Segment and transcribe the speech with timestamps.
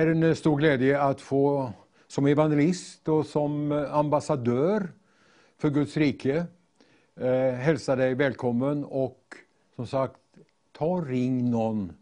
[0.00, 1.72] är en stor glädje att få
[2.06, 4.88] som evangelist och som eh, ambassadör
[5.58, 6.46] för Guds rike
[7.16, 9.34] eh, hälsa dig välkommen och
[9.76, 10.20] som sagt,
[10.72, 11.92] ta ring någon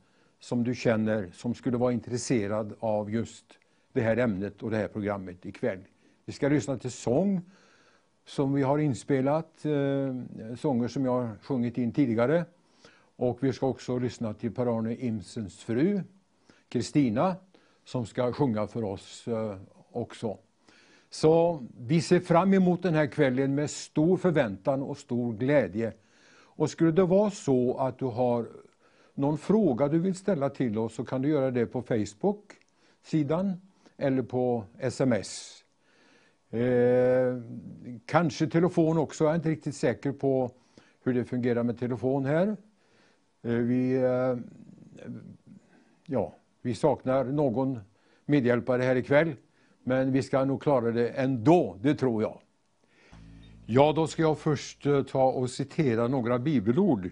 [0.41, 3.45] som du känner som skulle vara intresserad av just
[3.93, 5.81] det här ämnet och det här programmet ikväll.
[6.25, 7.41] Vi ska lyssna till sång
[8.27, 12.45] som vi har inspelat, eh, sånger som jag har sjungit in tidigare.
[13.17, 16.03] Och vi ska också lyssna till Per-Arne Imsens fru,
[16.69, 17.37] Kristina,
[17.89, 19.57] som ska sjunga för oss eh,
[19.93, 20.39] också.
[21.11, 25.93] Så vi ser fram emot den här kvällen med stor förväntan och stor glädje.
[26.31, 28.49] Och skulle det vara så att du har
[29.15, 33.61] någon fråga du vill ställa till oss så kan du göra det på Facebook-sidan
[33.97, 35.65] eller på sms.
[36.51, 37.43] Eh,
[38.07, 40.51] kanske telefon också, jag är inte riktigt säker på
[41.05, 42.57] hur det fungerar med telefon här.
[43.43, 44.37] Eh, vi, eh,
[46.07, 46.35] ja,
[46.69, 47.81] vi saknar någon
[48.25, 49.35] medhjälpare här ikväll,
[49.85, 52.41] men vi ska nog klara det ändå, det tror jag.
[53.67, 57.11] Ja, då ska jag först eh, ta och citera några bibelord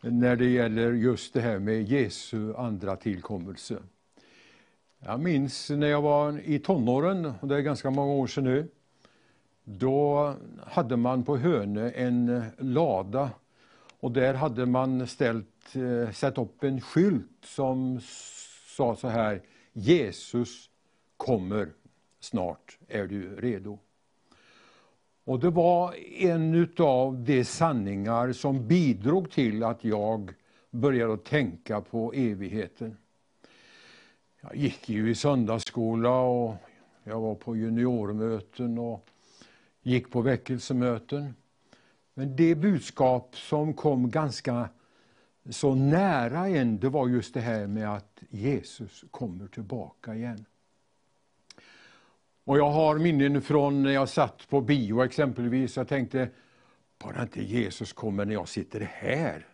[0.00, 3.78] när det gäller just det här med Jesu andra tillkommelse.
[4.98, 8.68] Jag minns när jag var i tonåren, och det är ganska många år sedan nu,
[9.64, 10.34] då
[10.66, 13.30] hade man på Hönö en lada
[14.00, 18.00] och där hade man ställt, eh, satt upp en skylt som
[18.76, 20.70] sa så här, Jesus
[21.16, 21.72] kommer
[22.20, 23.78] snart, är du redo?
[25.24, 30.34] Och det var en av de sanningar som bidrog till att jag
[30.70, 32.96] började tänka på evigheten.
[34.40, 36.54] Jag gick ju i söndagsskola och
[37.04, 39.06] jag var på juniormöten och
[39.82, 41.34] gick på väckelsemöten.
[42.14, 44.68] Men det budskap som kom ganska
[45.48, 50.44] så nära en, det var just det här med att Jesus kommer tillbaka igen.
[52.44, 55.76] Och jag har minnen från när jag satt på bio exempelvis.
[55.76, 56.28] Jag tänkte,
[56.98, 59.46] bara inte Jesus kommer när jag sitter här.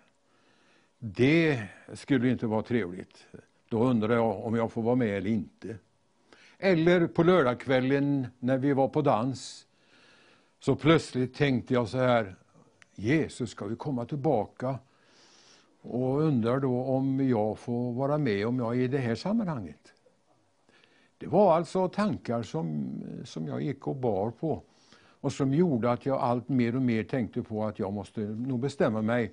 [0.98, 1.62] Det
[1.94, 3.26] skulle inte vara trevligt.
[3.68, 5.76] Då undrar jag om jag får vara med eller inte.
[6.58, 9.66] Eller på lördagskvällen när vi var på dans.
[10.60, 12.36] Så plötsligt tänkte jag så här,
[12.94, 14.78] Jesus ska vi komma tillbaka?
[15.90, 19.92] Och undrar då om jag får vara med om jag är i det här sammanhanget.
[21.18, 22.88] Det var alltså tankar som,
[23.24, 24.62] som jag gick och bar på
[25.20, 28.60] och som gjorde att jag allt mer och mer tänkte på att jag måste nog
[28.60, 29.32] bestämma mig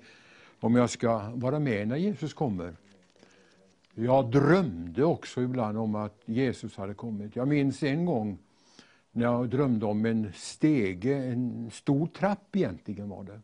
[0.60, 2.76] om jag ska vara med när Jesus kommer.
[3.94, 7.36] Jag drömde också ibland om att Jesus hade kommit.
[7.36, 8.38] Jag minns en gång
[9.12, 13.40] när jag drömde om en stege, en stor trapp egentligen var det,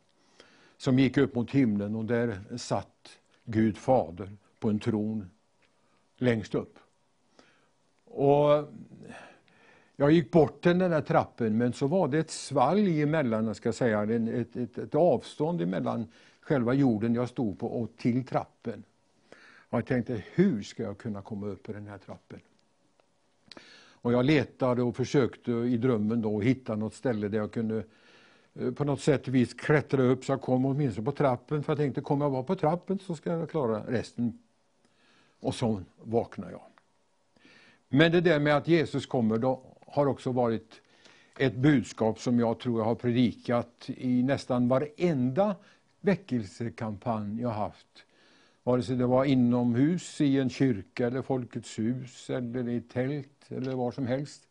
[0.80, 5.30] som gick upp mot himlen och där satt Gud fader på en tron
[6.16, 6.78] längst upp.
[8.04, 8.68] Och
[9.96, 13.72] jag gick bort den där trappen men så var det ett svalg emellan, jag ska
[13.72, 16.06] säga, ett, ett, ett avstånd emellan
[16.40, 18.82] själva jorden jag stod på och till trappen.
[19.38, 22.40] Och jag tänkte, hur ska jag kunna komma upp på den här trappen?
[24.02, 27.84] Och jag letade och försökte i drömmen då hitta något ställe där jag kunde eh,
[28.54, 31.62] Eh, på något sätt och vis klättra upp så jag kom åtminstone på trappen.
[31.62, 34.38] För jag tänkte, kommer jag vara på trappen så ska jag klara resten.
[35.40, 36.62] Och så vaknade jag.
[37.88, 40.80] Men det där med att Jesus kommer då har också varit
[41.38, 45.56] ett budskap som jag tror jag har predikat i nästan varenda
[46.00, 48.04] väckelsekampanj jag haft.
[48.62, 53.74] Vare sig det var inomhus i en kyrka eller Folkets hus eller i tält eller
[53.74, 54.49] var som helst.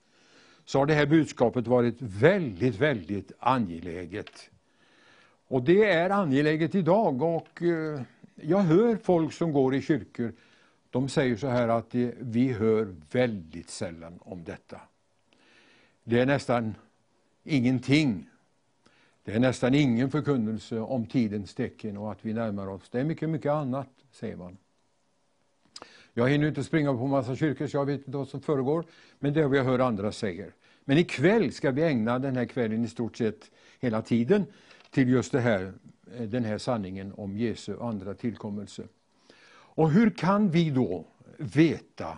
[0.69, 4.49] Så har det här budskapet varit väldigt, väldigt angeläget.
[5.47, 8.01] Och det är angeläget idag och eh,
[8.35, 10.33] jag hör folk som går i kyrkor
[10.89, 14.81] de säger så här att vi hör väldigt sällan om detta.
[16.03, 16.75] Det är nästan
[17.43, 18.29] ingenting.
[19.23, 22.89] Det är nästan ingen förkunnelse om tidens tecken och att vi närmar oss.
[22.89, 24.57] Det är mycket, mycket annat, säger man.
[26.13, 28.85] Jag hinner inte springa på massa kyrkor så jag vet inte vad som föregår,
[29.19, 30.53] men det är vad jag hör andra säger.
[30.89, 34.45] Men ikväll ska vi ägna den här kvällen i stort sett hela tiden
[34.89, 35.73] till just det här,
[36.17, 38.83] eh, den här sanningen om Jesu andra tillkommelse.
[39.51, 41.05] Och hur kan vi då
[41.37, 42.17] veta,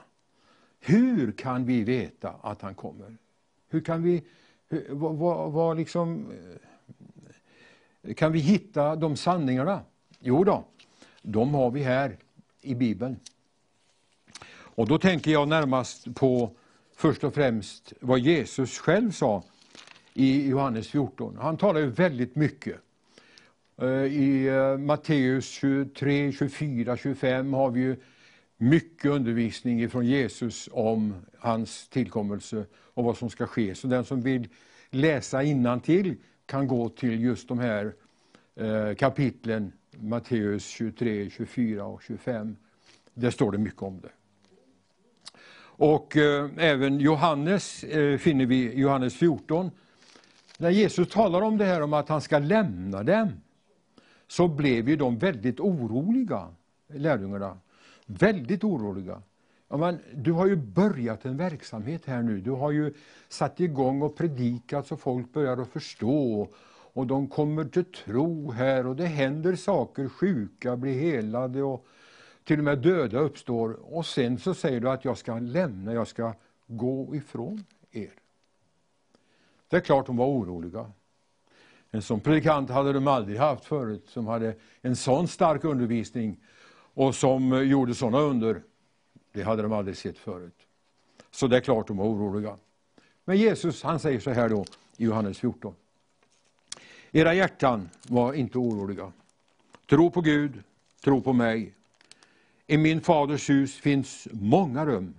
[0.80, 3.18] hur kan vi veta att han kommer?
[3.70, 4.24] Hur kan vi,
[4.90, 6.32] vad, vad, vad liksom,
[8.02, 9.82] eh, kan vi hitta de sanningarna?
[10.20, 10.64] Jo då,
[11.22, 12.18] de har vi här
[12.62, 13.20] i Bibeln.
[14.54, 16.52] Och då tänker jag närmast på
[17.02, 19.44] först och främst vad Jesus själv sa
[20.14, 21.38] i Johannes 14.
[21.42, 22.76] Han talar ju väldigt mycket
[23.82, 27.96] eh, I eh, Matteus 23, 24, 25 har vi ju
[28.58, 33.76] mycket undervisning från Jesus om hans tillkommelse och vad som ska ske.
[33.76, 34.48] Så den som vill
[34.90, 35.42] läsa
[35.84, 36.16] till
[36.46, 37.94] kan gå till just de här
[38.56, 42.56] eh, kapitlen, Matteus 23, 24 och 25.
[43.14, 44.10] Där står det mycket om det.
[45.82, 49.72] Och eh, även Johannes eh, finner vi Johannes 14.
[50.58, 53.30] När Jesus talar om det här om att han ska lämna dem,
[54.28, 56.48] så blev ju de väldigt oroliga,
[56.88, 57.58] lärjungarna.
[58.06, 59.22] Väldigt oroliga.
[59.70, 62.42] Ja, men, du har ju börjat en verksamhet här nu.
[62.42, 62.94] Du har ju
[63.30, 66.48] satt igång och predikat så folk börjar att förstå.
[66.94, 70.10] Och de kommer till tro här och det händer saker.
[70.10, 71.86] Sjuka blir helade och
[72.44, 73.96] till och med döda uppstår.
[73.96, 76.34] Och sen så säger du att jag ska lämna, jag ska
[76.68, 78.12] gå ifrån er.
[79.68, 80.92] Det är klart de var oroliga.
[81.92, 86.38] En sån predikant hade de aldrig haft förut, som hade en sån stark undervisning
[86.94, 88.62] och som gjorde såna under.
[89.32, 90.68] Det hade de aldrig sett förut.
[91.32, 92.58] Så det är klart de var oroliga.
[93.26, 94.66] Men Jesus han säger så här då
[94.98, 95.76] i Johannes 14.
[97.12, 99.12] Era hjärtan var inte oroliga.
[99.90, 100.64] Tro på Gud,
[101.04, 101.74] tro på mig.
[102.72, 105.14] I min faders hus finns många rum.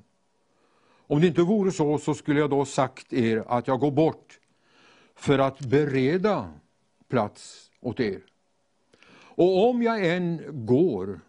[1.06, 4.40] Om det inte vore så, så skulle jag då sagt er att jag går bort
[5.14, 6.52] för att bereda
[7.08, 8.20] plats åt er.
[9.14, 11.20] Och om jag än går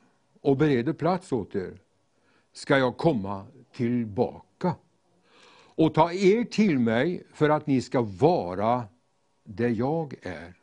[0.42, 1.78] och bereder plats åt er,
[2.54, 4.76] ska jag komma tillbaka
[5.76, 8.84] och ta er till mig för att ni ska vara
[9.44, 10.54] där jag är.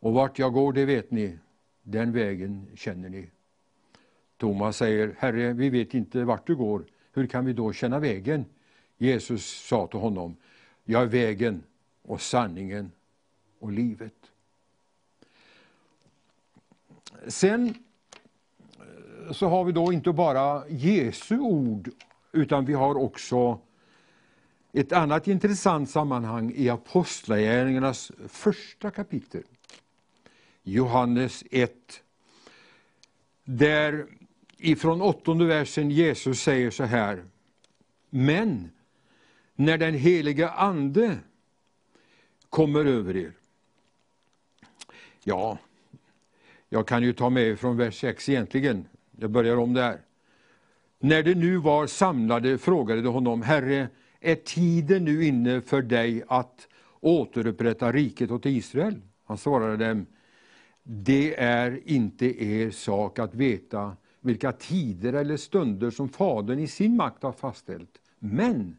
[0.00, 1.38] Och vart jag går, det vet ni,
[1.82, 3.30] den vägen känner ni.
[4.42, 8.44] Thomas säger, Herre, vi vet inte vart du går, hur kan vi då känna vägen?
[8.98, 10.36] Jesus sa till honom,
[10.84, 11.62] jag är vägen
[12.02, 12.92] och sanningen
[13.58, 14.14] och livet.
[17.26, 17.74] Sen
[18.78, 21.90] eh, så har vi då inte bara Jesu ord,
[22.32, 23.58] utan vi har också
[24.72, 29.42] ett annat intressant sammanhang i Apostlagärningarnas första kapitel.
[30.62, 31.72] Johannes 1.
[33.44, 34.06] Där
[34.62, 37.24] ifrån åttonde versen Jesus säger så här.
[38.10, 38.70] Men
[39.54, 41.18] när den helige Ande
[42.50, 43.32] kommer över er.
[45.24, 45.58] Ja,
[46.68, 48.84] jag kan ju ta med från vers 6 egentligen.
[49.18, 50.00] Jag börjar om där.
[50.98, 53.88] När de nu var samlade frågade de honom, Herre,
[54.20, 56.68] är tiden nu inne för dig att
[57.00, 59.00] återupprätta riket åt Israel?
[59.24, 60.06] Han svarade dem,
[60.82, 66.96] det är inte er sak att veta vilka tider eller stunder som Fadern i sin
[66.96, 67.98] makt har fastställt.
[68.18, 68.76] Men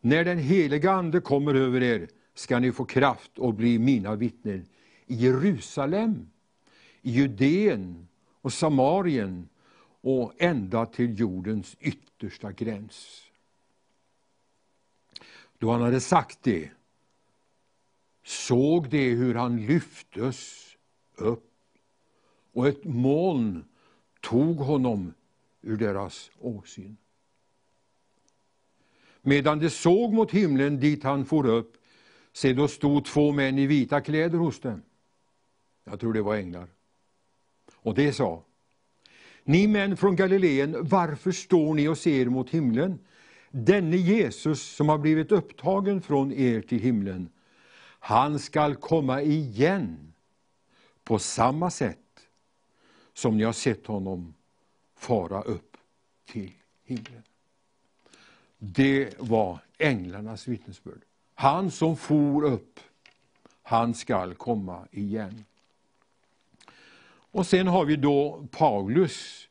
[0.00, 4.66] när den heliga Ande kommer över er ska ni få kraft och bli mina vittnen
[5.06, 6.30] i Jerusalem,
[7.02, 8.08] i Judeen
[8.40, 9.48] och Samarien
[10.00, 13.22] och ända till jordens yttersta gräns.
[15.58, 16.70] Då han hade sagt det
[18.24, 20.66] såg de hur han lyftes
[21.16, 21.52] upp
[22.52, 23.64] och ett moln
[24.26, 25.14] tog honom
[25.62, 26.96] ur deras åsyn.
[29.22, 31.76] Medan de såg mot himlen dit han for upp,
[32.32, 34.82] se då stod två män i vita kläder hos dem.
[35.84, 36.68] Jag tror det var änglar.
[37.74, 38.42] Och det sa,
[39.44, 42.98] ni män från Galileen, varför står ni och ser mot himlen?
[43.50, 47.28] Denne Jesus som har blivit upptagen från er till himlen,
[47.98, 50.12] han skall komma igen
[51.04, 52.05] på samma sätt
[53.16, 54.34] som ni har sett honom
[54.96, 55.76] fara upp
[56.26, 56.52] till
[56.84, 57.22] himlen.
[58.58, 61.00] Det var änglarnas vittnesbörd.
[61.34, 62.80] Han som for upp,
[63.62, 65.44] han skall komma igen.
[67.30, 69.48] Och sen har vi då Paulus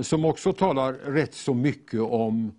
[0.00, 2.52] som också talar rätt så mycket om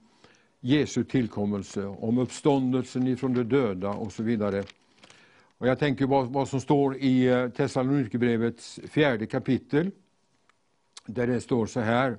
[0.60, 4.64] Jesu tillkommelse, om uppståndelsen ifrån de döda och så vidare.
[5.58, 9.92] Och jag tänker på vad som står i eh, Thessalonikerbrevets fjärde kapitel,
[11.14, 12.18] där det står så här.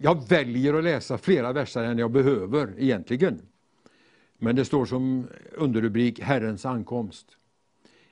[0.00, 3.42] Jag väljer att läsa flera verser än jag behöver egentligen.
[4.38, 7.26] Men det står som underrubrik Herrens ankomst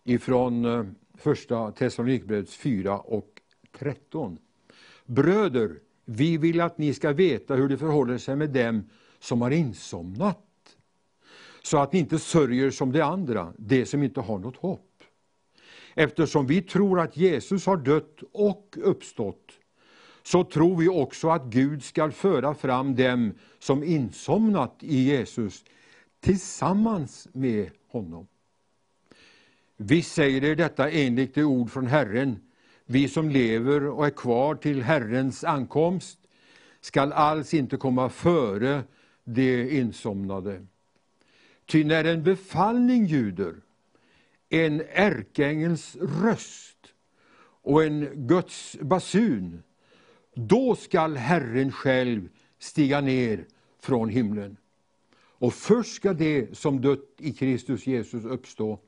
[0.04, 3.40] ifrån eh, första Thessalonikerbrevets 4 och
[3.78, 4.38] 13.
[5.06, 9.50] Bröder, vi vill att ni ska veta hur det förhåller sig med dem som har
[9.50, 10.76] insomnat,
[11.62, 14.93] så att ni inte sörjer som de andra, de som inte har något hopp.
[15.94, 19.52] Eftersom vi tror att Jesus har dött och uppstått,
[20.22, 25.64] så tror vi också att Gud skall föra fram dem som insomnat i Jesus
[26.20, 28.26] tillsammans med honom.
[29.76, 32.40] Vi säger er detta enligt det ord från Herren.
[32.86, 36.18] vi som lever och är kvar till Herrens ankomst
[36.80, 38.82] skall alls inte komma före
[39.24, 40.66] de insomnade.
[41.66, 43.54] Ty när en befallning ljuder,
[44.54, 46.94] en ärkeängels röst
[47.62, 49.62] och en Guds basun,
[50.34, 53.46] då skall Herren själv stiga ner
[53.80, 54.56] från himlen.
[55.16, 58.78] Och först ska det som dött i Kristus Jesus uppstå.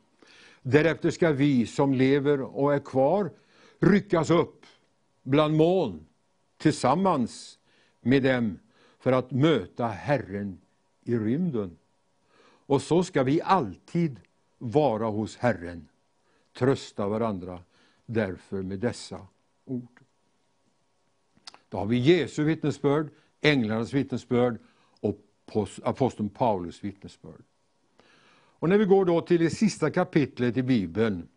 [0.62, 3.30] Därefter ska vi som lever och är kvar
[3.80, 4.66] ryckas upp
[5.22, 6.06] bland moln
[6.58, 7.58] tillsammans
[8.00, 8.58] med dem
[8.98, 10.58] för att möta Herren
[11.04, 11.78] i rymden.
[12.66, 14.20] Och så ska vi alltid
[14.58, 15.88] vara hos Herren,
[16.58, 17.62] trösta varandra
[18.06, 19.26] därför med dessa
[19.64, 20.00] ord.
[21.68, 23.08] Då har vi Jesu vittnesbörd,
[23.40, 24.58] änglarnas vittnesbörd
[25.00, 25.18] och
[25.82, 27.42] aposteln Paulus vittnesbörd.
[28.58, 31.28] Och när vi går då till det sista kapitlet i Bibeln,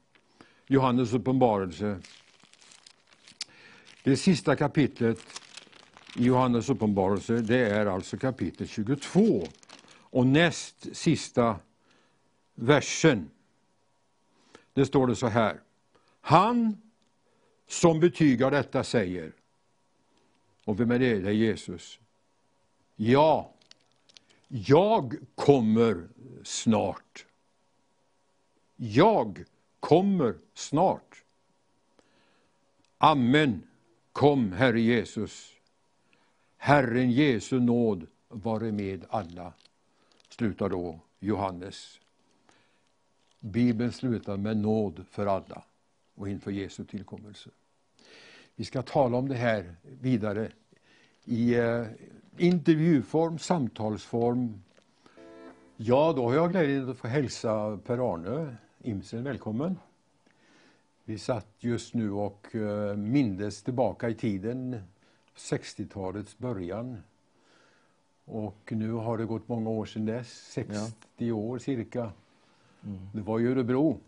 [0.67, 1.99] Johannes uppenbarelse.
[4.03, 5.19] Det sista kapitlet
[6.15, 9.47] i Johannes uppenbarelse, det är alltså kapitel 22
[9.91, 11.55] och näst sista
[12.59, 13.29] versen.
[14.73, 15.61] Det står det så här.
[16.21, 16.81] Han
[17.67, 19.33] som betygar detta säger,
[20.65, 21.19] och vem är det?
[21.19, 21.99] Det är Jesus.
[22.95, 23.53] Ja,
[24.47, 26.07] jag kommer
[26.43, 27.25] snart.
[28.75, 29.43] Jag
[29.79, 31.23] kommer snart.
[32.97, 33.63] Amen.
[34.11, 35.51] Kom, Herre Jesus.
[36.57, 39.53] Herren Jesu nåd vare med alla.
[40.29, 41.99] Slutar då Johannes.
[43.39, 45.63] Bibeln slutar med nåd för alla
[46.15, 47.50] och inför Jesu tillkommelse.
[48.55, 50.51] Vi ska tala om det här vidare
[51.25, 51.86] i eh,
[52.38, 54.63] intervjuform, samtalsform.
[55.77, 59.75] Ja, då har jag glädjen att få hälsa Per-Arne Imsen välkommen.
[61.03, 64.81] Vi satt just nu och eh, mindes tillbaka i tiden,
[65.36, 66.98] 60-talets början.
[68.25, 71.34] Och nu har det gått många år sedan dess, 60 ja.
[71.34, 72.12] år cirka.
[72.86, 73.00] Mm.
[73.13, 74.00] Det var i Örebro.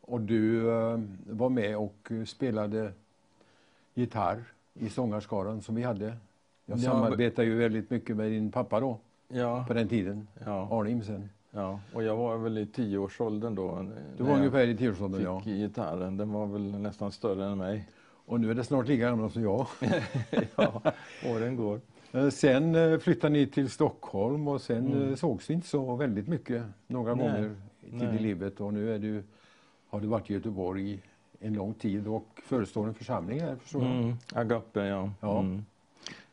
[0.00, 2.92] Och du eh, var med och spelade
[3.94, 6.16] gitarr i sångarskaran som vi hade.
[6.66, 8.98] Jag ja, samarbetade ju väldigt mycket med din pappa då,
[9.28, 9.64] ja.
[9.68, 10.68] på den tiden, ja.
[10.70, 11.28] Arne Imsen.
[11.50, 13.86] Ja, och jag var väl i tioårsåldern då.
[14.16, 15.42] Du var ungefär i tioårsåldern, ja.
[15.44, 17.88] gitarren, den var väl nästan större än mig.
[18.26, 19.66] Och nu är det snart lika gammal som jag.
[20.56, 20.82] ja,
[21.26, 21.80] åren går.
[22.12, 25.08] Eh, sen eh, flyttade ni till Stockholm och sen mm.
[25.08, 27.26] Eh, sågs vi inte så väldigt mycket några Nej.
[27.26, 27.56] gånger
[27.90, 29.22] tid i livet och nu är du,
[29.88, 31.00] har du varit i Göteborg
[31.40, 33.92] en lång tid och förestår en församling här förstår jag.
[33.92, 34.16] Mm.
[34.32, 35.10] Agape, ja.
[35.20, 35.40] ja.
[35.40, 35.64] Mm.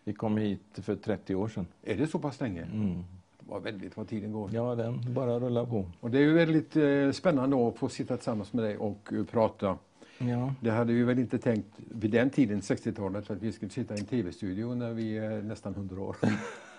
[0.04, 1.68] Vi kom hit för 30 år sedan.
[1.84, 2.62] Är det så pass länge?
[2.62, 3.04] Mm.
[3.40, 4.50] Det var väldigt vad tiden går.
[4.54, 5.86] Ja, den bara rullar på.
[6.00, 9.26] Och det är ju väldigt eh, spännande att få sitta tillsammans med dig och uh,
[9.26, 9.78] prata.
[10.18, 10.54] Ja.
[10.62, 14.00] Det hade vi väl inte tänkt vid den tiden, 60-talet, att vi skulle sitta i
[14.00, 16.16] en tv-studio när vi är nästan 100 år.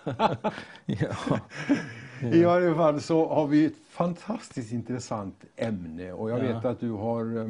[0.85, 1.39] ja.
[2.21, 6.53] I alla fall så har vi ett fantastiskt intressant ämne och jag ja.
[6.53, 7.49] vet att du har eh,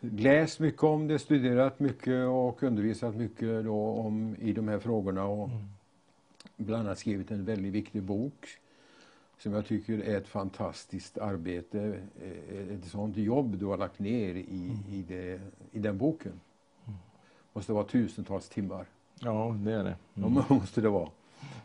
[0.00, 5.24] läst mycket om det, studerat mycket och undervisat mycket då om, i de här frågorna
[5.24, 5.64] och mm.
[6.56, 8.48] bland annat skrivit en väldigt viktig bok
[9.38, 14.34] som jag tycker är ett fantastiskt arbete, eh, ett sånt jobb du har lagt ner
[14.34, 14.84] i, mm.
[14.90, 15.40] i, det,
[15.72, 16.32] i den boken.
[16.86, 16.98] Mm.
[17.52, 18.86] måste vara tusentals timmar.
[19.20, 19.96] Ja, det är det.
[20.14, 20.34] Mm.
[20.36, 21.08] Ja, måste det vara.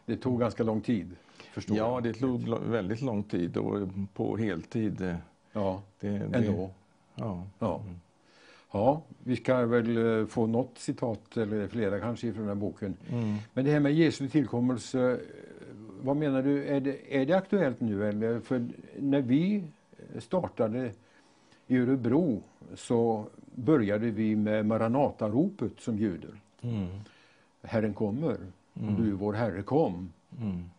[0.05, 1.15] Det tog ganska lång tid.
[1.51, 2.03] Förstår ja, jag.
[2.03, 5.15] det tog väldigt lång tid och på heltid.
[5.53, 6.71] Ja, det, det, ändå.
[7.15, 7.47] Ja.
[7.59, 7.81] ja.
[7.85, 7.99] Mm.
[8.71, 12.97] Ja, vi ska väl eh, få något citat, eller flera kanske, från den boken.
[13.11, 13.35] Mm.
[13.53, 15.17] Men det här med Jesu tillkommelse, eh,
[16.01, 18.09] vad menar du, är det, är det aktuellt nu?
[18.09, 18.39] Eller?
[18.39, 18.67] För
[18.99, 19.63] när vi
[20.17, 20.91] startade
[21.67, 22.41] i Örebro
[22.75, 23.25] så
[23.55, 26.41] började vi med Maranata-ropet som ljuder.
[26.61, 26.87] Mm.
[27.63, 28.37] Herren kommer,
[28.73, 28.95] mm.
[28.95, 30.13] du vår Herre kom.
[30.41, 30.69] Mm.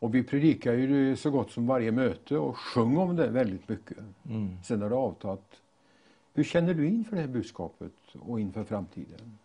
[0.00, 3.98] Och vi predikar ju så gott som varje möte och sjöng om det väldigt mycket.
[4.28, 4.56] Mm.
[4.64, 5.60] Sen har det avtagit
[6.34, 9.38] hur känner du inför det här budskapet och inför framtiden?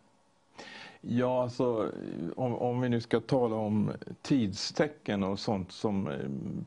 [1.01, 1.91] Ja, alltså
[2.35, 6.17] om, om, vi nu ska tala om tidstecken och sånt som eh,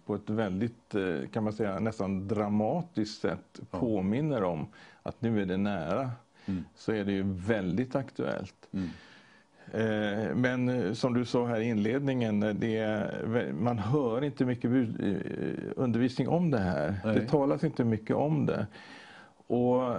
[0.06, 3.78] på ett väldigt, eh, kan man säga, nästan dramatiskt sätt ja.
[3.78, 4.66] påminner om
[5.02, 6.10] att nu är det nära,
[6.46, 6.64] mm.
[6.74, 8.68] så är det ju väldigt aktuellt.
[8.72, 8.88] Mm.
[9.72, 13.10] Eh, men som du sa här i inledningen, det,
[13.60, 14.70] man hör inte mycket
[15.76, 16.94] undervisning om det här.
[17.04, 17.14] Nej.
[17.14, 18.66] Det talas inte mycket om det.
[19.48, 19.96] Och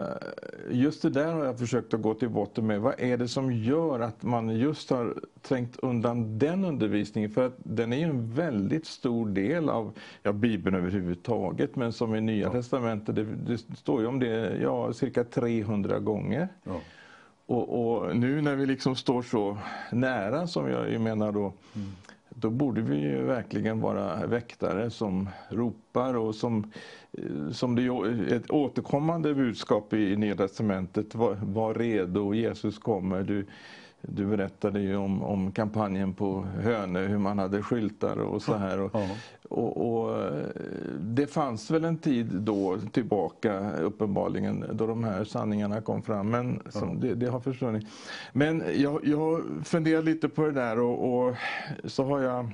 [0.71, 2.81] just det där har jag försökt att gå till botten med.
[2.81, 7.29] Vad är det som gör att man just har trängt undan den undervisningen?
[7.29, 11.75] För att den är ju en väldigt stor del av ja, Bibeln överhuvudtaget.
[11.75, 12.51] Men som i Nya ja.
[12.51, 16.47] Testamentet, det, det, står ju om det ja, cirka 300 gånger.
[16.63, 16.81] Ja.
[17.49, 19.57] Och, och, nu när vi liksom står så
[19.91, 21.89] nära som jag menar då, mm.
[22.29, 26.71] då borde vi ju verkligen vara väktare som ropar och som,
[27.11, 33.23] eh, som det är ett återkommande budskap i Nya Testamentet, var, var redo, Jesus kommer.
[33.23, 33.45] Du,
[34.01, 38.79] du berättade ju om, om kampanjen på Hönö, hur man hade skyltar och så här.
[38.79, 38.95] Och,
[39.49, 40.33] och, och,
[40.99, 46.61] det fanns väl en tid då tillbaka uppenbarligen då de här sanningarna kom fram, men
[46.73, 46.95] ja.
[46.97, 47.87] det, det, har försvunnit.
[48.33, 51.35] Men jag, jag funderar lite på det där och, och
[51.83, 52.51] så har jag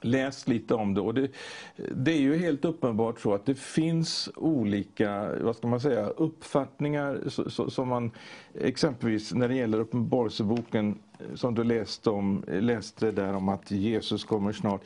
[0.00, 1.30] läst lite om det och det,
[1.76, 7.20] det, är ju helt uppenbart så att det finns olika vad ska man säga, uppfattningar
[7.26, 8.10] så, så, som man
[8.54, 10.98] exempelvis när det gäller Uppenbarelseboken
[11.34, 14.80] som du läste, om, läste där om att Jesus kommer snart.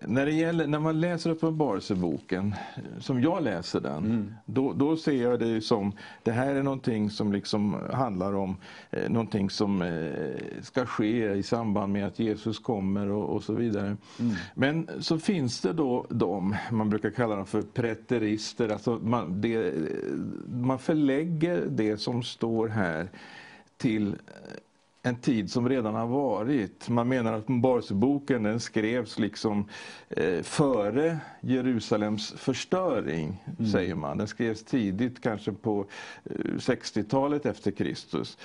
[0.00, 2.54] När, det gäller, när man läser Uppenbarelseboken,
[3.00, 4.34] som jag läser den, mm.
[4.44, 5.92] då, då ser jag det som,
[6.22, 8.56] det här är någonting som liksom handlar om
[8.90, 13.52] eh, någonting som eh, ska ske i samband med att Jesus kommer och, och så
[13.52, 13.96] vidare.
[14.20, 14.34] Mm.
[14.54, 19.74] Men så finns det då de, man brukar kalla dem för preterister, alltså man, det,
[20.46, 23.08] man förlägger det som står här
[23.76, 24.16] till
[25.06, 26.88] en tid som redan har varit.
[26.88, 29.68] Man menar att Uppenbarelseboken den skrevs liksom
[30.08, 33.70] eh, före Jerusalems förstöring, mm.
[33.70, 34.18] säger man.
[34.18, 35.86] Den skrevs tidigt, kanske på
[36.24, 38.38] eh, 60-talet efter Kristus.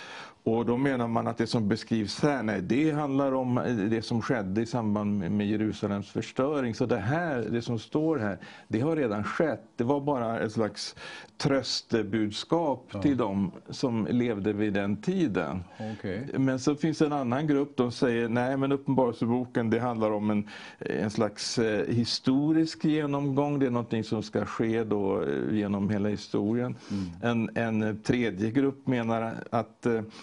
[0.44, 3.56] Och då menar man att det som beskrivs här, nej, det handlar om
[3.90, 6.76] det som skedde i samband med Jerusalems förstöring.
[6.76, 9.64] Så det här, det som står här, det har redan skett.
[9.76, 10.96] Det var bara ett slags
[11.38, 13.02] tröstebudskap ja.
[13.02, 15.64] till dem som levde vid den tiden.
[15.98, 16.20] Okay.
[16.38, 20.30] Men så finns det en annan grupp, de säger nej men Uppenbarelseboken det handlar om
[20.30, 20.48] en,
[20.80, 23.60] en slags eh, historisk genomgång.
[23.60, 26.76] Det är någonting som ska ske då eh, genom hela historien.
[26.92, 27.50] Mm.
[27.56, 30.04] En, en tredje grupp menar att eh, Eh,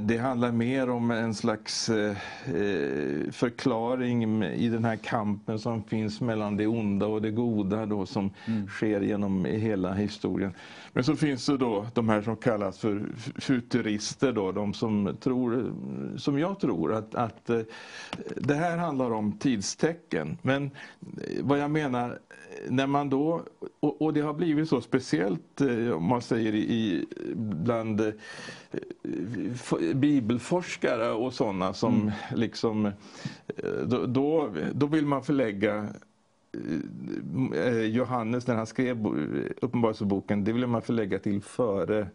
[0.00, 6.20] det handlar mer om en slags eh, eh, förklaring i den här kampen som finns
[6.20, 8.68] mellan det onda och det goda då, som mm.
[8.68, 10.52] sker genom hela historien.
[10.92, 15.72] Men så finns det då de här som kallas för futurister, då, de som tror,
[16.16, 17.50] som jag tror, att, att
[18.36, 20.38] det här handlar om tidstecken.
[20.42, 20.70] Men
[21.40, 22.18] vad jag menar,
[22.68, 23.42] när man då,
[23.80, 25.60] och, och det har blivit så speciellt
[25.94, 28.12] om man säger i, bland
[29.94, 32.12] bibelforskare och sådana som mm.
[32.34, 32.92] liksom,
[33.86, 35.88] då, då, då, vill man förlägga
[37.54, 39.06] eh, Johannes när han skrev
[39.60, 42.08] Uppenbarelseboken, det vill man förlägga till före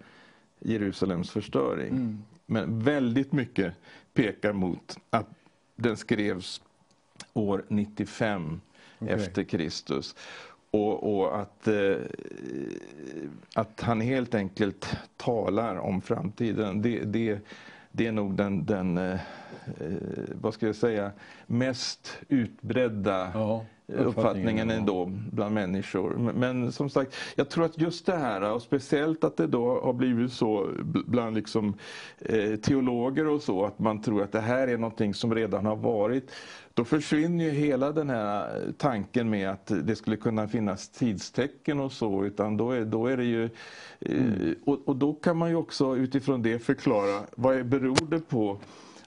[0.60, 1.89] Jerusalems förstöring.
[1.89, 2.23] Mm.
[2.45, 3.73] Men väldigt mycket
[4.13, 5.27] pekar mot att
[5.75, 6.62] den skrevs
[7.34, 8.62] år 95
[8.99, 9.15] okay.
[9.15, 10.15] efter Kristus.
[10.71, 11.95] Och, och att, eh,
[13.55, 17.39] att han helt enkelt talar om framtiden, det, det,
[17.91, 19.19] det är nog den, den eh, eh
[20.41, 21.12] vad ska jag säga,
[21.47, 23.65] mest utbredda ja,
[23.97, 26.15] uppfattningen ändå bland människor.
[26.17, 29.82] Men, men, som sagt, jag tror att just det här, och speciellt att det då
[29.82, 30.69] har blivit så
[31.06, 31.73] bland liksom,
[32.19, 35.75] eh, teologer och så, att man tror att det här är någonting som redan har
[35.75, 36.32] varit.
[36.73, 41.91] Då försvinner ju hela den här tanken med att det skulle kunna finnas tidstecken och
[41.91, 43.49] så, utan då är, då är det ju...
[44.06, 44.56] Mm.
[44.65, 48.58] Och, och, då kan man ju också utifrån det förklara, vad beror det på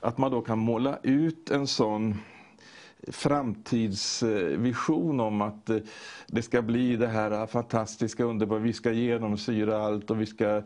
[0.01, 2.15] att man då kan måla ut en sån
[3.09, 5.79] framtidsvision om att eh,
[6.27, 10.63] det ska bli det här fantastiska, underbara, vi ska genomsyra allt och vi ska, eh,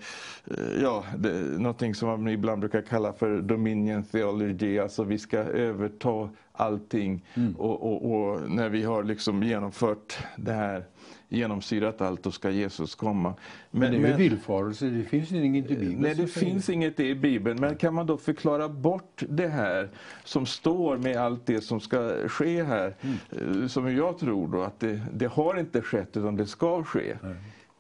[0.83, 6.29] ja, det, någonting som man ibland brukar kalla för Dominion Theology, alltså vi ska överta
[6.53, 7.57] allting mm.
[7.57, 10.85] och, och, och, när vi har liksom genomfört det här
[11.29, 13.35] genomsyrat allt och ska Jesus komma.
[13.71, 15.97] Men, men det är ju villfarelse, det finns inget i Bibeln.
[16.01, 17.61] Nej, det finns inget i Bibeln.
[17.61, 19.89] Men kan man då förklara bort det här
[20.25, 22.95] som står med allt det som ska ske här?
[23.01, 23.63] Mm.
[23.63, 27.17] Eh, som jag tror då att det, det, har inte skett utan det ska ske.
[27.23, 27.35] Nej.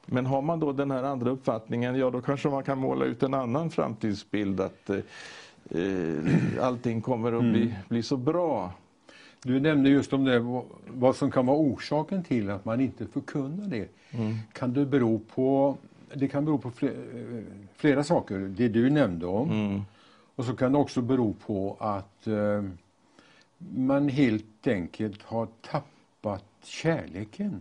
[0.06, 3.22] Men har man då den här andra uppfattningen, ja då kanske man kan måla ut
[3.22, 4.96] en annan framtidsbild att eh,
[5.70, 7.52] eh allting kommer att mm.
[7.52, 8.72] bli, bli så bra.
[9.42, 13.68] Du nämnde just om det, vad som kan vara orsaken till att man inte förkunnar
[13.68, 13.88] det.
[14.10, 14.36] Mm.
[14.52, 15.76] Kan det bero på,
[16.14, 16.94] det kan bero på flera,
[17.76, 19.50] flera saker, det du nämnde om.
[19.50, 19.82] Mm.
[20.34, 22.62] Och så kan det också bero på att eh,
[23.58, 27.60] man helt enkelt har tappat kärleken.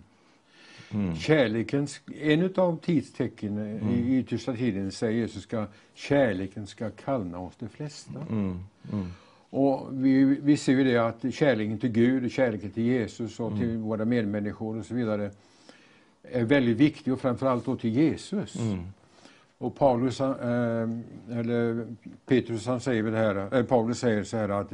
[0.91, 1.15] Mm.
[1.15, 1.87] Kärleken,
[2.21, 3.89] en av tidstecknen mm.
[3.89, 8.19] i yttersta tiden säger Jesus ska kärleken ska kallna hos de flesta.
[8.29, 8.59] Mm.
[9.49, 13.59] Och vi, vi ser ju det att kärleken till Gud, kärleken till Jesus och mm.
[13.59, 15.31] till våra medmänniskor och så vidare
[16.23, 18.55] är väldigt viktig och framförallt då till Jesus.
[18.55, 18.79] Mm.
[19.57, 20.89] Och Paulus, eh,
[21.31, 21.87] eller
[22.25, 24.71] Petrus han säger väl här, eller Paulus säger så här att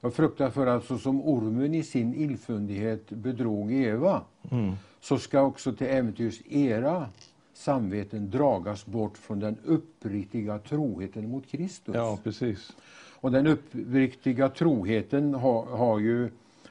[0.00, 4.72] jag fruktar för att så som ormen i sin illfundighet bedrog Eva, Mm.
[5.00, 7.08] så ska också till äventyrs era
[7.54, 11.94] samveten dragas bort från den uppriktiga troheten mot Kristus.
[11.94, 12.72] Ja, precis.
[13.24, 16.30] Och den uppriktiga troheten har, har ju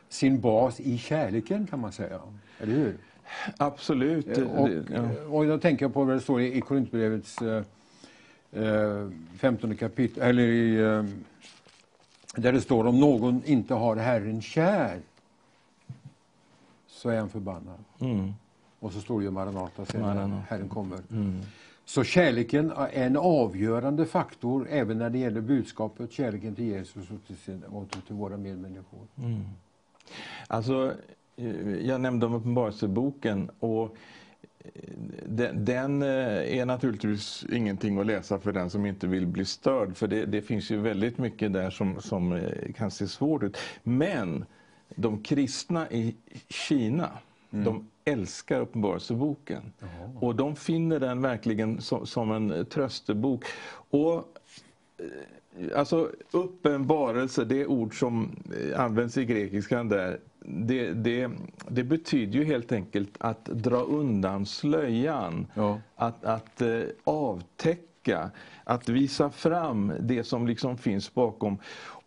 [0.10, 2.20] sin bas i kärleken kan man säga.
[2.60, 2.98] Eller hur?
[3.58, 4.38] Absolut.
[4.38, 5.26] Eh, Och, ja.
[5.30, 7.64] och jag tänker på vad det står i, Korintierbrevets eh,
[8.52, 11.04] eh, 15 kapitel, eller i, eh,
[12.36, 15.00] där det står om någon inte har Herren kär
[16.88, 17.84] så är han förbannad.
[18.00, 18.34] Mm.
[18.80, 20.44] Och så står det ju Maranata Maranata.
[20.50, 21.00] Herren kommer.
[21.12, 21.42] Mm.
[21.86, 27.28] Så kärleken är en avgörande faktor även när det gäller budskapet, kärleken till Jesus och
[27.28, 29.00] till, sin, och till våra medmänniskor.
[29.18, 29.42] Mm.
[30.48, 30.94] Alltså,
[31.36, 33.96] eh, jag nämnde om Uppenbarelseboken och
[34.60, 34.70] eh,
[35.26, 39.98] den, den eh, är naturligtvis ingenting att läsa för den som inte vill bli störd.
[39.98, 42.40] För det, det finns ju väldigt mycket där som, som
[42.76, 43.58] kan se svårt ut.
[43.84, 44.46] Men
[44.96, 46.16] de kristna i
[46.50, 47.10] Kina,
[47.50, 49.74] de älskar Uppenbarelseboken.
[50.20, 53.46] Och de finner den verkligen som, som en tröstebok.
[53.90, 54.38] Och
[55.76, 61.32] Alltså uppenbarelse, det ord som eh, används i grekiskan där, det, det,
[61.68, 65.48] det betyder ju helt enkelt att dra undan slöjan.
[65.54, 65.80] Ja.
[65.96, 68.32] Att, att eh, avtäcka,
[68.64, 71.58] att visa fram det som liksom finns bakom.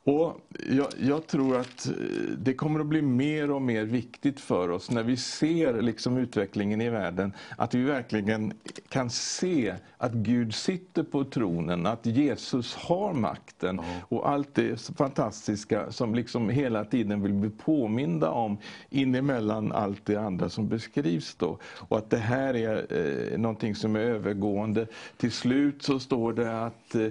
[0.07, 0.41] Och
[0.71, 1.95] jag, jag tror att eh,
[2.39, 6.81] det kommer att bli mer och mer viktigt för oss när vi ser liksom utvecklingen
[6.81, 8.53] i världen, att vi verkligen
[8.89, 15.93] kan se att Gud sitter på tronen, att Jesus har makten och allt det fantastiska
[15.93, 18.59] som liksom hela tiden vill bli påminda om
[18.91, 21.59] inemellan allt det andra som beskrivs då.
[21.65, 22.87] Och att det här är
[23.33, 24.87] eh, någonting som är övergående.
[25.17, 27.09] Till slut så står det att eh,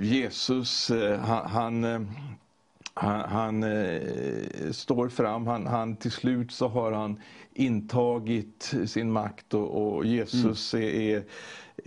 [0.00, 2.08] Jesus, eh, han,
[2.94, 7.20] han han, eh, står fram, han, han, till slut så har han
[7.54, 11.24] intagit sin makt och, och Jesus är, är,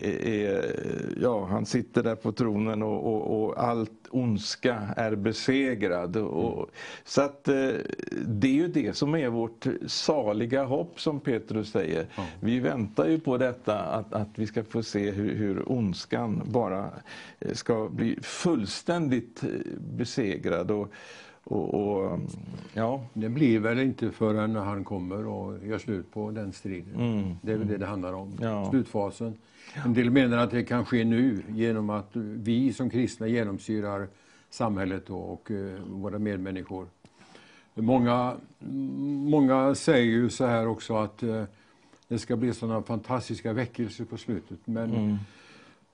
[0.01, 0.75] är,
[1.21, 6.17] ja, han sitter där på tronen och, och, och allt ondska är besegrad.
[6.17, 6.69] Och,
[7.03, 7.69] så att eh,
[8.25, 12.05] det är ju det som är vårt saliga hopp som Petrus säger.
[12.39, 16.89] Vi väntar ju på detta att, att vi ska få se hur, hur ondskan bara
[17.39, 19.49] eh, ska bli fullständigt eh,
[19.97, 20.71] besegrad.
[20.71, 20.91] Och,
[21.43, 22.19] och, och,
[22.73, 26.95] ja, Det blir väl inte förrän han kommer och gör slut på den striden.
[26.95, 28.37] Mm, Det är väl det det handlar om.
[28.41, 28.69] Ja.
[28.69, 29.37] Slutfasen.
[29.73, 34.07] En del menar att det kan ske nu genom att vi som kristna genomsyrar
[34.49, 36.87] samhället och, eh, våra medmänniskor.
[37.73, 38.35] Många,
[39.29, 41.43] många säger ju så här också att eh,
[42.07, 44.59] det ska bli sådana fantastiska väckelser på slutet.
[44.65, 45.17] Men mm,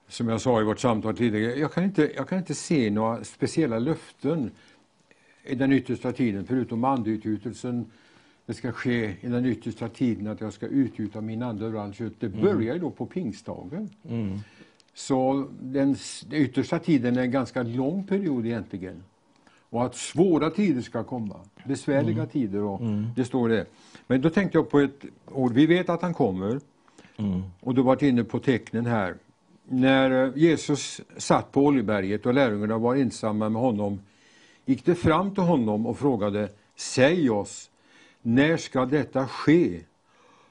[0.08, 3.24] som jag sa i vårt samtal tidigare, jag kan inte, jag kan inte se några
[3.24, 4.50] speciella löften
[5.44, 7.90] i den yttersta tiden, förutom andeutgjutelsen.
[8.48, 11.94] Det ska ske i den yttersta tiden att jag ska utgjuta min ande över allt
[11.96, 12.12] kött.
[12.20, 13.90] Det börjar ju då på pingstdagen.
[14.08, 14.38] mm,
[14.94, 19.02] Så den, den yttersta tiden är en ganska lång period egentligen.
[19.70, 22.80] Och att svåra tider ska komma, besvärliga tider, och
[23.16, 23.66] det står det.
[24.06, 26.60] Men då tänkte jag på ett ord, vi vet att han kommer,
[27.16, 29.14] mm, och du har varit inne på tecknen här.
[29.64, 34.00] När eh, Jesus satt på Oljeberget och lärjungarna var ensamma med honom
[34.64, 37.70] gick de fram till honom och frågade Säg oss,
[38.28, 39.80] när ska detta ske?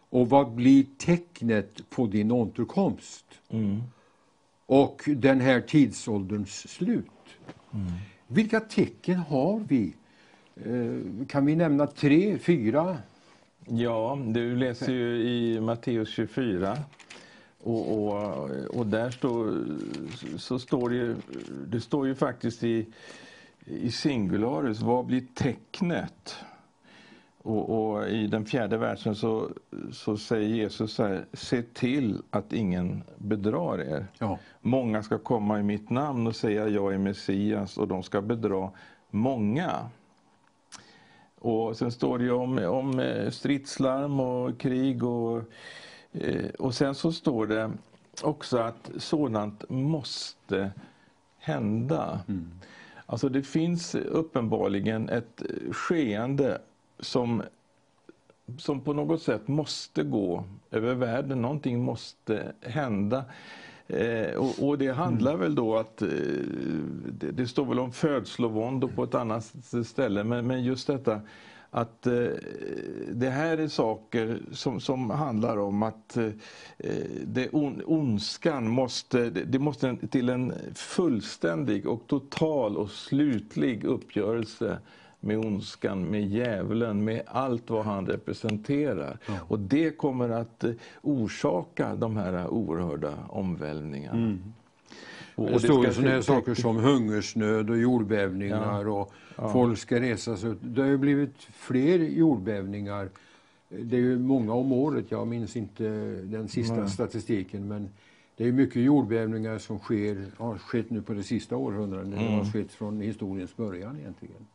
[0.09, 3.25] Och vad blir tecknet på din återkomst?
[3.49, 3.81] mm.
[4.65, 7.05] Och den här tidsålderns slut?
[8.27, 9.95] Vilka tecken har vi?
[10.55, 12.97] Eh, Kan vi nämna tre, fyra?
[13.65, 16.77] Ja, du läser ju i Matteus 24.
[17.59, 19.65] Och, och, och där står,
[20.37, 21.15] så står det ju,
[21.67, 22.85] det står ju faktiskt i,
[23.65, 26.35] i singularis, vad blir tecknet?
[27.37, 29.49] Och, och i den fjärde versen så,
[29.91, 34.07] så säger Jesus så här, se till att ingen bedrar er.
[34.19, 34.39] Ja.
[34.61, 38.69] Många ska komma i mitt namn och säga jag är Messias och de ska bedra
[39.09, 39.89] många.
[41.39, 45.43] Och sen står det om, om eh, stridslarm och krig och,
[46.11, 47.71] eh, och sen så står det
[48.23, 50.71] också att sådant måste
[51.39, 52.19] hända.
[53.05, 56.61] Alltså det finns uppenbarligen ett skeende
[56.99, 57.43] som,
[58.57, 61.41] som på något sätt måste gå över världen.
[61.41, 63.25] Någonting måste hända.
[63.87, 66.09] Eh, och, och det handlar väl då att, eh,
[67.05, 69.53] det, det står väl om födslovåndor på ett annat
[69.85, 71.21] ställe, men, men just detta
[71.71, 72.27] att eh,
[73.11, 76.31] det här är saker som, som handlar om att eh,
[77.25, 84.77] det on, ondskan måste, det måste till en fullständig och total och slutlig uppgörelse
[85.19, 89.17] med ondskan, med djävulen, med allt vad han representerar.
[89.27, 89.33] Ja.
[89.47, 94.17] Och det kommer att eh, orsaka de här oerhörda omvälvningarna.
[94.17, 94.53] Mm.
[95.35, 98.91] Och, det står ju sådana saker som hungersnöd och jordbävningar ja.
[98.91, 99.49] och ja.
[99.49, 103.09] folk ska resa sig Det har ju blivit fler jordbävningar.
[103.69, 105.83] Det är ju många om året, jag minns inte
[106.23, 106.89] den sista Nej.
[106.89, 107.89] statistiken men
[108.37, 112.07] det är mycket jordbävningar som sker, har skett nu på det sista århundradet.
[112.07, 112.19] Mm.
[112.19, 114.47] Det har skett från historiens början egentligen.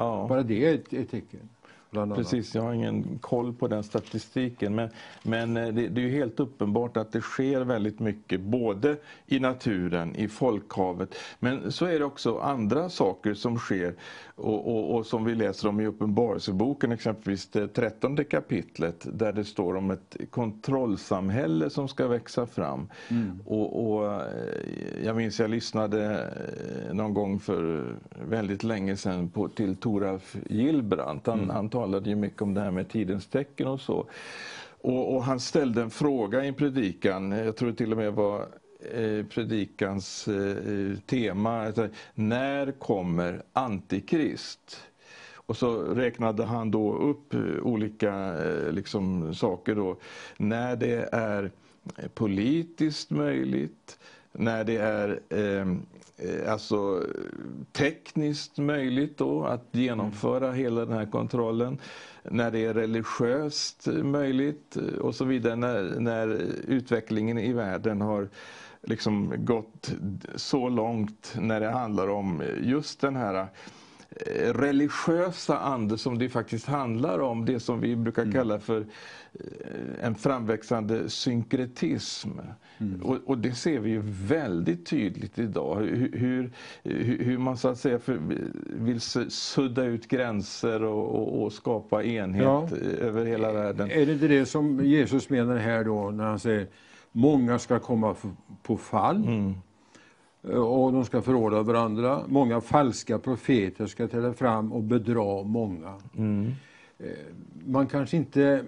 [0.00, 0.26] Ja.
[0.28, 1.48] Bara det är ett, ett tecken.
[2.14, 4.74] Precis, jag har ingen koll på den statistiken.
[4.74, 4.90] Men,
[5.22, 10.16] men eh, det, det, är helt uppenbart att det sker väldigt mycket både i naturen,
[10.16, 11.14] i folkhavet.
[11.38, 13.94] Men så är det också andra saker som sker
[14.40, 19.44] och, och, och som vi läser om i Uppenbarelseboken, exempelvis det trettonde kapitlet där det
[19.44, 22.88] står om ett kontrollsamhälle som ska växa fram.
[23.08, 23.40] Mm.
[23.46, 26.30] Och, och, eh, jag minns jag lyssnade
[26.88, 27.86] eh, någon gång för
[28.28, 31.26] väldigt länge sedan på, till Toralf Gillbrant.
[31.26, 31.50] Han, mm.
[31.50, 34.06] han talade ju mycket om det här med tidens tecken och så.
[34.82, 38.12] Och, och, han ställde en fråga i en predikan, jag tror det till och med
[38.12, 38.46] var
[39.28, 44.80] predikans eh, tema, alltså, när kommer Antikrist?
[45.50, 48.14] Och så räknade han då upp eh, olika
[48.44, 49.96] eh, liksom, saker då.
[50.36, 51.50] När det är
[52.14, 53.98] politiskt möjligt,
[54.32, 55.68] när det är eh,
[56.16, 57.06] eh, alltså,
[57.72, 60.58] tekniskt möjligt då att genomföra mm.
[60.58, 61.78] hela den här kontrollen,
[62.22, 66.28] när det är religiöst möjligt och så vidare, när, när
[66.68, 68.28] utvecklingen i världen har
[68.82, 69.92] liksom gått
[70.34, 73.46] så långt när det handlar om just den här
[74.10, 78.34] eh, religiösa ande som det faktiskt handlar om, det som vi brukar mm.
[78.34, 82.30] kalla för eh, en framväxande synkretism.
[82.78, 83.02] Mm.
[83.02, 86.52] Och, och, det ser vi ju väldigt tydligt idag, hur, hur,
[87.24, 88.18] hur man så att säga för,
[88.66, 92.68] vill sudda ut gränser och, och, och skapa enhet ja.
[93.00, 93.90] över hela världen.
[93.90, 96.66] Är det inte det som Jesus menar här då när han säger
[97.12, 98.16] många ska komma
[98.62, 99.54] på fall mm.
[100.62, 102.22] och de ska förråda varandra.
[102.28, 105.94] Många falska profeter ska träda fram och bedra många.
[106.16, 106.52] Mm.
[107.66, 108.64] Man kanske inte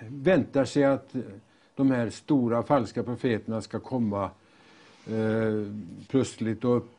[0.00, 1.14] väntar sig att
[1.74, 4.30] de här stora falska profeterna ska komma
[5.06, 5.72] eh,
[6.08, 6.90] plötsligt och upp,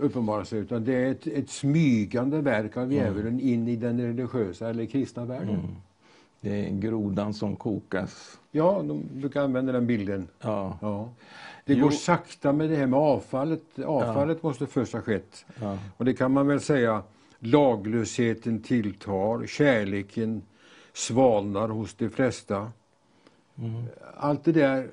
[0.00, 3.48] uppenbara sig, utan det är ett, ett smygande verk av djävulen mm.
[3.48, 5.76] in i den religiösa eller kristna världen.
[6.40, 8.38] Det är grodan som kokas.
[8.50, 10.28] Ja, de brukar använda den bilden.
[10.40, 10.78] Ja.
[10.82, 11.08] ja.
[11.64, 11.84] Det jo.
[11.84, 13.78] går sakta med det här med avfallet.
[13.78, 14.48] Avfallet ja.
[14.48, 15.44] måste först ha skett.
[15.60, 15.78] Ja.
[15.96, 17.02] Och det kan man väl säga,
[17.38, 20.42] laglösheten tilltar, kärleken
[20.92, 22.72] svalnar hos de flesta.
[23.58, 23.84] Mm.
[24.16, 24.88] Allt det där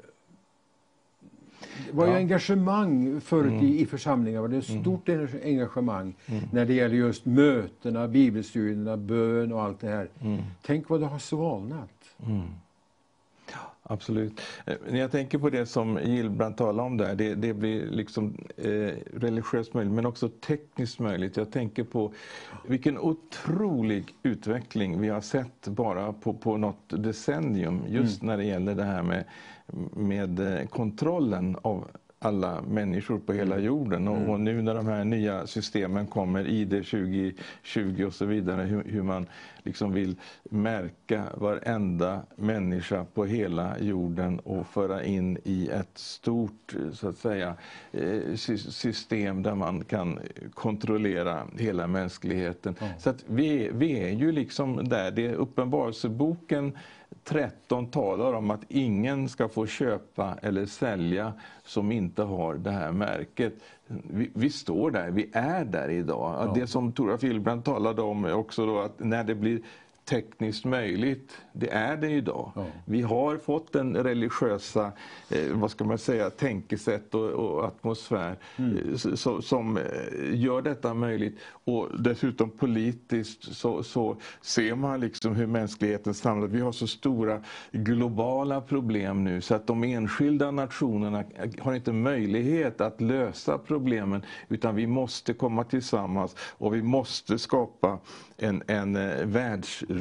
[1.89, 3.65] det var ju engagemang förut mm.
[3.65, 4.41] i, i församlingar.
[4.41, 4.82] Det var mm.
[4.84, 5.28] stort mm.
[5.43, 6.43] engagemang mm.
[6.52, 10.10] när det gäller just mötena, bibelstudierna, bön och allt det här.
[10.21, 10.41] Mm.
[10.62, 11.89] Tänk vad det har svalnat.
[12.28, 12.47] Mm.
[13.86, 14.41] Absolut.
[14.65, 18.38] Eh, när jag tänker på det som Gillbrand talade om där, det, det blir liksom
[18.58, 21.38] eh, religiöst möjligt men också tekniskt möjligt.
[21.38, 22.13] Jag tänker på
[22.67, 28.32] vilken otrolig utveckling vi har sett bara på, på något decennium just mm.
[28.32, 29.23] när det gäller det här med,
[29.95, 31.88] med eh, kontrollen av
[32.23, 33.65] alla människor på hela mm.
[33.65, 34.08] jorden.
[34.08, 34.30] Och, mm.
[34.30, 39.04] och, nu när de här nya systemen kommer, ID 2020 och så vidare, hur, hur,
[39.04, 39.26] man
[39.63, 47.10] liksom vill märka varenda människa på hela jorden och föra in i ett stort så
[47.10, 47.56] att säga,
[47.91, 50.19] eh, system där man kan
[50.54, 52.76] kontrollera hela mänskligheten.
[52.80, 52.93] Mm.
[52.99, 56.78] Så att vi, vi är ju liksom där, det är Uppenbarelseboken
[57.23, 62.91] 13 talar om att ingen ska få köpa eller sälja som inte har det här
[62.91, 63.54] märket.
[63.88, 66.36] Vi, vi står där, vi är där idag.
[66.39, 66.54] Ja.
[66.56, 69.62] Det som Tora Filbrand talade om också då att när det blir
[70.06, 71.38] tekniskt möjligt.
[71.54, 72.52] Det är det idag.
[72.56, 72.66] Ja.
[72.86, 74.92] Vi har fått den religiösa
[75.30, 78.78] eh, vad ska man säga, tänkesätt och, och atmosfär mm.
[78.78, 79.84] Eh, så, som eh,
[80.34, 81.38] gör detta möjligt.
[81.63, 86.52] Och dessutom politiskt så, så ser man liksom hur mänskligheten samlas.
[86.52, 91.24] Vi har så stora globala problem nu så att de enskilda nationerna
[91.60, 98.00] har inte möjlighet att lösa problemen utan vi måste komma tillsammans och vi måste skapa
[98.38, 99.26] en, en eh,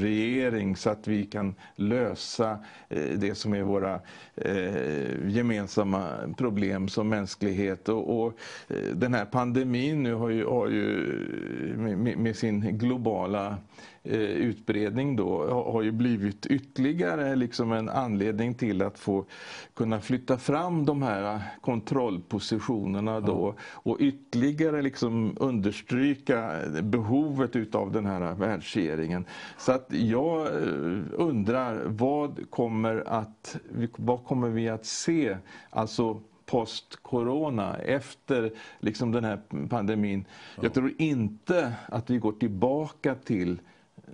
[0.02, 4.00] regering så att vi kan lösa eh, det som är våra
[4.34, 7.88] eh, gemensamma problem som mänsklighet.
[7.88, 8.32] Och, och
[8.68, 10.96] eh, den här pandemin nu har ju, har ju
[11.76, 13.56] med, med, sin globala eh,
[14.04, 19.24] utbredning då har ju blivit ytterligare liksom en anledning till att få
[19.74, 28.34] kunna flytta fram de här kontrollpositionerna då och ytterligare liksom understryka behovet utav den här
[28.34, 29.24] världsregeringen.
[29.58, 33.56] Så att jag eh, undrar vad kommer, att,
[33.96, 35.36] vad kommer vi att se
[35.70, 40.24] alltså post-corona, efter liksom den här pandemin.
[40.56, 40.62] Ja.
[40.62, 43.60] Jag tror inte att vi går tillbaka till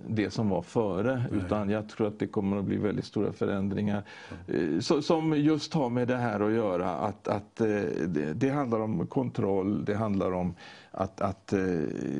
[0.07, 1.15] det som var före.
[1.31, 1.41] Nej.
[1.45, 4.03] Utan jag tror att det kommer att bli väldigt stora förändringar.
[4.47, 4.81] Mm.
[4.81, 6.89] Så, som just har med det här att göra.
[6.89, 7.67] Att, att eh,
[8.07, 10.55] det, det, handlar om kontroll, det handlar om
[10.91, 11.59] att, att eh,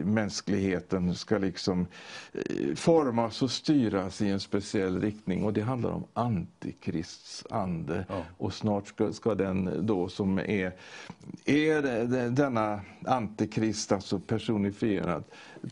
[0.03, 1.87] mänskligheten ska liksom
[2.75, 5.43] formas och styras i en speciell riktning.
[5.43, 8.05] Och det handlar om antikrists ande.
[8.09, 8.23] Ja.
[8.37, 10.73] Och snart ska, ska den då som är,
[11.45, 15.23] är denna antikrist, alltså personifierad,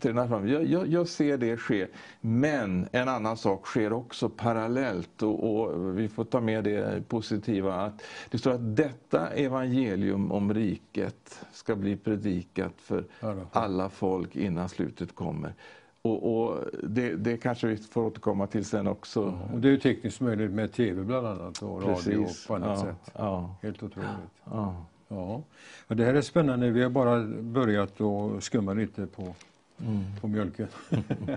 [0.02, 1.88] jag, jag, jag, ser det ske.
[2.22, 7.74] Men en annan sak sker också parallellt och, och, vi får ta med det positiva.
[7.74, 13.04] Att det står att detta evangelium om riket ska bli predikat för
[13.52, 15.54] alla folk innan slutet kommer.
[16.02, 19.20] Och, och det, det, kanske vi får återkomma till sen också.
[19.20, 22.08] Ja, och det är ju tekniskt möjligt med tv bland annat och Precis.
[22.08, 23.14] radio och på annat ja, sätt.
[23.18, 23.56] Ja.
[23.62, 24.10] Helt otroligt.
[24.44, 24.86] Ja.
[25.08, 25.44] Ja.
[25.88, 26.70] det här är spännande.
[26.70, 29.36] Vi har bara börjat att skumma lite på
[29.80, 30.04] mm.
[30.22, 30.68] på mjölken.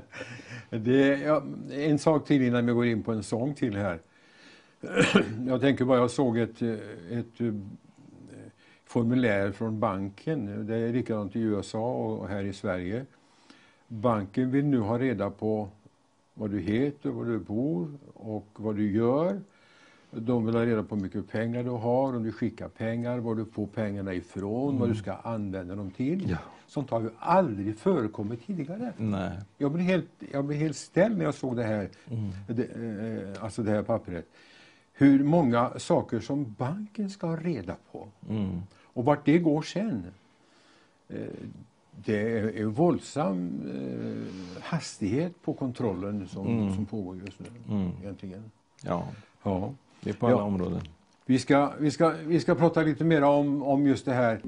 [0.71, 4.01] det, ja, en sak till innan vi går in på en sång till här.
[5.49, 6.63] jag tänker bara, jag såg ett,
[7.11, 7.55] ett eh,
[8.85, 10.67] formulär från banken.
[10.67, 13.07] Det är likadant i USA och här i Sverige.
[13.89, 15.69] Banken vill nu ha reda på
[16.35, 19.41] vad du heter, var du bor och vad du gör.
[20.11, 23.35] De vill ha reda på hur mycket pengar du har, om du skickar pengar, var
[23.35, 24.81] du får pengarna ifrån, mm.
[24.81, 25.03] vad du mm.
[25.03, 26.31] ska använda dem till.
[26.31, 26.39] Ja.
[26.67, 28.93] Sånt har ju aldrig förekommit tidigare.
[28.97, 29.39] Nej.
[29.59, 32.31] Jag, blev helt, jag blev helt ställd när jag såg det här, mm.
[32.47, 34.27] det, eh, alltså det här pappret.
[34.93, 38.09] Hur många saker som banken ska ha reda på.
[38.29, 38.61] Mm.
[38.73, 40.07] Och vart det går sen.
[41.09, 41.17] Eh,
[42.05, 46.75] det är en våldsam eh, hastighet på kontrollen som, mm.
[46.75, 47.47] som pågår just nu.
[47.69, 47.91] Mm.
[48.03, 48.51] Egentligen.
[48.83, 49.09] Ja.
[49.43, 50.43] ja, det är på alla ja.
[50.43, 50.81] områden.
[51.27, 54.41] Vi ska, vi, ska, vi ska prata lite mer om, om just det här.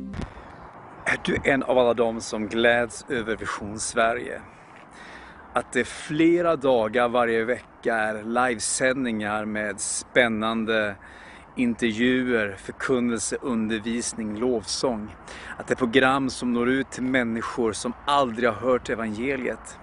[1.04, 4.40] Är du en av alla dem som gläds över Vision Sverige?
[5.52, 10.94] Att det flera dagar varje vecka är livesändningar med spännande
[11.56, 15.16] intervjuer, förkunnelse, undervisning, lovsång.
[15.58, 19.78] Att det är program som når ut till människor som aldrig har hört evangeliet.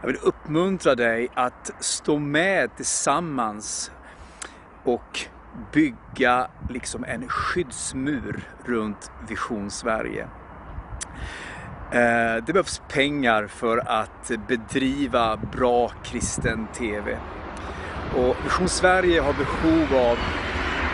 [0.00, 3.90] Jag vill uppmuntra dig att stå med tillsammans
[4.84, 5.20] och
[5.72, 10.28] bygga liksom en skyddsmur runt Vision Sverige.
[11.92, 17.18] Eh, det behövs pengar för att bedriva bra kristen TV.
[18.16, 20.18] Och Vision Sverige har behov av,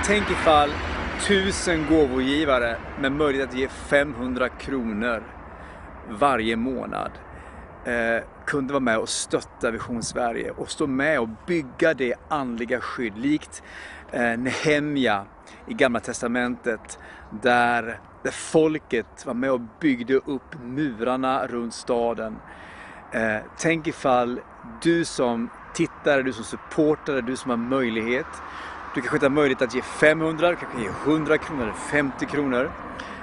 [0.05, 0.71] tänk ifall
[1.27, 5.23] tusen gåvogivare med möjlighet att ge 500 kronor
[6.09, 7.11] varje månad
[7.89, 12.81] eh, kunde vara med och stötta Vision Sverige och stå med och bygga det andliga
[12.81, 13.63] skydd likt
[14.13, 15.25] eh, Nehemja
[15.67, 16.99] i Gamla Testamentet
[17.43, 22.37] där, där folket var med och byggde upp murarna runt staden.
[23.13, 24.41] Eh, tänk ifall
[24.83, 28.27] du som tittare, du som supportare, du som har möjlighet.
[28.95, 32.27] Du kanske inte har möjlighet att ge 500, du kanske ge 100 kronor eller 50
[32.27, 32.71] kronor.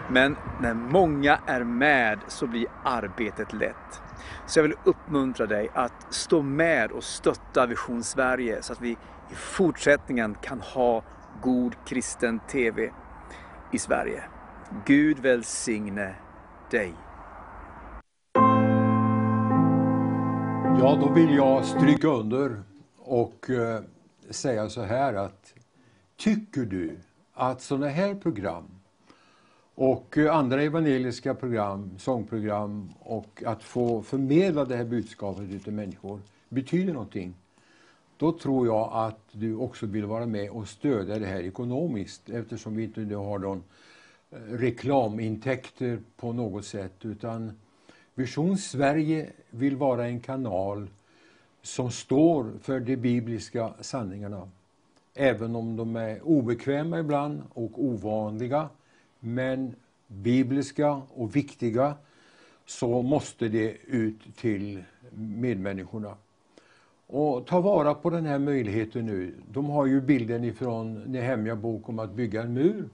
[0.10, 4.02] Men när många är med så blir arbetet lätt.
[4.48, 8.92] Så jag vill uppmuntra dig att stå med och stötta Vision Sverige så att vi
[9.32, 11.04] i fortsättningen kan ha
[11.42, 12.92] god kristen TV
[13.72, 14.24] i Sverige.
[14.86, 16.16] Gud välsigne
[16.72, 16.94] dig.
[20.80, 22.64] Ja, då vill jag stryka under
[22.98, 23.82] och eh,
[24.30, 25.54] säga så här att
[26.18, 26.98] tycker du
[27.34, 28.75] att sådana här program
[29.76, 35.74] och eh, andra evangeliska program, sångprogram och att få förmedla det här budskapet ut till
[35.74, 36.20] människor
[36.50, 37.34] betyder någonting
[38.18, 42.76] då tror jag att du också vill vara med och stödja det här ekonomiskt eftersom
[42.76, 43.64] vi inte nu har någon
[44.32, 47.52] eh, reklamintäkter på något sätt utan
[48.14, 50.88] Vision Sverige vill vara en kanal
[51.62, 54.50] som står för de bibliska sanningarna.
[55.14, 58.70] Även om de är obekväma ibland och ovanliga
[59.26, 59.76] men
[60.08, 61.96] bibliska och viktiga
[62.66, 64.84] så måste det ut till
[65.16, 66.16] medmänniskorna.
[67.08, 69.34] Och ta vara på den här möjligheten nu.
[69.52, 72.90] De har ju bilden ifrån Nehemja bok om att bygga en mur.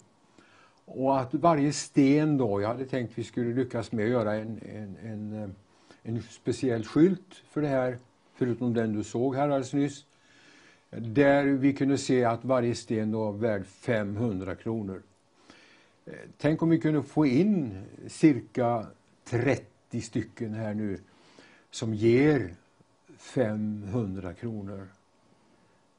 [0.85, 4.59] Och att varje sten då, jag hade tänkt vi skulle lyckas med att göra en,
[4.75, 5.49] en, en, eh,
[6.03, 7.97] en speciell skylt för det här
[8.35, 10.05] förutom den du såg här alldeles nyss.
[10.89, 15.01] Där vi kunde se att varje sten var värd 500 kronor.
[16.37, 18.85] Tänk om vi kunde få in cirka
[19.23, 20.99] 30 stycken här nu
[21.71, 22.55] som ger
[23.17, 24.87] 500 kronor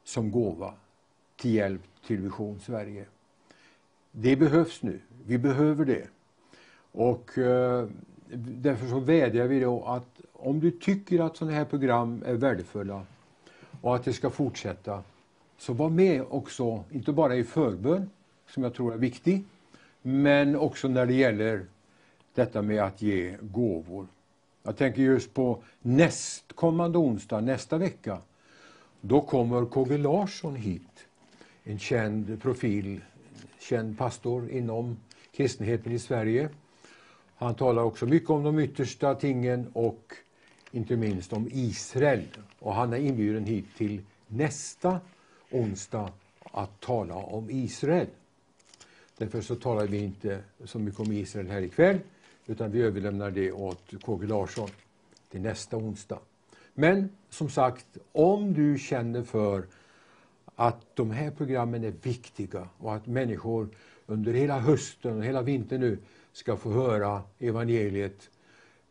[0.03, 0.73] som gåva
[1.35, 3.05] till hjälp till Vision Sverige.
[4.11, 4.99] Det behövs nu.
[5.25, 6.07] Vi behöver det.
[6.91, 7.87] Och eh,
[8.35, 13.05] därför så vädjar vi då att om du tycker att sådana här program är värdefulla
[13.81, 15.03] och att det ska fortsätta,
[15.57, 18.09] så var med också, inte bara i förbön,
[18.47, 19.43] som jag tror är viktig,
[20.05, 21.65] men också när det gäller
[22.33, 24.07] detta med att ge gåvor.
[24.63, 28.17] Jag tänker just på nästkommande onsdag, nästa vecka.
[29.01, 31.07] Då kommer KG Larsson hit,
[31.63, 33.01] en känd profil,
[33.59, 34.97] känd pastor inom
[35.35, 36.49] kristenheten i Sverige.
[37.35, 40.13] Han talar också mycket om de yttersta tingen och
[40.71, 42.27] inte minst om Israel.
[42.59, 44.99] Och han är inbjuden hit till nästa
[45.51, 46.11] onsdag
[46.51, 48.07] att tala om Israel.
[49.17, 51.99] Därför så talar vi inte så mycket om Israel här ikväll
[52.45, 54.69] utan vi överlämnar det åt KG Larsson
[55.29, 56.19] till nästa onsdag.
[56.73, 59.65] Men som sagt, om du känner för
[60.55, 63.69] att de här programmen är viktiga och att människor
[64.05, 65.97] under hela hösten och hela vintern nu
[66.33, 68.29] ska få höra evangeliet.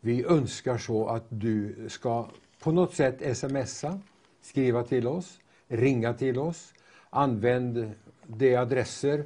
[0.01, 2.29] Vi önskar så att du ska
[2.63, 4.01] på något sätt smsa,
[4.43, 6.75] skriva till oss, ringa till oss.
[7.11, 7.91] Använd
[8.27, 9.25] de adresser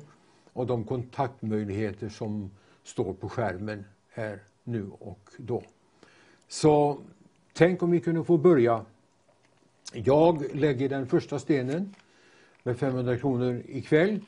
[0.56, 2.50] och de kontaktmöjligheter som
[2.84, 5.62] står på skärmen här nu och då.
[6.48, 6.98] Så
[7.52, 8.84] tänk om vi kunde få börja.
[9.92, 11.94] Jag lägger den första stenen
[12.62, 14.20] med 500 kronor ikväll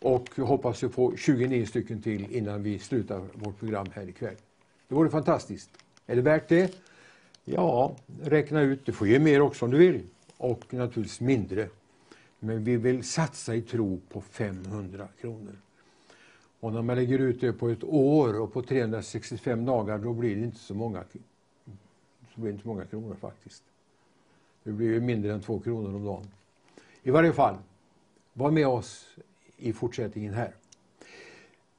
[0.00, 4.36] och hoppas att få 29 stycken till innan vi slutar vårt program här ikväll.
[4.88, 5.70] Det vore fantastiskt.
[6.06, 6.74] Är det värt det?
[7.44, 8.86] Ja, räkna ut.
[8.86, 10.02] Du får ge mer också om du vill.
[10.36, 11.68] Och naturligtvis mindre.
[12.38, 15.56] Men vi vill satsa i tro på 500 kronor.
[16.60, 20.36] Och när man lägger ut det på ett år och på 365 dagar då blir
[20.36, 21.04] det inte så många,
[22.34, 23.62] så blir det inte så många kronor faktiskt.
[24.62, 26.26] Det blir ju mindre än två kronor om dagen.
[27.02, 27.56] I varje fall,
[28.32, 29.06] var med oss
[29.56, 30.54] i fortsättningen här.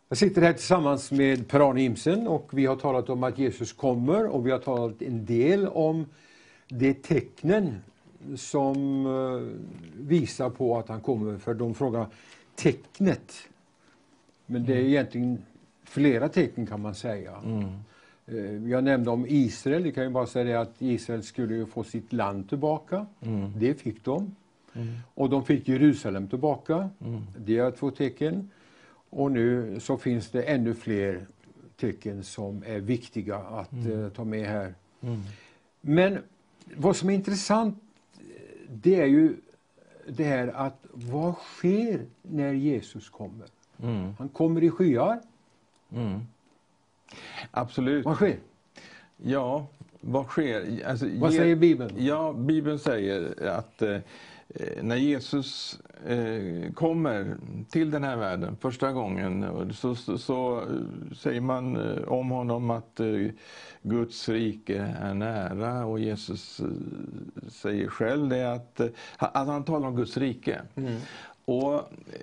[0.10, 4.28] Jag sitter här tillsammans med Per-Arne Imsen och vi har talat om att Jesus kommer
[4.28, 6.05] och vi har talat en del om
[6.68, 7.82] de tecknen
[8.36, 9.59] som eh,
[9.99, 11.38] visar på att han kommer.
[11.38, 12.07] För de frågar
[12.55, 13.34] tecknet.
[14.45, 14.89] Men det är mm.
[14.89, 15.43] egentligen
[15.84, 17.36] flera tecken kan man säga.
[17.45, 17.63] Mm.
[18.26, 19.84] Eh, jag nämnde om Israel.
[19.84, 23.05] Det kan ju bara säga att Israel skulle få sitt land tillbaka.
[23.22, 23.51] Mm.
[23.59, 24.36] Det fick de.
[24.74, 24.88] Mm.
[25.13, 26.89] Och de fick Jerusalem tillbaka.
[27.05, 27.22] Mm.
[27.38, 28.49] Det är två tecken.
[29.09, 31.26] Och nu så finns det ännu fler
[31.78, 33.91] tecken som är viktiga att mm.
[33.91, 34.74] uh, ta med här.
[35.82, 36.17] Men
[36.76, 37.84] vad som är intressant
[38.74, 39.36] det är ju
[40.07, 43.47] det här att vad sker när Jesus kommer?
[43.84, 44.13] Mm.
[44.17, 45.20] Han kommer i skyar.
[45.91, 46.20] Mm.
[47.51, 48.05] Absolut.
[48.05, 48.38] Vad sker?
[49.17, 49.67] Ja,
[50.01, 50.86] vad sker?
[50.88, 51.93] Alltså, vad säger Bibeln?
[51.97, 53.97] Ja, Bibeln säger att eh,
[54.56, 57.38] Eh, när Jesus eh, kommer
[57.70, 63.00] till den här världen första gången så, så, så eh, säger man om honom att
[63.82, 66.62] Guds rike är nära och Jesus
[67.47, 70.62] säger själv det att, att alltså han talar om Guds rike.
[70.76, 71.00] Mm.
[71.50, 71.74] Och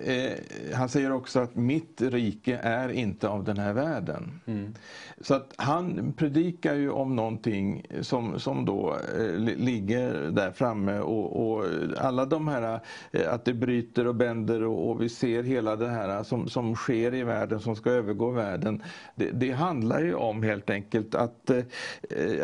[0.07, 0.33] eh,
[0.73, 4.41] Han säger också att mitt rike är inte av den här världen.
[4.45, 4.73] Mm.
[5.21, 11.49] Så att han predikar ju om någonting som, som då eh, ligger där framme och,
[11.49, 11.65] och,
[11.97, 12.79] alla de här,
[13.11, 16.75] eh, att det bryter och bänder och, och, vi ser hela det här som, som
[16.75, 18.83] sker i världen som ska övergå världen.
[19.15, 21.63] Det, det handlar ju om helt enkelt att, eh,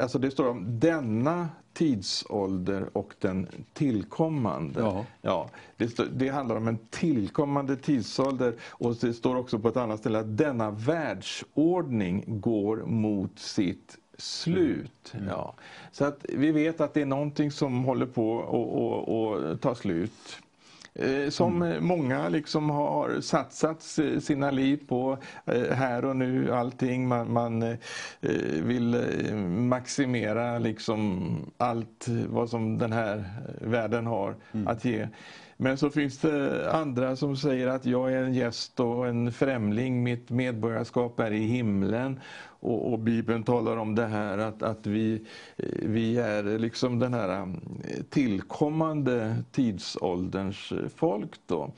[0.02, 4.80] alltså det står om denna tidsålder och den tillkommande.
[4.80, 5.06] Ja.
[5.22, 10.00] Ja, det, det, handlar om en tillkommande tidsålder och det står också på ett annat
[10.00, 15.14] ställe att denna världsordning går mot sitt slut.
[15.14, 15.28] Mm.
[15.28, 15.54] Ja.
[15.92, 18.40] Så att vi vet att det är någonting som håller på
[19.54, 20.40] att ta slut.
[20.96, 21.86] Eh, som mm.
[21.86, 23.82] många liksom har satsat
[24.24, 26.54] sina liv på eh, här och nu.
[26.54, 27.78] Allting man, man eh,
[28.64, 28.96] vill
[29.48, 33.24] maximera liksom allt vad som den här
[33.62, 34.68] världen har mm.
[34.68, 35.08] att ge.
[35.64, 40.04] Men så finns det andra som säger att jag är en gäst och en främling,
[40.04, 42.20] mitt medborgarskap är i himlen.
[42.60, 45.26] Och, och Bibeln talar om det här att, att vi,
[45.82, 51.32] vi är liksom den här eh, tillkommande tidsålderns folk.
[51.48, 51.74] Då.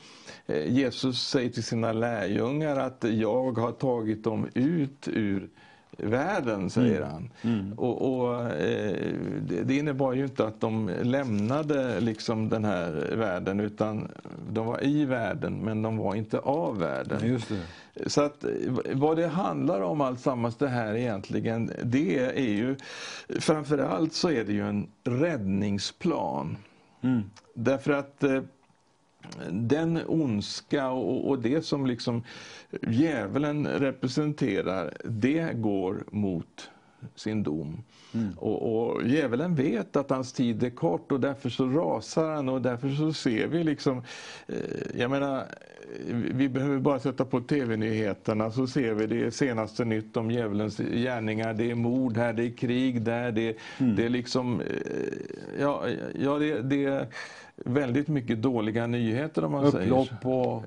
[0.45, 5.49] Eh, Jesus säger till sina lärjungar att jag har tagit dem ut ur
[5.97, 7.29] världen, säger han.
[7.41, 7.73] Mm.
[7.73, 9.13] Och, och eh,
[9.63, 14.11] det, innebar ju inte att de lämnade liksom den här världen utan
[14.49, 17.39] de var i världen men de var inte av världen.
[18.05, 18.45] Så att
[18.93, 22.75] vad det handlar om alltsammans det här egentligen, det är ju
[23.39, 26.57] framförallt så är det ju en räddningsplan.
[27.01, 27.23] Mm.
[27.53, 28.41] Därför att eh,
[29.51, 32.23] den ondska och, och, det som liksom
[32.87, 36.69] djävulen representerar, det går mot
[37.15, 37.83] sin dom.
[38.13, 38.33] Mm.
[38.37, 42.61] Och, och djävulen vet att hans tid är kort och därför så rasar han och
[42.61, 44.03] därför så ser vi liksom,
[44.47, 44.55] eh,
[44.99, 45.45] jag menar,
[46.33, 51.53] vi behöver bara sätta på tv-nyheterna så ser vi det senaste nytt om djävulens gärningar.
[51.53, 53.95] Det är mord här, det är krig där, det, mm.
[53.95, 54.67] det är liksom, eh,
[55.59, 55.83] ja,
[56.19, 57.07] ja det, det
[57.55, 60.29] väldigt mycket dåliga nyheter om man Upplopp säger så.
[60.29, 60.63] och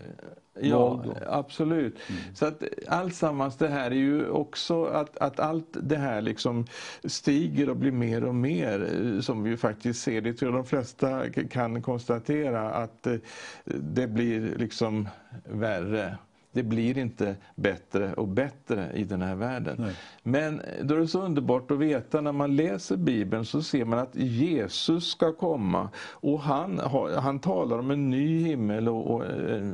[0.60, 1.98] Ja, absolut.
[2.08, 2.34] Mm.
[2.34, 6.66] Så att alltsammans det här är ju också att, att allt det här liksom
[7.04, 10.20] stiger och blir mer och mer eh, som vi faktiskt ser.
[10.20, 13.16] Det tror jag de flesta kan konstatera att eh,
[13.64, 15.08] det blir liksom
[15.44, 16.16] värre.
[16.58, 19.76] Det blir inte bättre och bättre i den här världen.
[19.78, 19.94] Nej.
[20.22, 23.98] Men då är det så underbart att veta när man läser Bibeln så ser man
[23.98, 26.78] att Jesus ska komma och han,
[27.18, 29.24] han talar om en ny himmel och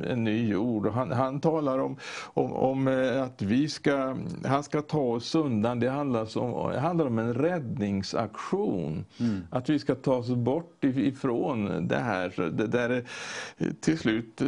[0.07, 0.85] en ny jord.
[0.87, 1.97] Och han, han talar om,
[2.33, 5.79] om, om, eh, att vi ska, han ska ta oss undan.
[5.79, 9.05] Det handlar om, det handlar om en räddningsaktion.
[9.19, 9.47] Mm.
[9.49, 12.49] Att vi ska ta oss bort ifrån det här.
[12.51, 13.03] Det där
[13.79, 14.47] till slut eh,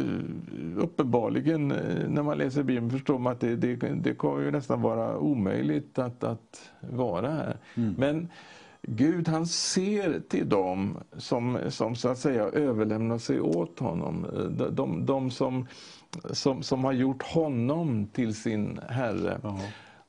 [0.76, 4.82] uppenbarligen eh, när man läser Bibeln förstår man att det, det, det kommer ju nästan
[4.82, 7.56] vara omöjligt att, att vara här.
[7.74, 7.94] Mm.
[7.98, 8.28] Men
[8.82, 14.26] Gud han ser till dem som, som så att säga överlämnar sig åt honom.
[14.50, 15.66] De, de, de som,
[16.30, 19.40] som, som har gjort honom till sin Herre.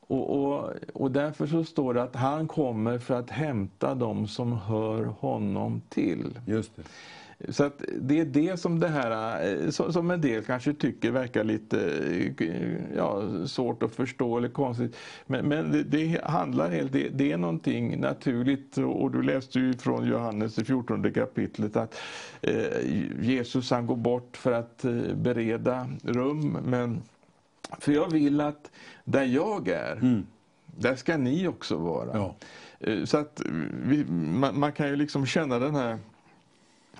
[0.00, 4.52] Och, och, och därför så står det att han kommer för att hämta dem som
[4.52, 6.38] hör honom till.
[6.46, 6.82] Just det.
[7.48, 11.44] Så att det är det som det här, eh, som en del kanske tycker verkar
[11.44, 11.80] lite
[12.38, 14.96] eh, ja, svårt att förstå eller konstigt.
[15.26, 19.74] Men, men det, det, handlar helt, det, det är någonting naturligt och du läste ju
[19.74, 22.00] från Johannes i 14 kapitlet att
[22.40, 26.58] eh, Jesus han går bort för att eh, bereda rum.
[26.64, 27.02] Men
[27.78, 28.70] för jag vill att
[29.04, 30.26] där jag är, mm.
[30.66, 32.10] där ska ni också vara.
[32.14, 32.34] Ja.
[33.04, 33.42] Så att
[33.84, 35.98] vi, man, man, kan ju liksom känna den här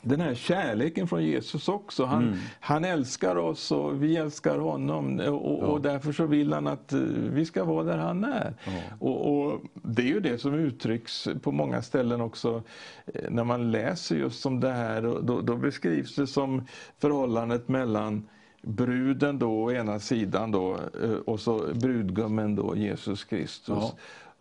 [0.02, 2.04] den här kärleken från Jesus också.
[2.04, 2.38] Han, mm.
[2.60, 5.66] han älskar oss och vi älskar honom och, ja.
[5.66, 7.00] och, därför så vill han att eh,
[7.32, 8.54] vi ska vara där han är.
[8.64, 8.72] Ja.
[8.98, 12.62] Och, och, Det är ju det som uttrycks på många ställen också
[13.06, 15.02] eh, när man läser just om det här.
[15.02, 16.66] Då, då beskrivs det som
[16.98, 18.28] förhållandet mellan
[18.62, 23.78] bruden då å ena sidan då, eh, och så brudgummen då Jesus Kristus.
[23.80, 23.94] Ja.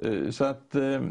[0.03, 1.01] Eh, så att eh,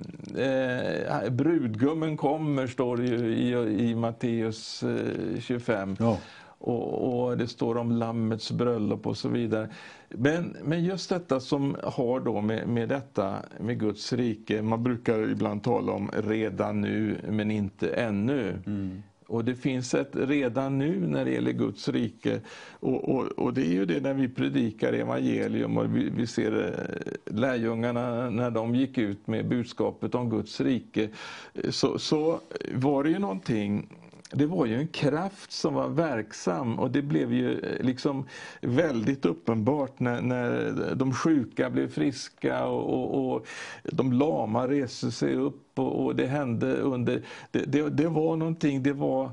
[0.44, 5.96] eh, brudgummen kommer, står det ju i, i Matteus eh, 25.
[5.98, 6.18] Ja.
[6.60, 9.68] Och, och, det står om Lammets bröllop och så vidare.
[10.08, 15.30] Men, men just detta som har då med, med detta med Guds rike, man brukar
[15.30, 18.62] ibland tala om redan nu men inte ännu.
[18.66, 19.02] Mm.
[19.28, 22.40] Och det finns ett redan nu när det gäller Guds rike.
[22.80, 26.64] Och, och, och det är ju det när vi predikar evangelium och vi, vi ser
[26.64, 31.08] eh, lärjungarna när de gick ut med budskapet om Guds rike.
[31.54, 32.40] Eh, så, så
[32.74, 33.88] var det ju någonting
[34.32, 38.26] det var ju en kraft som var verksam och det blev ju eh, liksom
[38.60, 43.46] väldigt uppenbart när, när de sjuka blev friska och, och, och
[43.82, 47.22] de lama reste sig upp och, och det hände under...
[47.50, 49.30] Det, det, det, var någonting, det var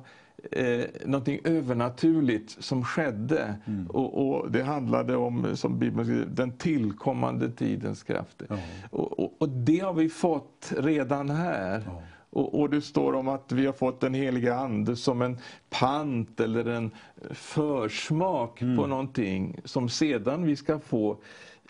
[0.51, 3.87] eh, någonting övernaturligt som skedde mm.
[3.87, 8.47] och, och, det handlade om, som Bibeln skriver, den tillkommande tidens krafter.
[8.49, 8.59] Mm.
[8.89, 11.75] Och, och, det har vi fått redan här.
[11.75, 11.95] Mm.
[12.35, 15.37] Och, och, det står om att vi har fått den heliga ande som en
[15.69, 16.91] pant eller en
[17.31, 18.77] försmak mm.
[18.77, 21.17] på någonting som sedan vi ska få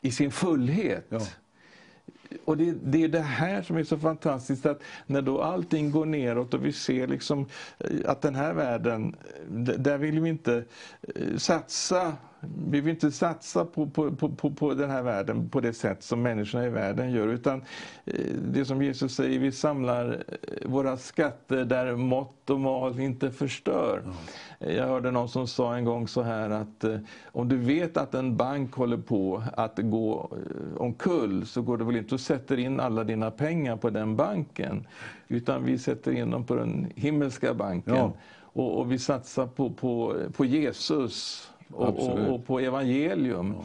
[0.01, 1.05] i sin fullhet.
[1.09, 1.19] Ja.
[2.45, 6.05] Och det, det, är det här som är så fantastiskt att när då allting går
[6.05, 7.45] neråt och vi ser liksom
[8.05, 9.15] att den här världen,
[9.77, 10.63] där vill vi inte
[11.15, 12.13] eh, satsa
[12.67, 16.21] vi vill inte satsa på, på, på, på den här världen på det sätt som
[16.21, 17.27] människorna i världen gör.
[17.27, 17.61] Utan
[18.05, 18.13] eh,
[18.51, 24.03] det som Jesus säger, vi samlar eh, våra skatter där mått och mal inte förstör.
[24.59, 28.13] Jag hörde någon som sa en gång så här att eh, om du vet att
[28.13, 30.37] en bank håller på att gå
[30.77, 34.87] omkull så går det väl inte att sätta in alla dina pengar på den banken.
[35.27, 37.95] Utan vi sätter in dem på den himmelska banken.
[37.95, 38.13] Ja.
[38.55, 43.55] Och, och, vi satsar på, på, på Jesus och, och, och på evangelium.
[43.57, 43.63] Ja.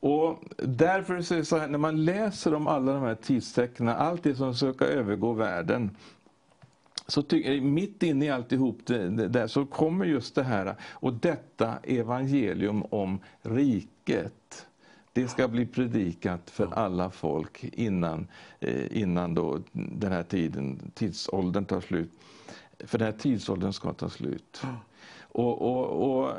[0.00, 4.34] Och därför så så här, när man läser om alla de här tidstecknen, allt det
[4.34, 5.96] som ska övergå världen,
[7.06, 11.12] så ty, mitt inne i alltihop det, det, där så kommer just det här, och
[11.12, 14.66] detta evangelium om riket.
[15.12, 18.26] Det ska bli predikat för alla folk innan,
[18.60, 22.10] eh, innan då den här tiden, tidsåldern tar slut.
[22.78, 24.62] För den här tidsåldern ska ta slut.
[25.36, 26.36] Och, och, och, eh,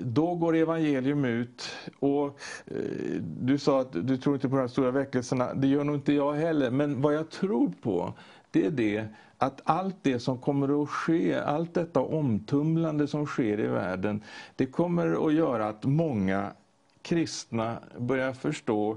[0.00, 1.70] då går evangelium ut.
[1.98, 2.26] Och
[2.66, 2.74] eh,
[3.20, 5.54] Du sa att du tror inte på de här stora väckelserna.
[5.54, 6.70] Det gör nog inte jag heller.
[6.70, 8.12] Men vad jag tror på,
[8.50, 9.04] det är det
[9.38, 14.22] att allt det som kommer att ske, allt detta omtumlande som sker i världen,
[14.56, 16.52] det kommer att göra att många
[17.04, 18.96] kristna börjar förstå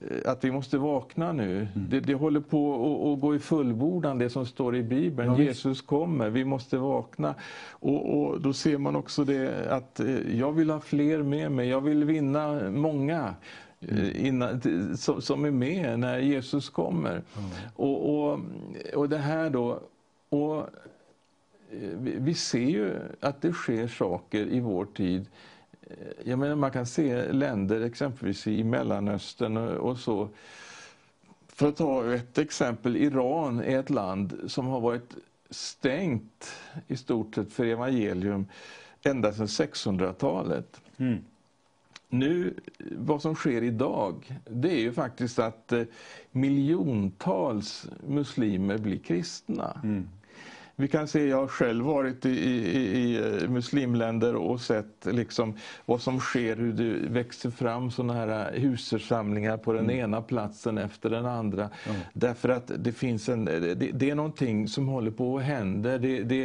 [0.00, 1.56] eh, att vi måste vakna nu.
[1.56, 1.88] Mm.
[1.90, 5.32] Det, det, håller på att, gå i fullbordan, det som står i Bibeln.
[5.32, 7.34] Ja, Jesus kommer, vi måste vakna.
[7.70, 11.68] Och, och, Då ser man också det att eh, jag vill ha fler med mig,
[11.68, 13.34] jag vill vinna många.
[13.88, 14.16] Mm.
[14.16, 14.60] Innan,
[14.96, 17.10] som, som, är med när Jesus kommer.
[17.10, 17.50] Mm.
[17.76, 18.40] Och, och,
[18.94, 19.80] och det här då,
[20.28, 20.66] och
[21.70, 25.26] vi, vi ser ju att det sker saker i vår tid
[26.24, 30.28] jag menar, man kan se länder exempelvis i Mellanöstern och så.
[31.48, 35.16] För att ta ett exempel, Iran är ett land som har varit
[35.50, 36.52] stängt
[36.86, 38.46] i stort sett för evangelium
[39.02, 40.80] ända sedan 600-talet.
[40.96, 41.24] Mm.
[42.08, 45.82] Nu, vad som sker idag, det är ju faktiskt att eh,
[46.30, 49.80] miljontals muslimer blir kristna.
[49.84, 50.08] Mm.
[50.76, 55.54] Vi kan se, jag har själv varit i, i, i eh, muslimländer och sett liksom
[55.86, 59.98] vad som sker, hur det växer fram sådana här husförsamlingar på den mm.
[59.98, 61.62] ena platsen efter den andra.
[61.62, 62.00] Mm.
[62.12, 65.98] Därför att det finns en, det, det, är någonting som håller på att hända.
[65.98, 66.44] Det, det,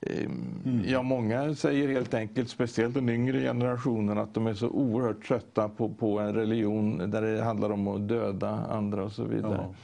[0.00, 0.82] eh, mm.
[0.86, 5.68] Ja, många säger helt enkelt, speciellt den yngre generationen, att de är så oerhört trötta
[5.68, 9.60] på, på en religion där det handlar om att döda andra och så vidare.
[9.68, 9.74] Ja.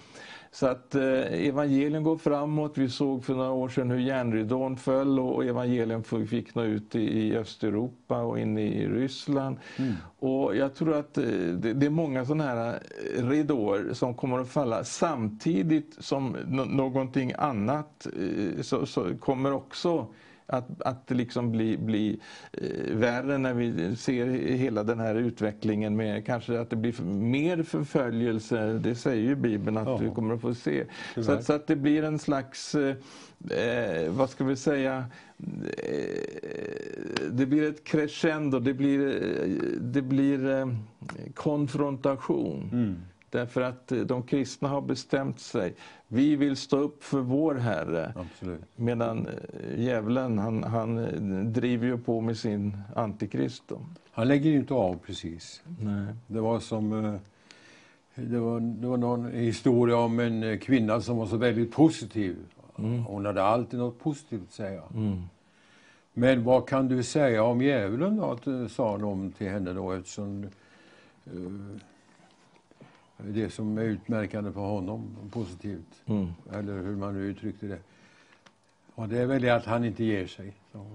[0.53, 2.78] Så att eh, evangelien går framåt.
[2.78, 7.36] Vi såg för några år sedan hur järnridån föll och evangelien fick nå ut i,
[7.36, 9.57] Östeuropa och in i Ryssland.
[9.76, 9.92] Mm.
[10.18, 12.82] Och jag tror att eh, det, är många sådana här
[13.16, 16.36] eh, ridåer som kommer att falla samtidigt som
[16.68, 18.07] någonting annat
[18.62, 20.07] så kommer också
[20.51, 22.20] att, att det liksom blir bli,
[22.53, 24.26] eh, värre när vi ser
[24.57, 28.72] hela den här utvecklingen med kanske att det blir mer förföljelse.
[28.72, 29.96] Det säger ju Bibeln att ja.
[29.96, 30.84] vi kommer att få se.
[31.14, 32.96] Så, så, att det blir en slags, eh,
[33.51, 35.05] eh, vad ska vi säga,
[35.38, 36.05] eh,
[37.30, 39.22] det blir ett crescendo, det blir,
[39.80, 40.68] det blir
[41.34, 42.70] konfrontation.
[42.72, 42.96] Mm.
[43.31, 45.74] Därför att eh, de kristna har bestämt sig.
[46.09, 48.12] Vi vill stå upp för vår Herre.
[48.16, 48.61] Absolut.
[48.76, 53.62] Medan eh, djävulen han, han eh, driver ju på med sin antikrist.
[54.12, 55.62] Han lägger ju inte av precis.
[55.81, 56.14] Nej.
[56.26, 57.18] Det var som
[58.14, 62.37] det var, det var någon historia om en kvinna som var så väldigt positiv.
[62.78, 63.03] Mm.
[63.03, 64.83] Hon hade alltid något positivt att säga.
[64.95, 65.22] Mm.
[66.12, 68.68] Men vad kan du säga om djävulen då?
[68.68, 70.45] sa de till henne då eftersom
[71.35, 71.51] uh,
[73.24, 76.02] det som är utmärkande för honom positivt.
[76.06, 76.28] Mm.
[76.52, 77.78] Eller hur man nu uttryckte det.
[78.94, 80.52] Och det är väl det att han inte ger sig.
[80.72, 80.86] Så.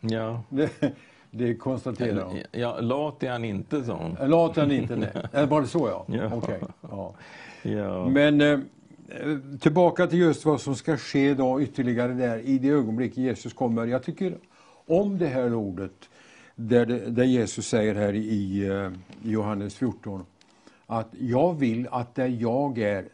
[0.00, 0.42] Ja.
[0.50, 0.94] Det,
[1.30, 2.38] det konstaterar hon.
[2.52, 4.30] Ja, lat är han inte, sa hon.
[4.30, 5.46] Lat är han inte, nej.
[5.46, 6.04] Var det så, ja?
[6.16, 6.36] ja.
[6.36, 6.58] Okay.
[6.80, 7.14] ja.
[7.62, 8.08] ja.
[8.08, 8.58] Men eh,
[9.60, 13.86] tillbaka till just vad som ska ske då ytterligare där i det ögonblick Jesus kommer.
[13.86, 14.36] Jag tycker
[14.86, 16.08] om det här ordet
[16.54, 20.26] där, där Jesus säger här i, eh, i Johannes 14
[20.86, 23.08] att jag vill att där jag är,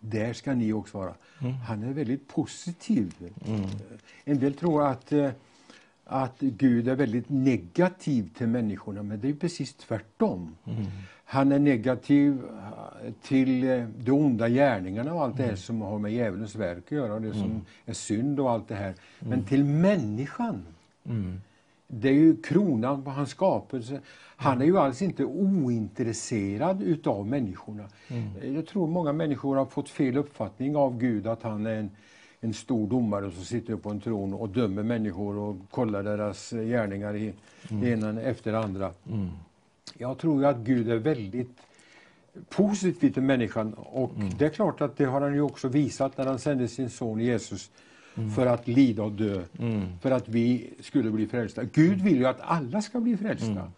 [0.00, 1.14] där ska ni också vara.
[1.40, 1.52] Mm.
[1.52, 3.14] Han är väldigt positiv.
[3.46, 3.60] Mm.
[4.24, 5.30] En del tror att, eh,
[6.04, 10.56] att Gud är väldigt negativ till människorna, men det är precis tvärtom.
[10.64, 10.86] Mm.
[11.24, 15.56] Han är negativ eh, till eh, de onda gärningarna och allt det här mm.
[15.56, 17.60] som har med djävulens verk att göra, det som mm.
[17.86, 18.94] är synd och allt det här.
[19.18, 19.44] Men mm.
[19.44, 20.66] till människan
[21.88, 24.00] det är ju kronan på hans skapelse.
[24.36, 27.84] Han är ju alls inte ointresserad utav människorna.
[28.08, 28.54] Mm.
[28.54, 31.90] Jag tror många människor har fått fel uppfattning av Gud, att han är en,
[32.40, 37.16] en stor domare som sitter på en tron och dömer människor och kollar deras gärningar
[37.16, 37.32] i
[37.70, 37.84] mm.
[37.84, 38.90] ena efter andra.
[39.10, 39.28] Mm.
[39.98, 41.60] Jag tror att Gud är väldigt
[42.48, 44.30] positiv till människan och mm.
[44.38, 47.20] det är klart att det har han ju också visat när han sände sin son
[47.20, 47.70] Jesus
[48.14, 48.30] mm.
[48.30, 49.82] för att lida och dö, mm.
[50.02, 51.64] för att vi skulle bli frälsta.
[51.64, 53.50] Gud vill ju att alla ska bli frälsta.
[53.50, 53.70] Mm.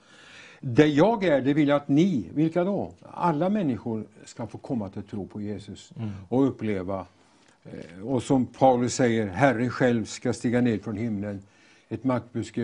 [0.60, 2.92] Det jag är, det vill jag att ni, vilka då?
[3.02, 6.10] Alla människor ska få komma till tro på Jesus mm.
[6.28, 7.06] och uppleva.
[7.64, 11.42] Eh, och som Paulus säger, Herren själv ska stiga ner från himlen
[11.88, 12.60] ett maktbud ska,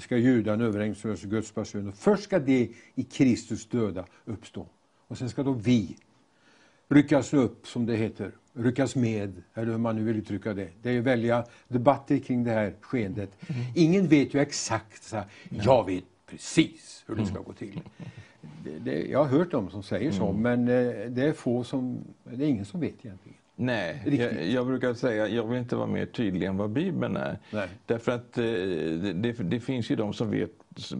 [0.00, 1.92] ska judarna överängsföras och Guds person.
[1.92, 4.66] Först ska det i Kristus döda uppstå.
[5.08, 5.96] Och sen ska då vi
[6.88, 10.68] ryckas upp, som det heter, ryckas med, eller hur man nu vill uttrycka det.
[10.82, 13.38] Det är välja debatter kring det här skeendet.
[13.74, 17.80] Ingen vet ju exakt, så här, jag vet precis hur det ska gå till.
[18.64, 20.42] Det, det, jag har hört dem som säger så, mm.
[20.42, 23.38] men eh, det är få som, det är ingen som vet egentligen.
[23.58, 27.38] Nej, jag, jag, brukar säga jag vill inte vara mer tydlig än vad Bibeln är.
[27.50, 27.68] Nej.
[27.86, 30.50] Därför att eh, det, det, finns ju de som vet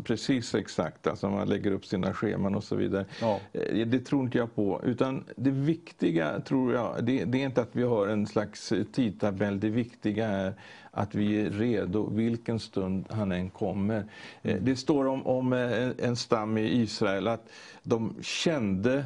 [0.04, 3.06] precis exakt, alltså man lägger upp sina scheman och så vidare.
[3.20, 3.40] Ja.
[3.52, 4.80] Eh, det tror inte jag på.
[4.84, 9.60] Utan det viktiga tror jag, det, det, är inte att vi har en slags tidtabell.
[9.60, 10.54] Det viktiga är
[10.90, 14.04] att vi är redo vilken stund han än kommer.
[14.42, 14.64] Mm.
[14.64, 15.52] Det står om, om
[15.98, 17.48] en stam i Israel att
[17.82, 19.04] de kände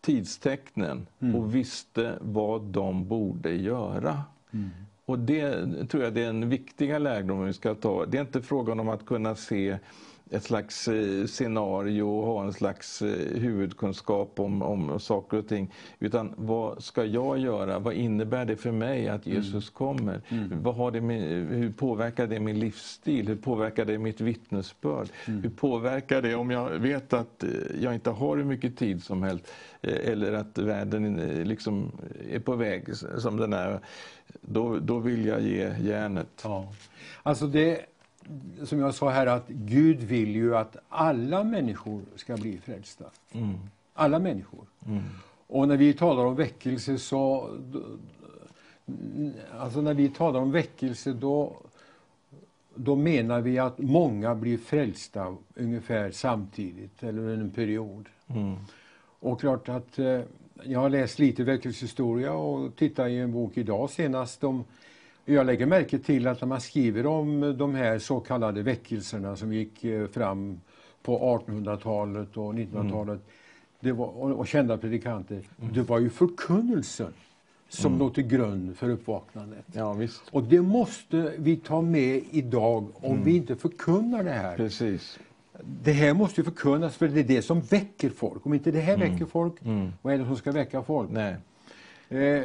[0.00, 1.34] tidstecknen mm.
[1.34, 4.22] och visste vad de borde göra.
[4.52, 4.70] Mm.
[5.12, 8.06] Och det tror jag det är en viktiga lärdom vi ska ta.
[8.06, 9.78] Det är inte frågan om att kunna se
[10.32, 15.74] ett slags eh, scenario och ha en slags eh, huvudkunskap om, om saker och ting.
[15.98, 17.78] Utan vad ska jag göra?
[17.78, 19.38] Vad innebär det för mig att mm.
[19.38, 20.20] Jesus kommer?
[20.28, 20.62] Mm.
[20.62, 23.28] Vad har det med, hur påverkar det min livsstil?
[23.28, 25.08] Hur påverkar det mitt vittnesbörd?
[25.26, 25.42] Mm.
[25.42, 29.22] Hur påverkar det om jag vet att eh, jag inte har hur mycket tid som
[29.22, 29.52] helst
[29.82, 31.92] eller att världen liksom
[32.30, 33.80] är på väg som den är?
[34.40, 36.40] Då, då vill jag ge järnet.
[36.44, 36.72] Ja.
[37.22, 37.80] Alltså det
[38.64, 43.04] som jag sa här, att Gud vill ju att alla människor ska bli frälsta.
[43.32, 43.54] Mm.
[43.94, 44.64] Alla människor.
[44.86, 45.02] Mm.
[45.46, 47.50] Och när vi talar om väckelse så...
[49.58, 51.56] Alltså när vi talar om väckelse då,
[52.74, 58.08] då menar vi att många blir frälsta ungefär samtidigt eller under en period.
[58.26, 58.56] Mm.
[59.20, 60.20] Och klart att eh,
[60.62, 64.64] jag har läst lite väckelsehistoria och tittat i en bok idag senast om
[65.24, 69.52] jag lägger märke till att när man skriver om de här så kallade väckelserna som
[69.52, 70.60] gick eh, fram
[71.02, 73.20] på 1800-talet och 1900-talet
[73.82, 74.00] mm.
[74.00, 75.74] och, och kända predikanter, mm.
[75.74, 77.12] det var ju förkunnelsen
[77.68, 77.98] som mm.
[77.98, 79.64] låg till grund för uppvaknandet.
[79.72, 80.22] Ja, visst.
[80.30, 83.24] Och det måste vi ta med idag om mm.
[83.24, 84.56] vi inte förkunnar det här.
[84.56, 85.18] Precis.
[85.82, 88.46] Det här måste ju förkunnas för det är det som väcker folk.
[88.46, 89.12] Om inte det här mm.
[89.12, 89.92] väcker folk, mm.
[90.02, 91.10] vad är det som ska väcka folk?
[91.10, 91.36] Nej.
[92.12, 92.42] Eh,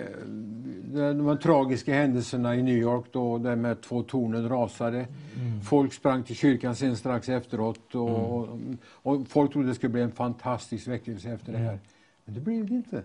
[0.94, 4.98] de tragiska händelserna i New York då, där med två tornen rasade.
[4.98, 5.62] Mm.
[5.62, 8.78] Folk sprang till kyrkan sen strax efteråt och, mm.
[8.84, 11.70] och folk trodde det skulle bli en fantastisk väckelse efter det här.
[11.70, 11.80] Mm.
[12.26, 13.02] Men det blev det inte.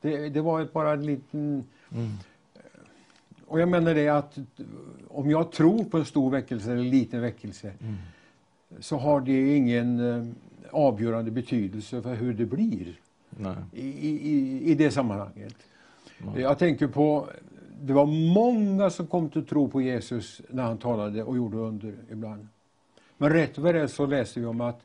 [0.00, 1.64] Det, det, var bara en liten...
[1.92, 2.10] Mm.
[3.46, 4.38] Och jag menar det att
[5.08, 7.94] om jag tror på en stor väckelse eller en liten väckelse mm.
[8.80, 10.26] så har det ingen eh,
[10.70, 12.98] avgörande betydelse för hur det blir
[13.72, 15.56] i, i, i det sammanhanget.
[16.22, 16.40] Mm.
[16.40, 17.28] Jag tänker på,
[17.80, 21.94] det var många som kom till tro på Jesus när han talade och gjorde under
[22.10, 22.48] ibland.
[23.16, 24.80] Men rätt vad det så läser vi om att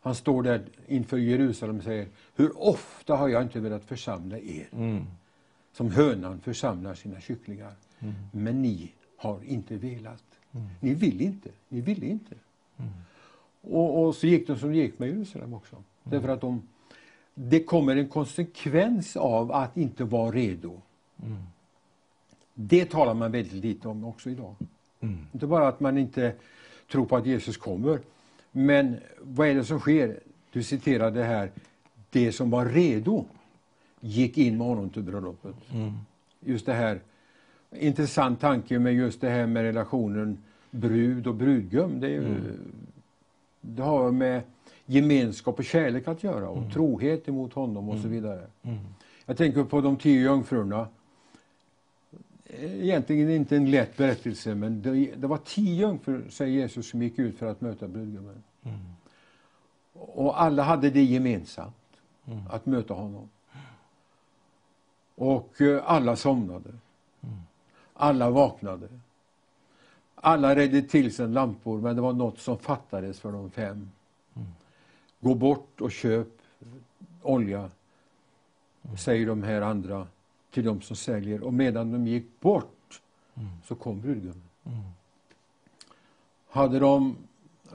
[0.00, 4.68] han står där inför Jerusalem och säger, hur ofta har jag inte velat församla er?
[4.72, 5.04] Mm.
[5.72, 7.72] Som hönan församlar sina kycklingar.
[7.98, 8.14] Mm.
[8.32, 10.24] Men ni har inte velat.
[10.52, 10.66] Mm.
[10.80, 12.34] Ni vill inte, ni ville inte.
[12.76, 12.90] Mm.
[13.60, 15.76] Och, och, så gick det som det gick med Jerusalem också.
[15.76, 15.84] Mm.
[16.02, 16.62] Därför att de
[17.48, 20.80] det kommer en konsekvens av att inte vara redo.
[21.22, 21.38] Mm.
[22.54, 24.54] Det talar man väldigt lite om också idag.
[25.00, 25.18] Mm.
[25.32, 26.32] Inte bara att man inte
[26.90, 28.00] tror på att Jesus kommer,
[28.52, 30.20] men vad är det som sker?
[30.52, 31.50] Du citerade här,
[32.10, 33.24] det som var redo
[34.00, 35.54] gick in med honom till bröllopet.
[35.72, 35.92] Mm.
[36.40, 37.00] Just det här,
[37.70, 40.38] intressant tanke med just det här med relationen
[40.70, 42.00] brud och brudgum.
[42.00, 42.42] Det, är, mm.
[43.60, 44.42] det har med
[44.90, 46.70] gemenskap och kärlek att göra och mm.
[46.70, 48.10] trohet emot honom och så mm.
[48.10, 48.46] vidare.
[48.62, 48.78] Mm.
[49.26, 50.88] Jag tänker på de tio jungfrurna.
[52.58, 57.18] Egentligen inte en lätt berättelse men det, det var tio jungfrur, säger Jesus, som gick
[57.18, 58.42] ut för att möta brudgummen.
[58.62, 58.78] Mm.
[59.92, 61.74] Och alla hade det gemensamt,
[62.26, 62.42] mm.
[62.50, 63.28] att möta honom.
[65.14, 66.70] Och eh, alla somnade.
[67.20, 67.36] Mm.
[67.94, 68.88] Alla vaknade.
[70.14, 73.90] Alla redde till sig lampor, men det var något som fattades för de fem.
[75.20, 76.28] Gå bort och köp
[77.22, 77.70] olja,
[78.98, 80.06] säger de här andra
[80.50, 81.42] till de som säljer.
[81.42, 83.00] Och medan de gick bort
[83.64, 84.42] så kom brudgummen.
[86.50, 87.16] Hade de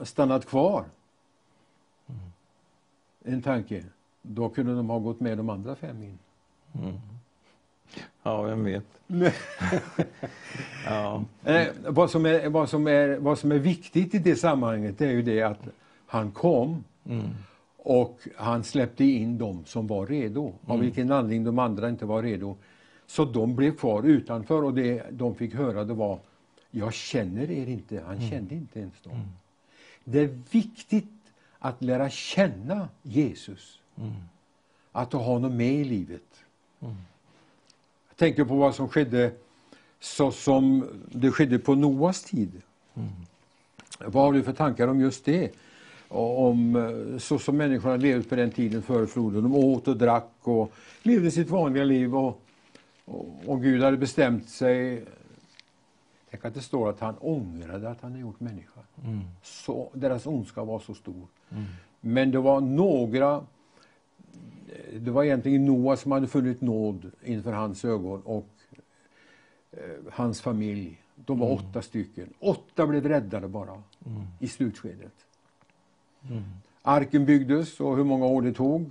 [0.02, 0.84] stannat kvar,
[3.24, 3.84] en tanke,
[4.22, 6.18] då kunde de ha gått med de andra fem in.
[6.74, 6.94] Mm.
[8.22, 8.84] Ja, vem vet.
[10.84, 11.24] ja.
[11.44, 15.10] eh, vad, som är, vad, som är, vad som är viktigt i det sammanhanget är
[15.10, 15.60] ju det att
[16.06, 17.30] han kom Mm.
[17.76, 20.42] Och han släppte in dem som var redo.
[20.42, 20.58] Mm.
[20.66, 22.56] Av vilken anledning de andra inte var redo.
[23.06, 26.18] Så de blev kvar utanför och det de fick höra det var
[26.70, 28.02] jag känner er inte.
[28.06, 29.32] Han kände inte ens dem.
[30.04, 33.80] Det är viktigt att lära känna Jesus.
[34.92, 36.44] Att ha honom med i livet.
[38.08, 39.32] Jag tänker på vad som skedde
[40.00, 42.62] så som det skedde på Noas tid.
[43.98, 45.54] Vad har du för tankar om just det?
[46.08, 49.42] Om eh, så som människorna levde på den tiden före floden.
[49.42, 52.16] De åt och drack och levde sitt vanliga liv.
[52.16, 52.40] Och,
[53.04, 55.04] och, och Gud hade bestämt sig.
[56.30, 58.80] Tänk att det står att han ångrade att han hade gjort människa.
[59.04, 59.20] Mm.
[59.42, 61.26] Så, deras ondska var så stor.
[62.00, 63.44] Men det var några
[64.92, 68.48] det var egentligen Noa som hade funnit nåd inför hans ögon och
[69.70, 69.80] eh,
[70.12, 71.02] hans familj.
[71.14, 72.34] De var åtta stycken.
[72.38, 73.82] Åtta blev räddade bara
[74.40, 75.25] i slutskedet.
[76.82, 78.90] Arken byggdes och hur många år det tog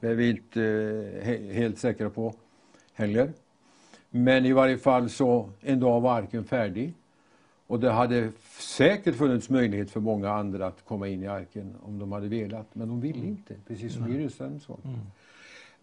[0.00, 2.34] det är vi inte eh, he helt säkra på
[2.94, 3.32] heller.
[4.10, 6.94] Men i varje fall så en dag var arken färdig.
[7.66, 11.98] Och det hade säkert funnits möjlighet för många andra att komma in i arken om
[11.98, 14.80] de hade velat, men de ville inte, precis som Jerusalems folk.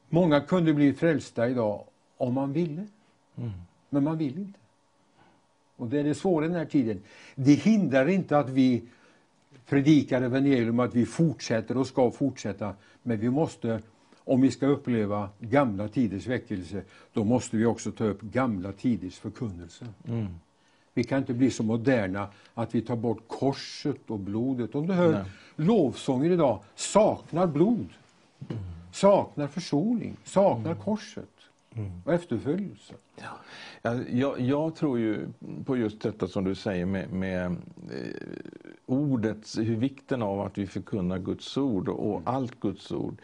[0.09, 1.84] Många kunde bli frälsta idag
[2.17, 2.88] om man ville,
[3.89, 4.59] men man vill inte.
[5.76, 7.01] Och det är det svåra i den här tiden.
[7.36, 8.84] Det hindrar inte att vi
[9.70, 13.82] predikar evangelium, att vi fortsätter och ska fortsätta, men vi måste
[14.30, 19.20] om vi ska uppleva gamla tiders väckelse, då måste vi också ta upp gamla tiders
[19.20, 19.86] förkunnelse.
[20.93, 24.76] Vi kan inte bli så moderna att vi tar bort korset och blodet.
[24.76, 25.24] Om du hör Nej.
[25.55, 27.88] lovsånger idag, saknar blod,
[28.91, 31.38] saknar försoning, saknar korset
[32.05, 32.93] och efterföljelse.
[33.15, 35.28] Ja, jag, jag tror ju
[35.65, 37.57] på just detta som du säger med, med eh,
[38.86, 43.22] ordet, hur vikten av att vi förkunnar Guds ord och allt Guds ord.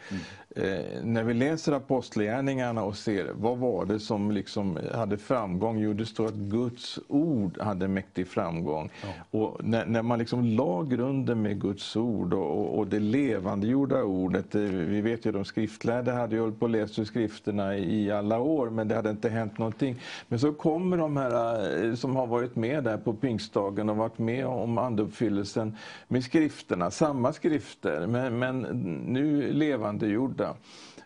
[0.56, 5.78] Eh, när vi läser apostlagärningarna och ser vad var det som liksom hade framgång?
[5.78, 8.90] Jo, det står att Guds ord hade mäktig framgång.
[9.30, 14.02] Och när, när man liksom la grunden med Guds ord och, och, och det levandegjorda
[14.02, 14.54] ordet.
[14.54, 18.10] eh, Vi vet ju de skriftlärda hade ju hållit på och läst ur skrifterna i
[18.10, 20.00] alla år men det hade inte hänt någonting.
[20.28, 24.18] Men så kommer de här eh, som har varit med där på pingstdagen och varit
[24.18, 25.76] med om andeuppfyllelsen
[26.08, 28.60] med skrifterna, samma skrifter men, men
[29.06, 30.45] nu levandegjorda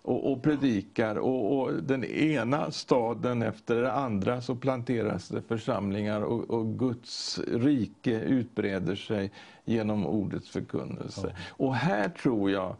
[0.02, 6.20] och, och predikar och, och den ena staden efter den andra så planteras det församlingar
[6.20, 9.30] och, och Guds rike utbreder sig
[9.64, 11.36] genom ordets förkunnelse.
[11.48, 12.76] Och här tror jag,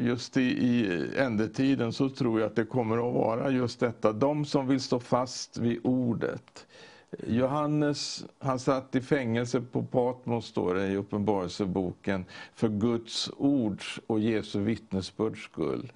[0.00, 4.44] just i, i ändetiden så tror jag att det kommer att vara just detta, de
[4.44, 6.66] som vill stå fast vid ordet.
[7.26, 14.20] Johannes, han satt i fängelse på Patmos, står det i Uppenbarelseboken, för Guds ords och
[14.20, 15.92] Jesu vittnesbörds skull.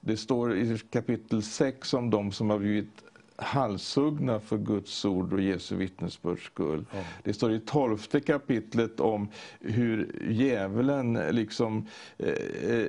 [0.00, 3.04] Det står i kapitel 6 om de som har blivit
[3.36, 6.84] halshuggna för Guds ord och Jesu vittnesbörds skull.
[7.22, 9.28] Det står i tolfte kapitlet om
[9.60, 11.86] hur djävulen liksom
[12.18, 12.28] eh,
[12.70, 12.86] eh,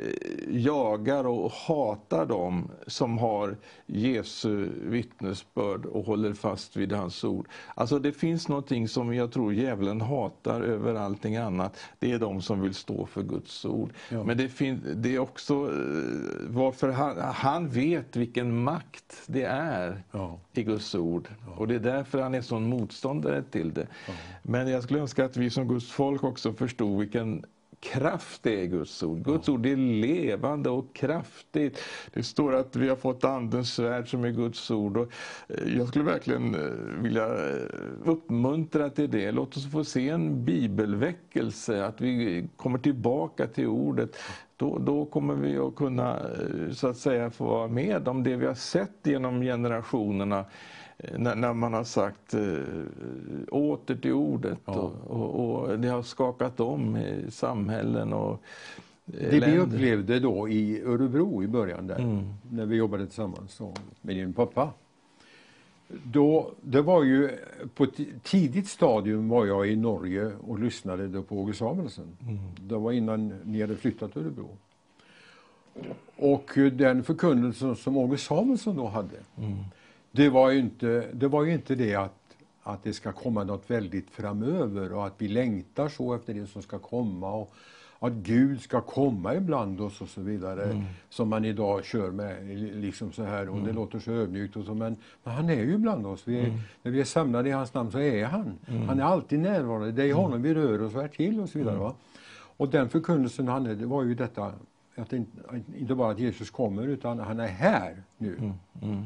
[0.50, 7.48] jagar och hatar dem som har Jesu vittnesbörd och håller fast vid hans ord.
[7.76, 11.80] Alltså det finns någonting som jag tror djävulen hatar över allting annat.
[12.00, 13.94] Det är de som vill stå för Guds ord.
[14.10, 14.24] Ja.
[14.24, 20.40] Men det, det är också eh, varför han, han vet vilken makt det är Ja
[20.54, 21.28] i Guds ord.
[21.58, 23.88] Och det är därför han är sån motståndare till det.
[24.44, 27.46] Men jag skulle önska att vi som Guds folk också förstod vilken
[27.80, 29.24] kraft det är i Guds ord.
[29.24, 31.80] Guds ord är levande och kraftigt.
[32.14, 34.98] Det står att vi har fått andens svärd som är Guds ord.
[34.98, 35.12] Och
[35.48, 37.66] eh, jag skulle verkligen eh, vilja eh,
[38.06, 39.32] uppmuntra till det.
[39.32, 44.18] Låt oss få se en bibelväckelse, att vi kommer tillbaka till ordet.
[44.58, 48.36] Då, då kommer vi att kunna eh, så att säga få vara med om det
[48.36, 50.46] vi har sett genom generationerna.
[50.98, 52.42] eh, När, när man har sagt eh,
[53.52, 54.74] åter till ordet Ja.
[54.74, 58.42] och, och, och det har skakat om i samhällen och
[59.06, 59.58] Det vi länder.
[59.58, 62.34] upplevde då i Örebro i början där, Mm.
[62.52, 64.70] när vi jobbade tillsammans då, med din pappa.
[65.88, 67.30] Då, det var ju
[67.76, 72.18] på ett tidigt stadium var jag i Norge och lyssnade då på Åge Samuelsen.
[72.22, 72.38] Mm.
[72.62, 74.58] Det var innan ni hade flyttat till Örebro.
[76.16, 79.56] Och den förkunnelsen som Åge Samuelsson då hade, Mm.
[80.12, 83.72] det var ju inte det, var ju inte det att, att det ska komma något
[83.72, 87.54] väldigt framöver och att vi längtar så efter det som ska komma och
[88.06, 90.84] att Gud ska komma ibland oss och så vidare.
[91.10, 94.74] Som man idag kör med liksom så här och det låter så ödmjukt och så
[94.74, 96.22] men, men han är ju bland oss.
[96.26, 98.58] Vi är, När vi är samlade i hans namn så är han.
[98.88, 99.92] Han är alltid närvarande.
[99.92, 101.78] Det är i honom vi rör oss och är till och så vidare.
[101.78, 101.94] Va?
[102.58, 104.54] Och den förkunnelsen han hade, det var ju detta
[104.96, 108.54] att inte, bara att Jesus kommer utan han är här nu.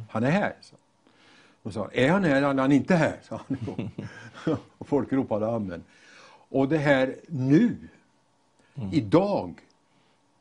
[0.10, 0.54] Han är här.
[0.62, 0.76] Så.
[1.64, 3.16] De sa, är han här eller är han inte här?
[3.24, 3.89] Sa han
[4.78, 5.84] och folk ropade amen.
[6.50, 7.76] Och det här nu,
[8.82, 8.93] mm.
[8.93, 9.53] idag,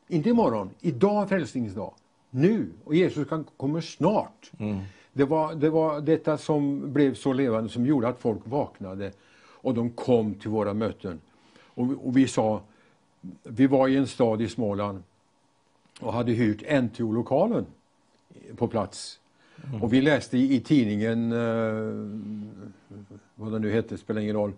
[0.07, 1.93] inte imorgon, idag frälsningens dag.
[2.29, 3.27] Nu, och Jesus
[3.57, 4.51] kommer snart.
[4.59, 4.79] Mm.
[5.13, 9.11] Det, var, det var detta som blev så levande som gjorde att folk vaknade
[9.61, 11.19] och de kom till våra möten.
[11.61, 12.61] Och, och vi sa,
[13.43, 15.03] vi var i en stad i Småland
[15.99, 17.65] och hade hyrt NTO-lokalen
[18.55, 19.19] på plats.
[19.67, 19.83] Mm.
[19.83, 21.37] Och vi läste i, i tidningen, eh,
[23.35, 24.53] vad det nu hette, spelar ingen roll.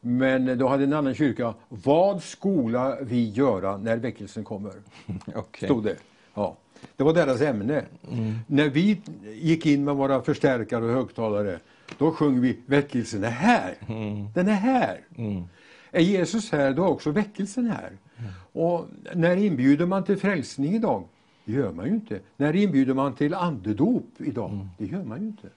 [0.00, 4.72] Men då hade en annan kyrka, vad skola vi göra när väckelsen kommer?
[5.34, 5.66] okay.
[5.66, 5.96] Stod det.
[6.34, 6.56] Ja.
[6.96, 7.84] Det var deras ämne.
[8.12, 8.34] Mm.
[8.46, 9.00] När vi
[9.34, 11.58] gick in med våra förstärkare och högtalare,
[11.98, 13.74] då sjöng vi väckelsen är här.
[13.88, 14.32] Mm.
[14.34, 15.00] Den är här.
[15.16, 15.44] Mm.
[15.90, 17.90] Är Jesus här, då är också väckelsen här.
[18.16, 18.30] Mm.
[18.52, 21.04] Och när inbjuder man till frälsning idag?
[21.44, 22.20] Det gör man ju inte.
[22.36, 24.50] När inbjuder man till andedop idag?
[24.50, 24.66] Mm.
[24.78, 25.48] Det gör man ju inte.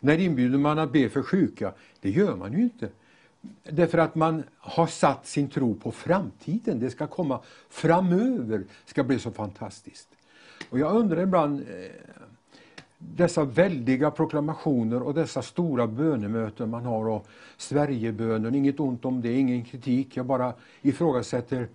[0.00, 1.72] När inbjuder man att be för sjuka?
[2.00, 2.88] Det gör man ju inte.
[3.62, 6.80] Därför att man har satt sin tro på framtiden.
[6.80, 10.08] Det ska komma framöver, det ska bli så fantastiskt.
[10.70, 11.66] Och jag undrar ibland, eh,
[12.98, 17.26] dessa väldiga proklamationer och dessa stora bönemöten man har och
[17.56, 20.16] Sverigebönen, inget ont om det, ingen kritik.
[20.16, 21.68] Jag bara ifrågasätter,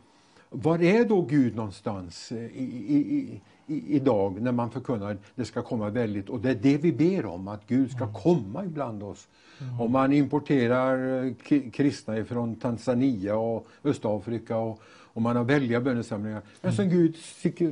[0.49, 5.61] var är då Gud någonstans eh, i, i, i, idag när man förkunnar det ska
[5.61, 8.13] komma väldigt, och det är det vi ber om, att Gud ska mm.
[8.13, 9.27] komma ibland oss.
[9.61, 9.81] Mm.
[9.81, 11.33] Om man importerar eh,
[11.71, 16.41] kristna från Tanzania och Östafrika och, och man har väldiga bönesamlingar.
[16.61, 16.97] Men som mm.
[16.97, 17.15] Gud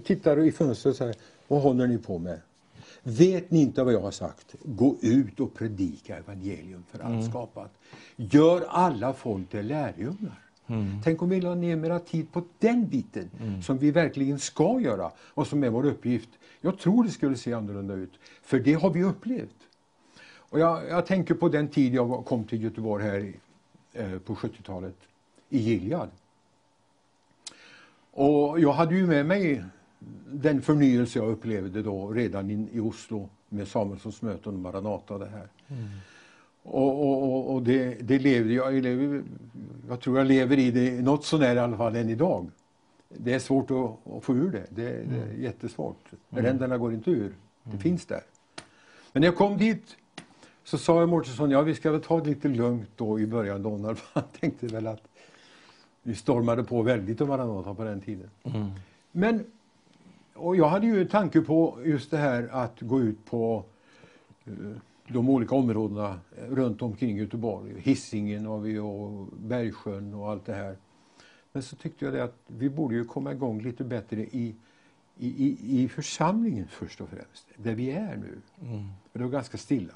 [0.04, 1.16] tittar i fönstret och säger,
[1.48, 2.39] vad håller ni på med?
[3.04, 4.56] Vet ni inte vad jag har sagt?
[4.64, 7.30] Gå ut och predika evangelium för allt mm.
[7.30, 7.72] skapat.
[8.16, 10.39] Gör alla folk till lärjungar.
[10.72, 11.01] Mm.
[11.03, 13.61] Tänk om vi la ner mera tid på den biten mm.
[13.61, 16.30] som vi verkligen ska göra och som är vår uppgift.
[16.61, 19.55] Jag tror det skulle se annorlunda ut, för det har vi upplevt.
[20.51, 23.34] Och jag, jag tänker på den tid jag kom till Göteborg här
[23.93, 24.95] eh, på 70-talet,
[25.49, 26.09] i Gilead.
[28.11, 29.63] Och jag hade ju med mig
[30.28, 35.17] den förnyelse jag upplevde då redan in, i Oslo med Samuelssons möten och Maranata.
[35.17, 35.47] Det här.
[35.67, 35.89] Mm.
[36.64, 39.24] Och, och, och det, det levde jag, jag, lever,
[39.89, 42.51] jag tror jag lever i det något sånär i alla fall än idag.
[43.09, 44.66] Det är svårt att, att få ur det.
[44.70, 45.09] Det, mm.
[45.09, 45.41] det är mm.
[45.41, 46.12] jättesvårt.
[46.30, 46.45] Mm.
[46.45, 47.34] Ränderna går inte ur.
[47.64, 47.80] Det mm.
[47.82, 48.22] finns där.
[49.12, 49.95] Men när jag kom dit
[50.64, 53.64] så sa jag Mårtensson, ja vi ska väl ta det lite lugnt då i början.
[53.64, 53.97] Donald.
[54.14, 55.07] Han tänkte väl att
[56.03, 58.30] vi stormade på väldigt om Maranata på den tiden.
[58.43, 58.72] Mm.
[59.12, 59.45] Men,
[60.34, 63.64] och jag hade ju en tanke på just det här att gå ut på
[64.47, 64.76] uh,
[65.14, 67.80] de olika områdena runt omkring Göteborg.
[67.80, 70.78] Hisingen och, vi och Bergsjön och allt det här.
[71.51, 74.55] Men så tyckte jag att vi borde ju komma igång lite bättre i,
[75.18, 78.41] i, i, i församlingen först och främst, där vi är nu.
[78.62, 78.88] Mm.
[79.12, 79.93] För det var ganska stilla.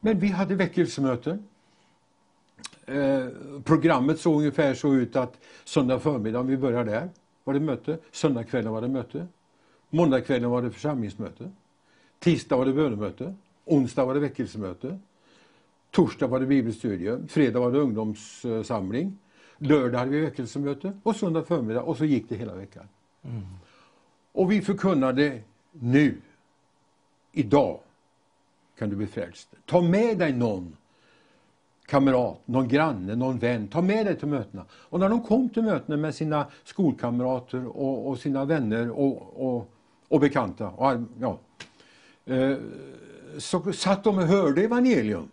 [0.00, 1.44] Men vi hade väckelsemöten.
[2.86, 3.26] Eh,
[3.64, 7.08] programmet såg ungefär så ut att söndag förmiddag, vi börjar där,
[7.44, 7.98] var det möte.
[8.12, 9.26] Söndagskvällen var det möte.
[9.90, 11.50] Måndagskvällen var det församlingsmöte.
[12.18, 13.34] Tisdag var det bönemöte.
[13.68, 14.98] Onsdag var det väckelsemöte.
[15.90, 17.28] Torsdag var det bibelstudium.
[17.28, 19.18] Fredag var det ungdomssamling.
[19.58, 22.88] Lördag hade vi väckelsemöte och söndag förmiddag och så gick det hela veckan.
[23.22, 23.42] Mm.
[24.32, 25.40] Och vi förkunnade
[25.72, 26.20] nu,
[27.32, 27.80] idag,
[28.78, 29.48] kan du bli frälst.
[29.64, 30.76] Ta med dig någon
[31.86, 33.68] kamrat, någon granne, någon vän.
[33.68, 34.64] Ta med dig till mötena.
[34.70, 39.70] Och när de kom till mötena med sina skolkamrater och, och sina vänner och, och,
[40.08, 41.38] och bekanta, och, ja,
[42.24, 42.56] eh,
[43.38, 45.28] så satt de och hörde evangelium.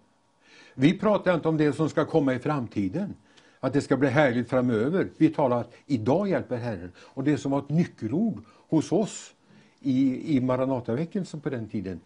[0.73, 3.13] Vi pratar inte om det som ska komma i framtiden,
[3.59, 5.07] att det ska bli härligt framöver.
[5.17, 6.91] Vi talar att idag hjälper Herren.
[6.97, 9.33] Och det som var ett nyckelord hos oss
[9.79, 11.99] i, i Maranataväckelsen på den tiden,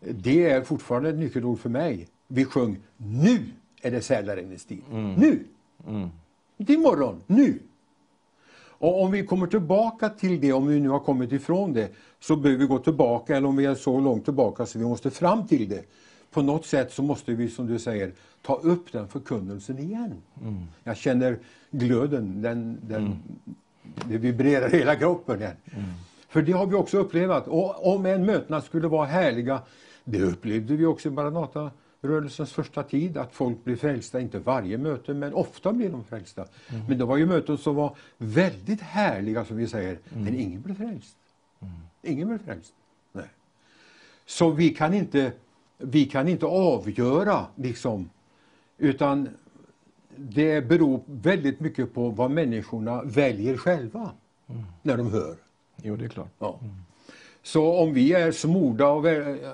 [0.00, 2.08] det är fortfarande ett nyckelord för mig.
[2.28, 3.38] Vi sjöng nu
[3.82, 4.82] är det sälregnets tid.
[4.90, 5.14] Mm.
[5.14, 5.44] Nu!
[5.88, 6.08] Mm.
[6.56, 7.58] Inte imorgon, nu!
[8.78, 11.88] Och om vi kommer tillbaka till det, om vi nu har kommit ifrån det,
[12.20, 15.10] så behöver vi gå tillbaka, eller om vi är så långt tillbaka så vi måste
[15.10, 15.84] fram till det.
[16.30, 18.12] På något sätt så måste vi, som du säger,
[18.42, 20.14] ta upp den förkunnelsen igen.
[20.42, 20.64] Mm.
[20.84, 21.38] Jag känner
[21.70, 23.18] glöden, den, den, mm.
[24.08, 25.56] det vibrerar hela kroppen igen.
[25.64, 25.84] Mm.
[26.28, 27.46] För det har vi också upplevt.
[27.46, 29.62] Och om en mötena skulle vara härliga,
[30.04, 31.70] det upplevde vi också i Maranata
[32.02, 36.44] rörelsens första tid, att folk blev frälsta, inte varje möte, men ofta blev de frälsta.
[36.68, 36.86] Mm.
[36.88, 40.24] Men det var ju möten som var väldigt härliga, som vi säger, mm.
[40.24, 41.16] men ingen blev frälst.
[41.60, 41.74] Mm.
[42.02, 42.74] Ingen blev frälst.
[43.12, 43.28] Nej.
[44.26, 45.32] Så vi kan inte,
[45.78, 48.10] vi kan inte avgöra, liksom,
[48.78, 49.28] utan
[50.16, 54.10] det beror väldigt mycket på vad människorna väljer själva
[54.46, 54.64] mm.
[54.82, 55.36] när de hör.
[55.82, 56.32] Jo, det är klart.
[56.38, 56.60] Ja.
[57.48, 59.04] Så om vi är smorda och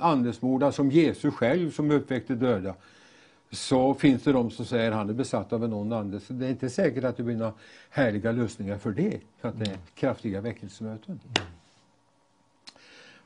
[0.00, 2.74] andesmorda som Jesus själv som uppväckte döda,
[3.50, 6.20] så finns det de som säger att han är besatt av en ond ande.
[6.20, 7.52] Så det är inte säkert att det blir några
[7.90, 11.20] härliga lösningar för det, för att det är kraftiga väckelsemöten.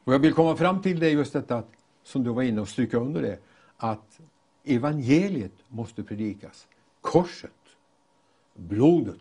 [0.05, 1.63] Och jag vill komma fram till det just detta,
[2.03, 3.39] som du var inne och stryka under det,
[3.77, 4.21] att
[4.65, 6.67] evangeliet måste predikas.
[7.01, 7.51] Korset,
[8.55, 9.17] blodet,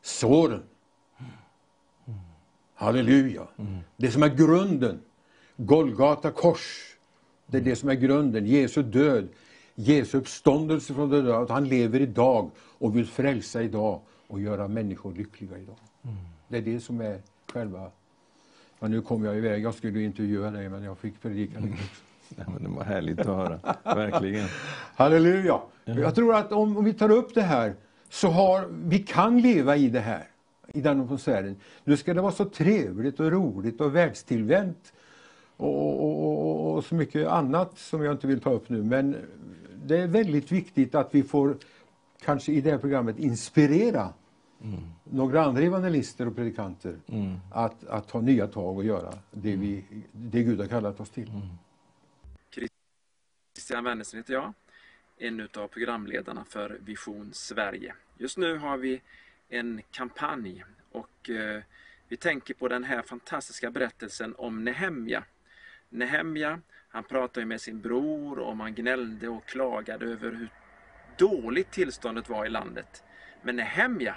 [0.00, 0.62] såren.
[2.82, 3.46] Halleluja.
[3.96, 5.00] Det som är grunden.
[5.56, 6.96] Golgata kors.
[7.46, 8.46] Det är det som är grunden.
[8.46, 9.28] Jesu död,
[9.74, 11.38] Jesu uppståndelse från de döda.
[11.38, 15.76] Att han lever idag och vill frälsa idag och göra människor lyckliga idag.
[16.48, 17.20] Det är det som är
[17.52, 17.90] själva...
[18.80, 19.62] Ja, nu kom jag iväg.
[19.62, 22.02] Jag skulle intervjua dig, men jag fick predika lite också.
[22.36, 24.48] Ja, det var härligt att höra, verkligen.
[24.96, 25.60] Halleluja!
[25.84, 27.74] Jag tror att om, om vi tar upp det här
[28.10, 30.26] så har vi kan leva i det här,
[30.72, 31.56] i den atmosfären.
[31.84, 34.92] Nu ska det vara så trevligt och roligt och världstillvänt
[35.56, 38.82] och, och, och, och, så mycket annat som jag inte vill ta upp nu.
[38.82, 39.16] Men
[39.84, 41.56] det är väldigt viktigt att vi får,
[42.20, 44.12] kanske i det här programmet, inspirera
[44.62, 44.80] mm.
[45.04, 47.36] några andra evangelister och predikanter mm.
[47.52, 51.28] att, att ta nya tag och göra det, vi, det Gud har kallat oss till.
[51.28, 51.48] Mm.
[53.56, 54.52] Christian Wennersen heter jag,
[55.18, 57.94] en av programledarna för Vision Sverige.
[58.18, 59.00] Just nu har vi
[59.52, 61.62] en kampanj och eh,
[62.08, 65.24] vi tänker på den här fantastiska berättelsen om Nehemja.
[65.88, 70.48] Nehemja, han pratade med sin bror och man gnällde och klagade över hur
[71.18, 73.04] dåligt tillståndet var i landet.
[73.42, 74.14] Men Nehemja,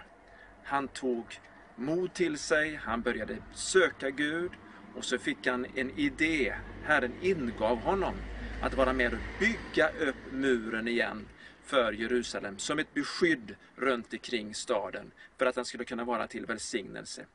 [0.64, 1.40] han tog
[1.76, 4.52] mod till sig, han började söka Gud
[4.96, 6.54] och så fick han en idé.
[6.84, 8.14] Herren ingav honom
[8.62, 11.26] att vara med och bygga upp muren igen
[11.66, 16.46] för Jerusalem som ett beskydd runt omkring staden för att den skulle kunna vara till
[16.46, 17.26] välsignelse.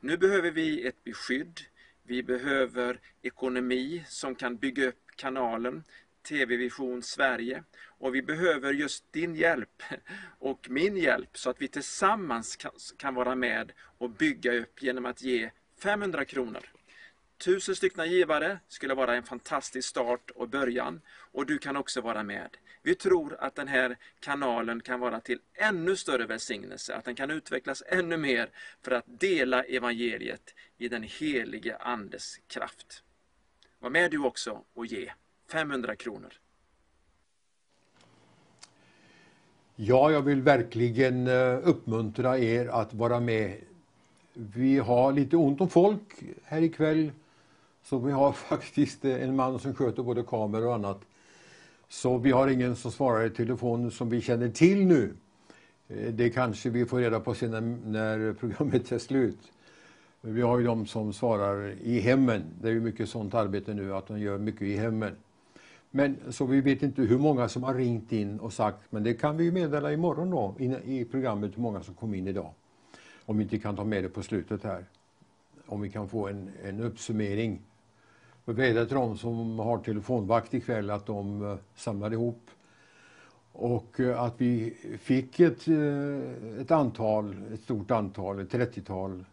[0.00, 1.60] Nu behöver vi ett beskydd.
[2.02, 5.84] Vi behöver ekonomi som kan bygga upp kanalen
[6.28, 9.82] TV Vision Sverige och vi behöver just din hjälp
[10.38, 15.06] och min hjälp så att vi tillsammans kan, kan vara med och bygga upp genom
[15.06, 16.70] att ge 500 kronor
[17.44, 22.22] Tusen stycken givare skulle vara en fantastisk start och början och du kan också vara
[22.22, 22.56] med.
[22.82, 27.30] Vi tror att den här kanalen kan vara till ännu större välsignelse, att den kan
[27.30, 28.50] utvecklas ännu mer
[28.82, 33.02] för att dela evangeliet i den helige Andes kraft.
[33.78, 35.12] Var med du också och ge
[35.52, 36.32] 500 kronor.
[39.76, 43.56] Ja, jag vill verkligen eh, uppmuntra er att vara med.
[44.32, 47.12] Vi har lite ont om folk här ikväll
[47.82, 51.00] så vi har faktiskt en man som sköter både kameror och annat.
[51.92, 55.14] Så vi har ingen som svarar i telefon som vi känner till nu.
[55.88, 59.38] Eh, det kanske vi får reda på sen när programmet är slut.
[60.20, 62.42] Vi har ju de som svarar i hemmen.
[62.60, 65.16] Det är ju mycket sånt arbete nu att de gör mycket i hemmen.
[65.90, 69.14] Men så vi vet inte hur många som har ringt in och sagt, men det
[69.14, 72.50] kan vi ju meddela imorgon då i, programmet hur många som kom in idag.
[73.24, 74.84] Om vi inte kan ta med det på slutet här.
[75.66, 77.60] Om vi kan få en, en uppsummering
[78.44, 82.50] och vädjar till dem som har telefonvakt ikväll att de eh, samlar ihop.
[83.52, 89.24] Och eh, att vi fick ett, eh, ett antal, ett stort antal, ett 30-tal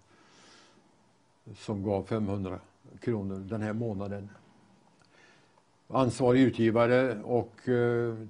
[1.58, 2.60] som gav 500
[3.00, 4.30] kronor den här månaden.
[5.90, 7.54] Ansvarig utgivare och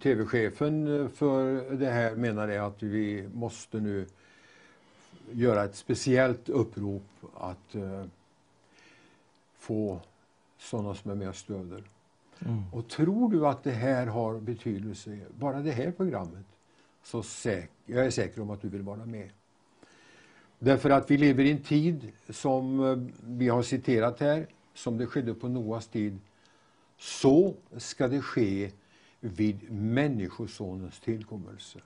[0.04, 4.06] tv-chefen för det här menade att vi måste nu
[5.32, 7.04] göra ett speciellt upprop
[7.38, 7.76] att
[9.60, 10.00] få
[10.58, 11.84] sådana som är med och stöder.
[12.40, 12.64] Mm.
[12.74, 16.46] Och tror du att det här har betydelse, bara det här programmet,
[17.04, 19.30] så säk jag är säker om att du vill vara med.
[20.60, 25.06] Därför att vi lever i en tid som eh, vi har citerat här, som det
[25.06, 26.20] skedde på Noas tid.
[26.98, 28.72] Så ska det ske
[29.20, 31.80] vid Människosonens tillkommelse.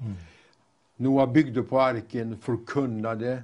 [0.00, 0.12] Mm.
[0.96, 3.42] Noa byggde på arken, förkunnade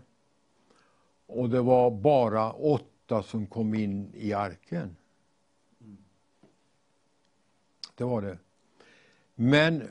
[1.27, 4.97] och det var bara åtta åtta som kom in i arken.
[7.95, 8.39] Det var det.
[9.35, 9.89] Men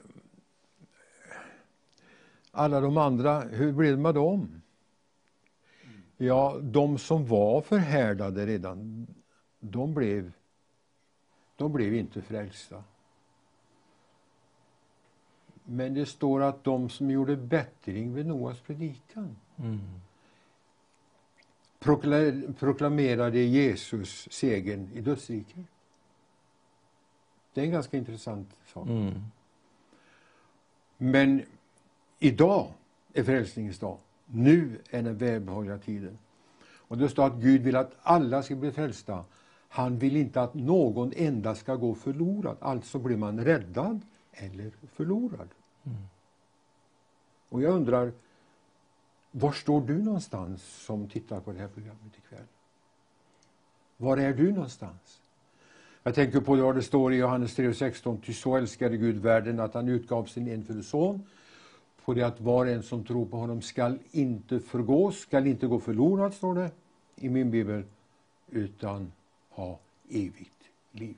[2.51, 4.61] alla de andra, hur blev det med dem?
[6.17, 9.07] Ja, de som var förhärdade redan,
[9.59, 10.31] de blev,
[11.55, 12.83] de blev inte frälsta.
[15.63, 20.02] Men det står att de som gjorde bättring vid Noas predikan, mm
[22.59, 25.65] proklamerade Jesus segern i dödsriket.
[27.53, 28.87] Det är en ganska intressant sak.
[28.87, 29.13] Mm.
[30.97, 31.41] Men
[32.19, 32.73] idag
[33.13, 33.97] är frälsningens dag.
[34.25, 36.17] Nu är den välbehagliga tiden.
[36.63, 39.25] Och det står att Gud vill att alla ska bli frälsta.
[39.69, 42.57] Han vill inte att någon enda ska gå förlorad.
[42.59, 44.01] Alltså blir man räddad
[44.31, 45.49] eller förlorad.
[45.83, 45.97] Mm.
[47.49, 48.11] Och jag undrar,
[49.35, 52.45] var står du någonstans som tittar på det här programmet ikväll?
[53.97, 55.21] Var är du någonstans?
[56.03, 58.21] Jag tänker på vad det står i Johannes 3.16.
[58.25, 61.23] Ty så älskade Gud världen att han utgav sin enfödde son
[62.05, 65.79] på det att var en som tror på honom skall inte förgås, skall inte gå
[65.79, 66.71] förlorad, står det
[67.15, 67.83] i min bibel,
[68.49, 69.11] utan
[69.49, 69.79] ha
[70.09, 71.17] evigt liv.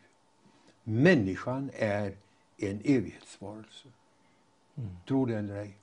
[0.83, 2.15] Människan är
[2.57, 3.87] en evighetsvarelse.
[4.75, 4.89] Mm.
[5.07, 5.77] Tro det eller ej.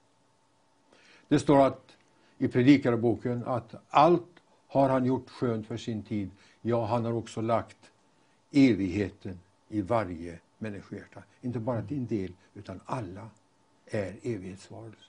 [1.28, 1.91] Det står att
[2.42, 6.30] i Predikarboken att allt har han gjort skönt för sin tid.
[6.62, 7.76] Ja, han har också lagt
[8.50, 11.22] evigheten i varje människohjärta.
[11.40, 13.28] Inte bara till en del, utan alla
[13.86, 15.06] är evighetsvarelser.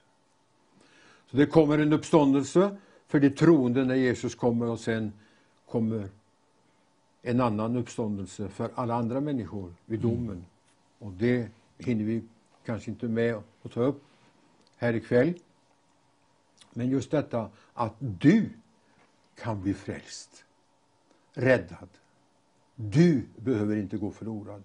[1.32, 2.78] Så det kommer en uppståndelse
[3.08, 5.14] för de troende när Jesus kommer och sen
[5.70, 6.10] kommer
[7.22, 10.16] en annan uppståndelse för alla andra människor vid mm.
[10.16, 10.46] domen.
[11.00, 11.48] Och det
[11.78, 12.24] hinner vi
[12.66, 14.04] kanske inte med att ta upp
[14.78, 15.34] här ikväll.
[16.74, 18.50] Men just detta att du
[19.36, 20.46] kan bli frälst,
[21.34, 21.90] räddad.
[22.76, 24.64] Du behöver inte gå förlorad.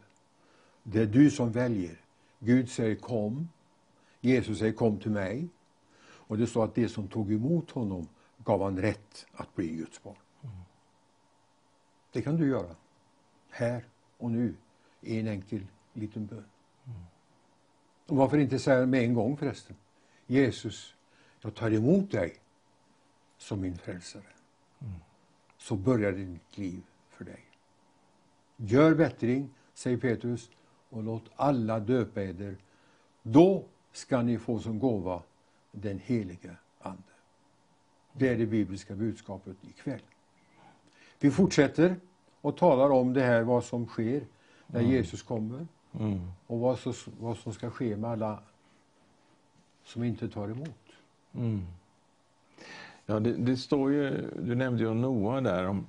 [0.83, 2.01] Det är du som väljer.
[2.39, 3.49] Gud säger kom.
[4.21, 5.49] Jesus säger kom till mig.
[6.01, 8.09] Och det står att det som tog emot honom
[8.45, 10.17] gav han rätt att bli Guds barn.
[12.13, 12.77] Det kan du göra.
[13.51, 13.85] Här
[14.19, 14.55] och nu
[15.01, 16.45] i en enkel liten bön.
[18.07, 19.77] Och varför inte säga med en gång förresten?
[20.27, 20.95] Jesus,
[21.41, 22.35] jag tar emot dig
[23.39, 24.23] som min frälsare.
[24.81, 24.95] Mm.
[25.59, 27.45] Så börjar ditt liv för dig.
[28.57, 30.51] Gör bättring, säger Petrus,
[30.91, 32.57] och låt alla döpa eder.
[33.23, 35.23] Då ska ni få som gåva
[35.73, 37.03] den helige Ande.
[38.13, 40.01] Det är det bibliska budskapet ikväll.
[41.21, 41.97] Vi fortsätter
[42.41, 44.27] och talar om det här, vad som sker
[44.67, 44.93] när mm.
[44.93, 45.67] Jesus kommer.
[45.99, 46.31] Mm.
[46.47, 48.43] Och vad, så, vad som ska ske med alla
[49.85, 50.88] som inte tar emot.
[51.39, 51.63] Mm.
[53.07, 55.67] Ja, det, det, står ju, du nämnde ju Noa där.
[55.67, 55.87] Om,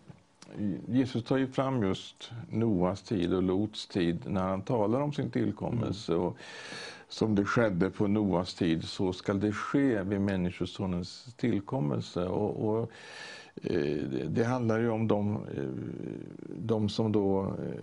[0.88, 5.32] Jesus tar ju fram just Noas tid och Lots tid när han talar om sin
[5.32, 6.14] tillkommelse.
[6.14, 6.26] Mm.
[6.26, 6.38] Och
[7.08, 12.26] som det skedde på Noas tid så skall det ske vid Människosonens tillkommelse.
[12.26, 12.92] Och, och
[13.64, 15.64] eh, det handlar ju om de, eh,
[16.58, 17.82] de som då eh,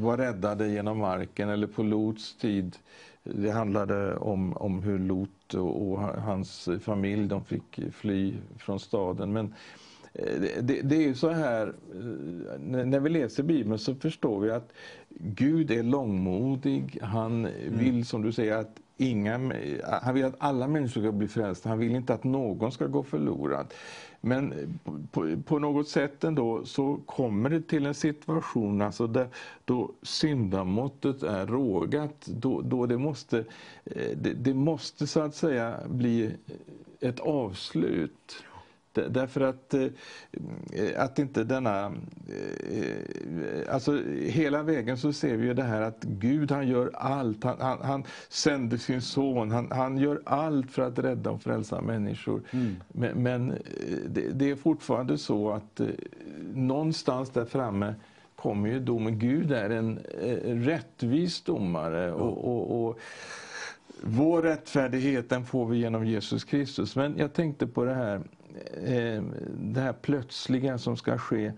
[0.00, 2.76] var räddade genom marken eller på Lots tid.
[3.22, 9.32] Det handlade om, om hur Lot och, och hans familj de fick fly från staden.
[9.32, 9.54] Men
[10.60, 11.74] det, det, är ju så här,
[12.58, 14.72] när vi läser Bibeln så förstår vi att
[15.08, 16.98] Gud är långmodig.
[17.02, 17.78] Han mm.
[17.78, 21.68] vill som du säger att inga, eh, han vill att alla människor ska bli frälsta.
[21.68, 23.74] Han vill inte att någon ska gå förlorad.
[24.20, 24.68] Men eh,
[25.12, 29.28] på, på, något sätt ändå så kommer det till en situation alltså där,
[29.64, 32.26] då syndamåttet är rågat.
[32.26, 33.38] Då, då det, måste,
[33.84, 36.36] eh, det, det måste så att säga bli
[37.00, 38.44] ett avslut.
[39.08, 39.88] Därför att, eh,
[40.96, 41.86] att inte denna...
[41.86, 47.44] Eh, alltså hela vägen så ser vi ju det här att Gud han gör allt.
[47.44, 49.50] Han, han, han sänder sin son.
[49.50, 52.42] Han, han gör allt för att rädda och frälsa människor.
[52.50, 52.76] Mm.
[52.88, 53.56] Men, men eh,
[54.08, 55.80] det, det, är fortfarande så att
[56.54, 57.94] någonstans där framme
[58.36, 59.18] kommer ju domen.
[59.18, 59.98] Gud är en
[60.64, 62.12] rättvis domare.
[62.12, 62.98] och, och, och
[64.02, 66.96] vår rättfärdighet den får vi genom Jesus Kristus.
[66.96, 68.20] Men jag tänkte på det här
[69.58, 71.52] det här plötsliga som ska ske.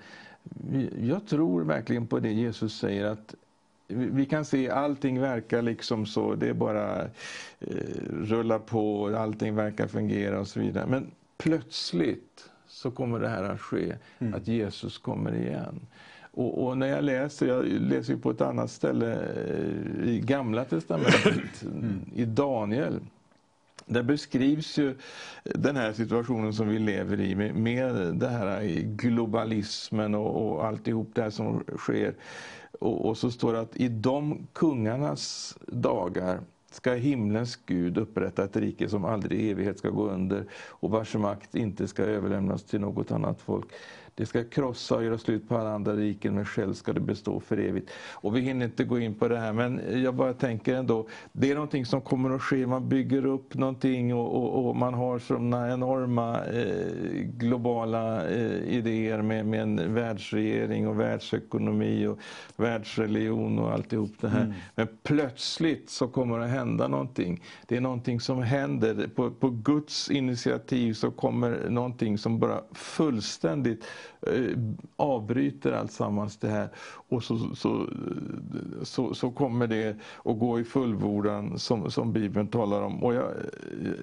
[1.01, 3.35] Jag tror verkligen på det Jesus säger att
[3.93, 7.03] vi kan se allting verkar liksom så, det är bara
[7.61, 10.87] eh, rulla på, allting verkar fungera och så vidare.
[10.87, 14.35] Men plötsligt så kommer det här att ske, mm.
[14.35, 15.81] att Jesus kommer igen.
[16.33, 21.63] Och, och, när jag läser, jag läser på ett annat ställe eh, i Gamla Testamentet,
[21.63, 22.01] mm.
[22.15, 23.01] i Daniel.
[23.91, 24.95] Där beskrivs ju
[25.45, 31.11] den här situationen som vi lever i med, med det här globalismen och, och alltihop
[31.15, 32.15] det här som sker.
[32.81, 36.41] Och, och, så står det att i de kungarnas dagar
[36.71, 41.15] ska himlens Gud upprätta ett rike som aldrig i evighet ska gå under och vars
[41.15, 43.67] makt inte ska överlämnas till något annat folk.
[44.21, 47.41] Det ska krossa och göra slut på alla andra riken, men själv ska det bestå
[47.41, 47.91] för evigt.
[48.13, 51.51] Och vi hinner inte gå in på det här, men jag bara tänker ändå, det
[51.51, 52.67] är någonting som kommer att ske.
[52.67, 56.93] Man bygger upp någonting och, och, och man har sådana enorma eh,
[57.23, 62.19] globala eh, idéer med, med en världsregering och världsekonomi och
[62.57, 64.45] världsreligion och alltihop det här.
[64.45, 64.55] Mm.
[64.75, 67.43] Men plötsligt så kommer det att hända någonting.
[67.67, 69.09] Det är någonting som händer.
[69.15, 73.85] På, på Guds initiativ så kommer någonting som bara fullständigt
[74.27, 74.59] Eh,
[74.97, 76.69] avbryter alltsammans det här
[77.09, 77.89] och så, så,
[78.83, 83.05] så, så, kommer det att gå i fullbordan som, som Bibeln talar om.
[83.05, 83.33] Och jag,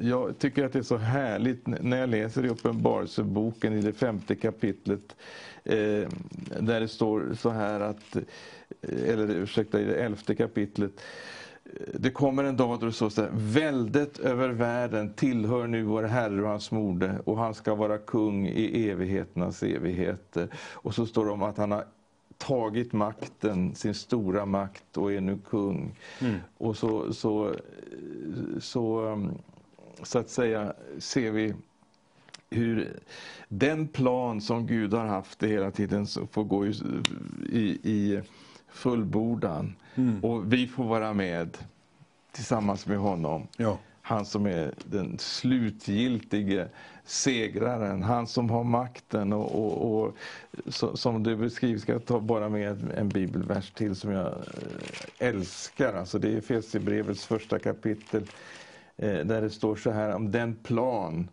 [0.02, 4.36] jag tycker att det är så härligt när jag läser i Uppenbarelseboken i det femte
[4.36, 5.16] kapitlet
[5.64, 6.10] eh,
[6.60, 11.02] där det står så här att, eh, eller ursäkta i det elfte kapitlet
[11.94, 16.03] det kommer en dag då det står så här, väldet över världen tillhör nu vår
[16.03, 20.49] Herre och hans moder och han ska vara kung i evigheternas evigheter.
[20.73, 21.85] Och så står det om att han har
[22.38, 25.95] tagit makten, sin stora makt och är nu kung.
[26.22, 26.35] Mm.
[26.57, 27.56] Och så, så,
[28.60, 29.31] så, um,
[30.03, 31.53] så att säga ser vi
[32.49, 32.99] hur
[33.48, 36.73] den plan som Gud har haft hela tiden får gå i,
[37.52, 38.22] i, i
[38.68, 39.76] fullbordan.
[39.98, 40.24] Mm.
[40.24, 41.57] Och vi får vara med
[42.32, 43.48] tillsammans med honom.
[43.57, 43.78] Ja.
[44.02, 46.68] Han som är den slutgiltige
[47.06, 49.34] segraren, han som har makten.
[49.34, 50.15] Och, och, och
[50.68, 55.28] så, som du beskriver, ska jag ta bara med en bibelvers till som jag eh,
[55.28, 55.94] älskar.
[55.94, 58.24] Alltså det är Efesierbrevets första kapitel
[58.98, 61.28] eh, där det står så här om den plan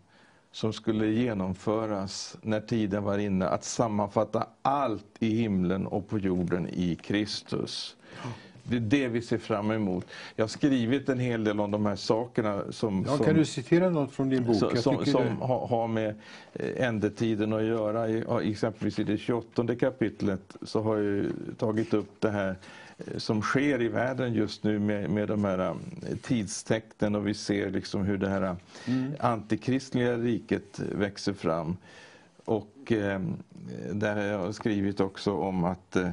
[0.52, 6.68] som skulle genomföras när tiden var inne att sammanfatta allt i himlen och på jorden
[6.68, 7.96] i Kristus.
[8.66, 10.06] Det är det vi ser fram emot.
[10.36, 12.62] Jag har skrivit en hel del om de här sakerna.
[12.70, 14.56] Som, ja, som, kan du citera något från din bok?
[14.56, 15.44] Som, som, som det...
[15.46, 16.14] har, med
[16.52, 18.08] eh, ändetiden att göra.
[18.08, 21.26] I, exempelvis i det 28 kapitlet så har jag
[21.58, 22.56] tagit upp det här
[22.98, 25.74] eh, som sker i världen just nu med, med de här eh,
[26.22, 29.12] tidstecknen och vi ser liksom hur det här mm.
[29.20, 31.76] antikristliga riket växer fram.
[32.44, 33.20] Och eh,
[33.92, 36.08] där har jag skrivit också om att Eh,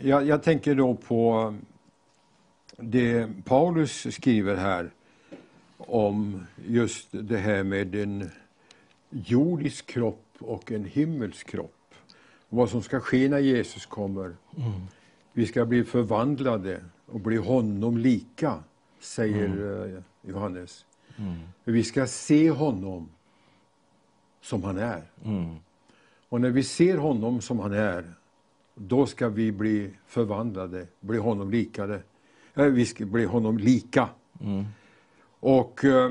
[0.00, 1.54] jag, jag, tänker då på
[2.76, 4.90] det Paulus skriver här
[5.76, 8.30] om just det här med en
[9.10, 11.94] jordisk kropp och en himmelsk kropp.
[12.48, 14.36] Vad som ska ske när Jesus kommer.
[14.56, 14.72] Mm.
[15.32, 18.62] Vi ska bli förvandlade och bli honom lika,
[19.00, 19.94] säger mm.
[19.94, 20.84] Eh, Johannes.
[21.16, 21.38] Mm.
[21.64, 23.08] Vi ska se honom
[24.40, 25.02] som han är.
[26.30, 28.14] Och när vi ser honom som han är,
[28.74, 32.02] då ska vi bli förvandlade, bli honom likade.
[32.54, 34.08] Äh, vi ska bli honom lika.
[34.40, 34.64] Mm.
[35.40, 36.10] Och eh,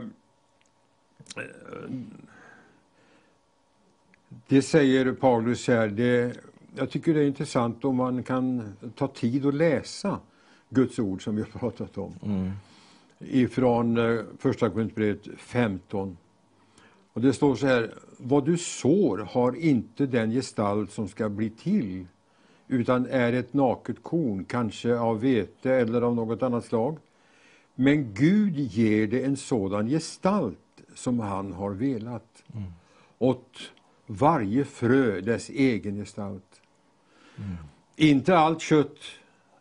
[4.48, 6.38] det säger Paulus här, det,
[6.76, 10.20] jag tycker det är intressant om man kan ta tid att läsa
[10.70, 12.14] Guds ord som vi har pratat om.
[12.24, 12.52] Mm.
[13.20, 16.18] Ifrån eh, första Korinthierbrevet 15.
[17.20, 21.50] Och det står så här, vad du sår har inte den gestalt som ska bli
[21.50, 22.06] till,
[22.68, 26.98] utan är ett naket korn, kanske av vete eller av något annat slag.
[27.76, 32.44] Men Gud ger det en sådan gestalt som han har velat.
[32.54, 32.72] Mm.
[33.18, 33.72] Åt
[34.06, 36.62] varje frö dess egen gestalt.
[37.38, 37.56] Mm.
[37.96, 39.00] Inte allt kött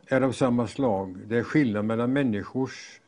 [0.07, 1.19] är av samma slag.
[1.27, 3.01] Det är skillnad mellan människors,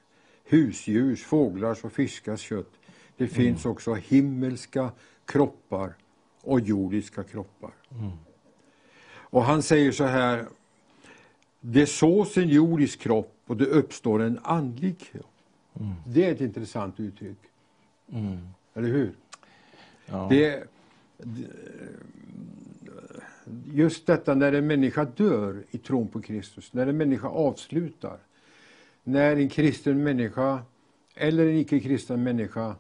[0.45, 2.80] husdjurs, fåglars och fiskars kött.
[3.21, 3.35] Det mm.
[3.35, 4.91] finns också himmelska
[5.25, 5.95] kroppar
[6.41, 7.71] och jordiska kroppar.
[7.91, 8.11] Mm.
[9.11, 10.47] Och han säger så här,
[11.61, 15.27] det sås en jordisk kropp och det uppstår en andlig kropp.
[15.81, 15.93] Mm.
[16.07, 17.39] Det är ett intressant uttryck.
[18.13, 18.49] Mm.
[18.75, 19.13] Eller hur?
[20.07, 20.27] Ja.
[20.31, 20.65] Det,
[23.65, 28.19] just detta när en människa dör i tron på Kristus, när en människa avslutar,
[29.05, 30.63] när en kristen människa
[31.15, 32.77] eller en icke-kristen människa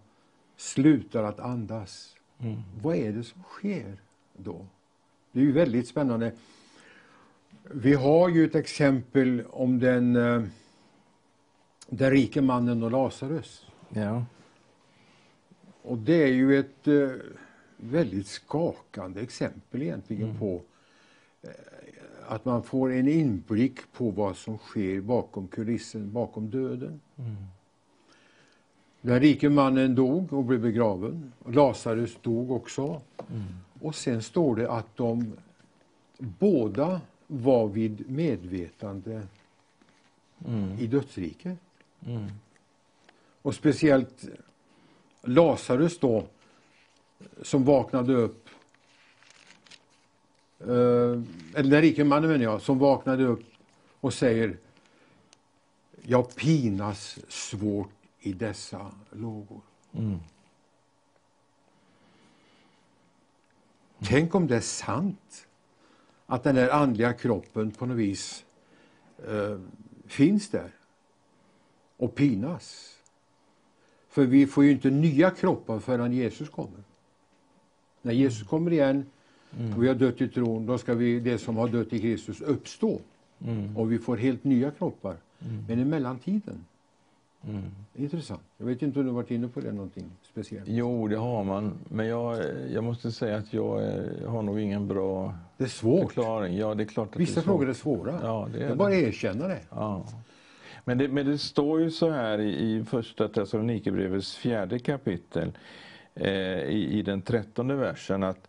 [0.60, 2.16] slutar att andas.
[2.38, 2.62] Mm.
[2.82, 4.00] Vad är det som sker
[4.36, 4.66] då?
[5.32, 6.32] Det är ju väldigt spännande.
[7.62, 10.42] Vi har ju ett exempel om den, eh,
[11.88, 13.66] den rike mannen och Lazarus.
[13.88, 14.24] Ja.
[15.82, 17.10] Och det är ju ett eh,
[17.76, 20.38] väldigt skakande exempel egentligen mm.
[20.38, 20.62] på
[21.42, 21.50] eh,
[22.28, 27.00] att man får en inblick på vad som sker bakom kulissen, bakom döden.
[27.16, 27.36] Mm.
[29.00, 31.32] Den rike mannen dog och blev begraven.
[31.46, 33.00] Lazarus dog också.
[33.30, 33.44] Mm.
[33.80, 35.32] Och sen står det att de
[36.18, 39.22] båda var vid medvetande
[40.46, 40.78] mm.
[40.78, 41.58] i dödsriket.
[42.06, 42.26] Mm.
[43.42, 44.24] Och speciellt
[45.22, 46.24] Lazarus då,
[47.42, 48.48] som vaknade upp
[50.60, 51.22] eh,
[51.54, 53.44] eller den rike mannen menar jag, som vaknade upp
[54.00, 54.56] och säger
[56.02, 59.60] Jag pinas svårt i dessa lågor.
[59.92, 60.18] Mm.
[64.02, 65.46] Tänk om det är sant
[66.26, 68.44] att den där andliga kroppen på något vis
[69.28, 69.58] eh,
[70.06, 70.70] finns där
[71.96, 72.96] och pinas.
[74.08, 76.82] För vi får ju inte nya kroppar förrän Jesus kommer.
[78.02, 79.06] När Jesus kommer igen
[79.58, 79.74] mm.
[79.74, 82.40] och vi har dött i tron, då ska vi, det som har dött i Kristus
[82.40, 83.00] uppstå.
[83.38, 83.76] Mm.
[83.76, 85.16] Och vi får helt nya kroppar.
[85.38, 85.64] Mm.
[85.68, 86.64] Men i mellantiden,
[87.48, 87.62] mm.
[87.94, 88.42] intressant.
[88.56, 90.68] Jag vet inte om du varit inne på det någonting speciellt?
[90.68, 91.78] Jo, det har man.
[91.88, 93.80] Men jag, jag måste säga att jag,
[94.26, 96.12] har nog ingen bra det är svårt.
[96.12, 96.56] förklaring.
[96.56, 98.18] Ja, det är klart att Vissa det är frågor är svåra.
[98.22, 98.74] Ja, det är det.
[98.74, 99.60] bara erkänna det.
[99.70, 100.06] Ja.
[100.84, 105.52] Men det, men det står ju så här i, i första Thessalonikerbrevets fjärde kapitel
[106.14, 106.30] eh,
[106.62, 108.48] i, i den trettonde versen att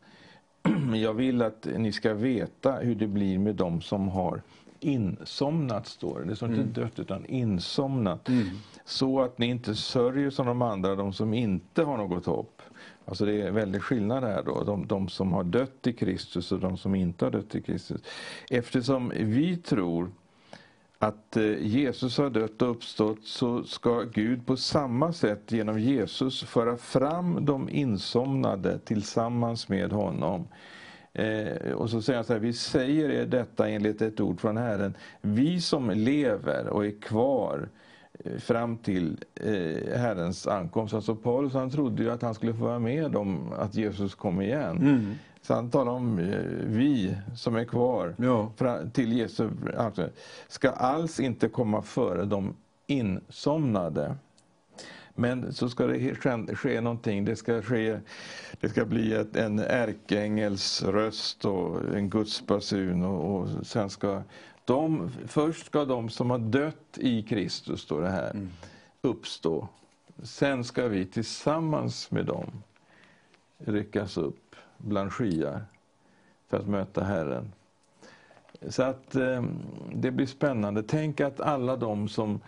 [0.96, 4.42] jag vill att ni ska veta hur det blir med dem som har
[4.84, 6.26] insomnat, står det.
[6.26, 6.74] Det står inte mm.
[6.74, 8.30] dött utan insomnat.
[8.30, 8.48] Mm.
[8.86, 12.62] Så att ni inte sörjer som de andra, de som inte har något hopp.
[13.06, 16.60] Alltså det är väldigt skillnad här då, de, de som har dött i Kristus och
[16.60, 18.02] de som inte har dött i Kristus.
[18.50, 20.12] Eftersom vi tror
[21.00, 26.44] att eh, Jesus har dött och uppstått så ska Gud på samma sätt genom Jesus
[26.44, 30.48] föra fram de insomnade tillsammans med honom.
[31.14, 34.58] Eh, och så säger han så här, vi säger er detta enligt ett ord från
[34.58, 34.94] Herren.
[35.22, 37.70] Vi som lever och är kvar
[38.20, 40.94] eh, fram till eh, Herrens ankomst.
[40.94, 44.42] Alltså Paulus han trodde ju att han skulle få vara med om att Jesus kom
[44.42, 44.78] igen.
[44.78, 45.14] Mm.
[45.42, 48.52] Så han talar om eh, vi som är kvar ja.
[48.94, 50.10] till Jesu alltså,
[50.48, 52.56] ska alls inte komma före de
[52.88, 54.16] insomnade.
[55.16, 57.26] Men så ska det ske, ske någonting.
[57.26, 58.00] Det ska, ske,
[58.60, 63.04] det ska bli ett, en ärkeängels röst och en Guds basun.
[63.04, 64.24] Och, och sen ska
[64.66, 68.50] de, först ska de som har dött i Kristus, står det här, mm.
[69.02, 69.68] uppstå.
[70.24, 72.64] Sen ska vi tillsammans med dem
[73.58, 75.66] ryckas upp bland skyar
[76.50, 77.52] för att möta Herren.
[78.70, 79.44] Så att eh,
[79.94, 80.84] det blir spännande.
[80.84, 82.40] Tänk att alla de som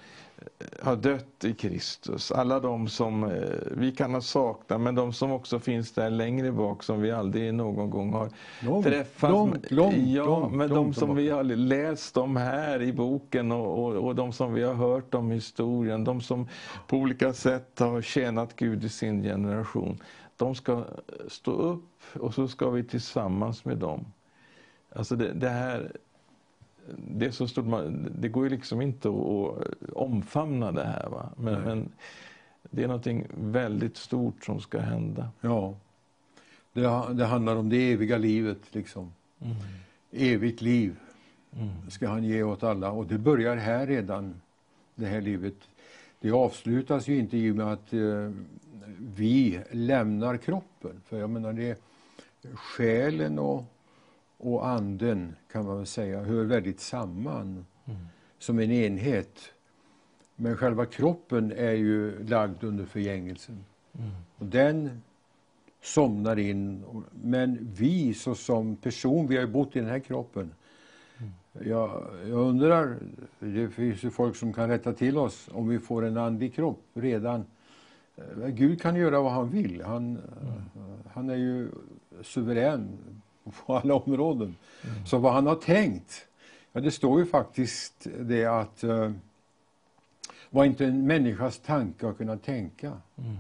[0.82, 3.30] har dött i Kristus, alla de som eh,
[3.72, 7.54] vi kan ha saknat, men de som också finns där längre bak som vi aldrig
[7.54, 8.30] någon gång har
[8.62, 9.32] långt, träffat.
[9.32, 13.52] Långt, långt, ja, långt, men långt, de som vi har läst om här i boken
[13.52, 16.48] och, och, och, de som vi har hört om historien, de som
[16.88, 20.00] på olika sätt har tjänat Gud i sin generation
[20.38, 20.86] de ska
[21.28, 24.06] stå upp och så ska vi tillsammans med dem.
[24.96, 25.92] Alltså det, det här,
[26.98, 27.66] det är så stort,
[28.18, 31.10] det går ju liksom inte att omfamna det här.
[31.10, 31.30] Va?
[31.38, 31.92] Men, men,
[32.72, 35.30] det är någonting väldigt stort som ska hända.
[35.42, 35.76] Ja,
[36.74, 39.14] det, det handlar om det eviga livet liksom.
[39.42, 39.56] Mm.
[40.12, 40.96] Evigt liv
[41.90, 42.92] ska han ge åt alla.
[42.92, 44.42] Och det börjar här redan,
[44.96, 45.56] det här livet.
[46.20, 48.32] Det avslutas ju inte i och med att eh,
[49.16, 51.02] vi lämnar kroppen.
[51.06, 51.82] För jag menar, det
[52.54, 53.73] själen och,
[54.44, 58.00] och anden kan man säga hör väldigt samman mm.
[58.40, 59.40] som en enhet.
[60.36, 63.66] Men själva kroppen är ju lagd under förgängelsen.
[63.94, 64.12] Mm.
[64.38, 65.02] Och den
[65.82, 66.84] somnar in.
[67.12, 70.52] Men vi så som person, vi har ju bott i den här kroppen.
[71.18, 71.32] Mm.
[71.70, 72.98] Jag, jag undrar,
[73.40, 76.84] det finns ju folk som kan rätta till oss om vi får en andlig kropp
[76.94, 77.46] redan.
[78.16, 79.82] Eh, Gud kan göra vad han vill.
[79.82, 80.20] Han, mm.
[81.14, 81.70] han är ju
[82.22, 82.98] suverän
[83.66, 84.56] på alla områden.
[84.84, 85.06] Mm.
[85.06, 86.28] Så vad han har tänkt,
[86.72, 89.12] ja det står ju faktiskt det att uh,
[90.50, 92.88] vad inte en människas tanke har kunnat tänka.
[93.18, 93.38] Mm.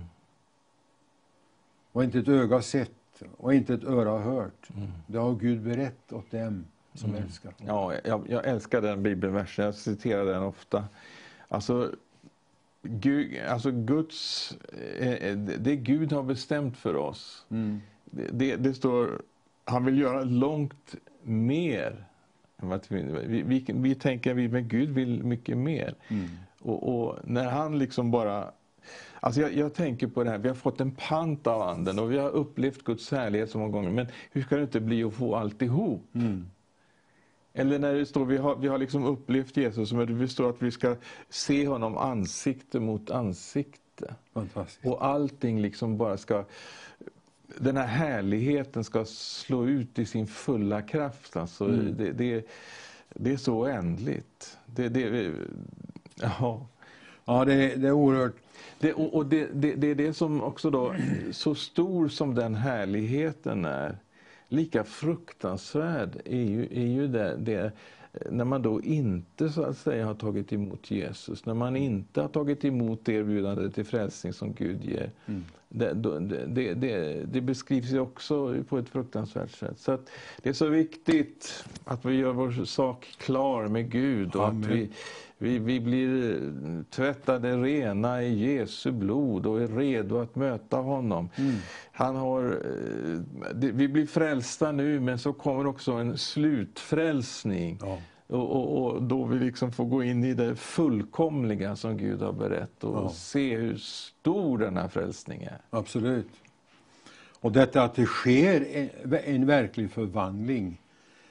[1.91, 2.91] Vad inte ett öga sett
[3.37, 4.69] och inte ett öra hört.
[4.75, 4.91] Mm.
[5.07, 7.23] Det har Gud berättat åt dem som mm.
[7.23, 10.85] älskar Ja, jag, jag, älskar den bibelversen, jag citerar den ofta.
[11.47, 11.91] Alltså,
[12.81, 14.51] Gud, alltså Guds,
[14.99, 17.81] eh, eh, det Gud har bestämt för oss, mm.
[18.05, 19.21] det, det, det, står,
[19.65, 22.05] han vill göra långt mer.
[22.87, 25.95] Vi, vi, vi tänker, vi, men Gud vill mycket mer.
[26.07, 26.29] Mm.
[26.61, 28.51] Och, och, när han liksom bara
[29.19, 32.11] Alltså jag, jag, tänker på det här, vi har fått en pant av anden och
[32.11, 33.89] vi har upplevt Guds härlighet så många gånger.
[33.91, 36.15] Men hur ska det inte bli att få alltihop?
[36.15, 36.45] Mm.
[37.53, 40.61] Eller när det står, vi har, vi har liksom upplevt Jesus, men det står att
[40.61, 40.95] vi ska
[41.29, 44.15] se honom ansikte mot ansikte.
[44.83, 46.45] Och allting liksom bara ska,
[47.57, 51.37] den här härligheten ska slå ut i sin fulla kraft.
[51.37, 51.97] Alltså, mm.
[51.97, 52.47] det, det,
[53.09, 54.57] det, är så oändligt.
[54.65, 55.31] Det, det,
[56.15, 56.67] ja.
[57.25, 58.35] ja, det, det är oerhört
[58.79, 60.95] det, och, och det, det, är det som också då,
[61.31, 63.97] så stor som den härligheten är,
[64.47, 67.07] lika fruktansvärd är ju, är ju
[67.37, 67.71] det
[68.31, 72.27] när man då inte så att säga har tagit emot Jesus, när man inte har
[72.27, 75.11] tagit emot erbjudandet till frälsning som Gud ger.
[75.25, 75.43] Mm.
[75.69, 79.79] Det, det, det, det, beskrivs ju också på ett fruktansvärt sätt.
[79.79, 79.97] Så
[80.41, 84.63] det är så viktigt att vi gör vår sak klar med Gud och Amen.
[84.63, 84.89] att vi,
[85.43, 86.39] vi, vi blir
[86.89, 91.29] tvättade rena i Jesu blod och är redo att möta honom.
[91.35, 91.55] Mm.
[91.91, 93.19] Han har, eh,
[93.53, 97.79] vi blir frälsta nu men så kommer också en slutfrälsning.
[97.81, 97.97] Ja.
[98.27, 102.33] Och, och, och, då vi liksom får gå in i det fullkomliga som Gud har
[102.33, 103.09] berättat och ja.
[103.09, 105.77] se hur stor den här frälsningen är.
[105.79, 106.29] Absolut.
[107.39, 108.89] Och detta att det sker en,
[109.25, 110.79] en verklig förvandling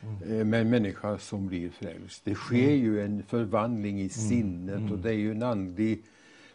[0.02, 0.50] mm.
[0.50, 2.24] med en människa som blir frälst.
[2.24, 2.80] Det sker mm.
[2.80, 4.10] ju en förvandling i mm.
[4.10, 5.02] sinnet och mm.
[5.02, 6.02] det är ju en andlig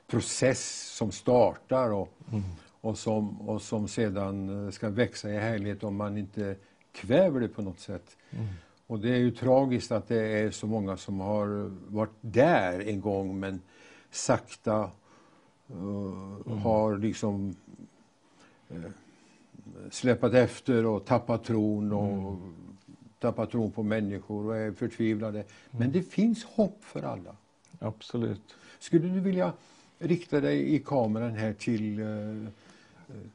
[0.07, 2.43] process som startar och, mm.
[2.81, 6.55] och, som, och som sedan eh, ska växa i härlighet om man inte
[6.91, 8.17] kväver det på något sätt.
[8.87, 13.01] Och det är ju tragiskt att det är så många som har varit där en
[13.01, 13.61] gång men
[14.11, 14.91] sakta
[15.71, 17.55] uh, har liksom
[18.71, 18.85] uh,
[19.91, 22.37] släpat efter och tappat tron och
[23.19, 25.43] tappat tron på människor och är förtvivlade.
[25.71, 25.91] Men mm.
[25.91, 27.35] det finns hopp för alla.
[27.79, 28.55] Absolut.
[28.79, 29.53] Skulle du vilja
[29.99, 32.47] rikta dig i kameran här till uh,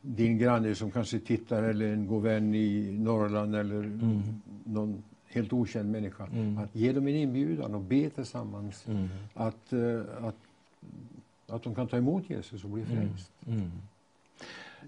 [0.01, 4.23] din granne som kanske tittar eller en god vän i Norrland eller mm.
[4.65, 6.27] någon helt okänd människa.
[6.27, 6.59] Mm.
[6.59, 9.09] Att ge dem en inbjudan och be tillsammans mm.
[9.35, 10.37] att, uh, att,
[11.47, 12.97] att de kan ta emot Jesus och bli mm.
[12.97, 13.33] frälst.
[13.47, 13.71] Mm.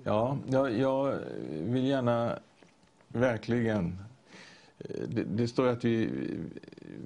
[0.05, 1.19] Ja, jag, jag
[1.51, 2.39] vill gärna
[3.09, 3.99] verkligen
[5.09, 6.11] det, det, står att vi,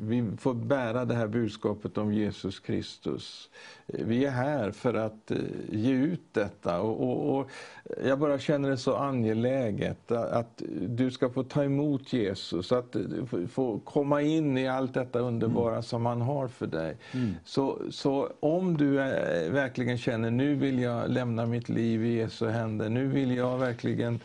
[0.01, 3.51] vi får bära det här budskapet om Jesus Kristus.
[3.87, 5.37] Vi är här för att eh,
[5.71, 7.51] ge ut detta och, och, och
[8.05, 12.97] jag bara känner det så angeläget att du ska få ta emot Jesus, att
[13.51, 15.83] få komma in i allt detta underbara mm.
[15.83, 16.97] som han har för dig.
[17.13, 17.35] Mm.
[17.45, 22.49] Så, så om du är, verkligen känner nu vill jag lämna mitt liv i Jesu
[22.49, 24.21] händer, nu vill jag verkligen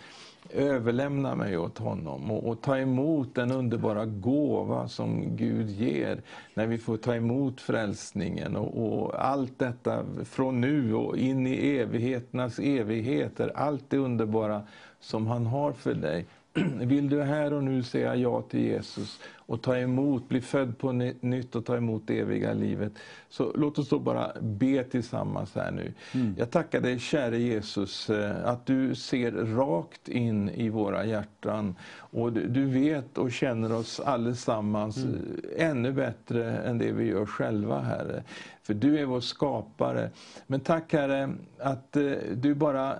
[0.49, 6.21] överlämna mig åt honom och, och, ta emot den underbara gåva som Gud ger
[6.53, 11.77] när vi får ta emot frälsningen och, och allt detta från nu och in i
[11.77, 13.51] evigheternas evigheter.
[13.55, 14.61] Allt det underbara
[14.99, 16.25] som han har för dig.
[16.81, 20.91] Vill du här och nu säga ja till Jesus och ta emot, bli född på
[21.21, 22.93] nytt och ta emot det eviga livet.
[23.29, 25.93] Så låt oss då bara be tillsammans här nu.
[26.13, 26.35] Mm.
[26.37, 32.33] Jag tackar dig käre Jesus eh, att du ser rakt in i våra hjärtan och
[32.33, 35.19] du vet och känner oss allesammans mm.
[35.57, 38.23] Eh, ännu bättre än det vi gör själva Herre.
[38.63, 40.09] För du är vår skapare.
[40.47, 42.97] Men tack Herre att eh, du bara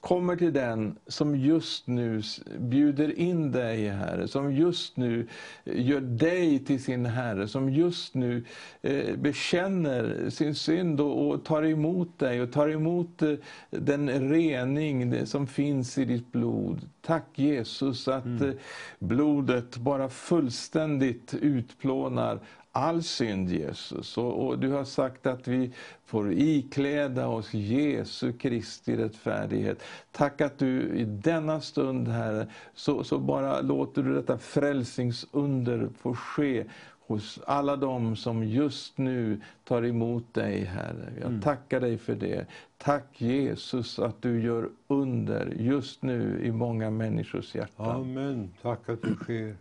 [0.00, 2.22] kommer till den som just nu
[2.58, 5.26] bjuder in dig, Herre, som just nu
[5.64, 8.44] gör dig till sin Herre, som just nu
[8.82, 13.32] eh, bekänner sin synd och, och, tar emot dig och tar emot eh,
[13.70, 16.80] den rening som finns i ditt blod.
[17.00, 18.48] Tack Jesus att mm.
[18.48, 18.54] Eh,
[18.98, 22.40] blodet bara fullständigt utplånar
[22.72, 24.18] all synd, Jesus.
[24.18, 25.72] Och, och, du har sagt att vi
[26.04, 29.82] får ikläda oss Jesu Kristi rättfärdighet.
[30.12, 36.14] Tack att du i denna stund, Herre, så, så bara låter du detta frälsningsunder få
[36.14, 36.64] ske
[37.10, 41.12] hos alla dem som just nu tar emot dig, Herre.
[41.20, 41.40] Jag mm.
[41.40, 42.46] tackar dig för det.
[42.78, 48.00] Tack Jesus att du gör under just nu i många människors hjärtan.
[48.00, 48.50] Amen.
[48.62, 49.56] Tack att det sker.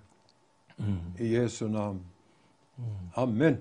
[0.78, 0.98] Mm.
[1.18, 2.09] I Jesu namn.
[3.14, 3.58] Amen.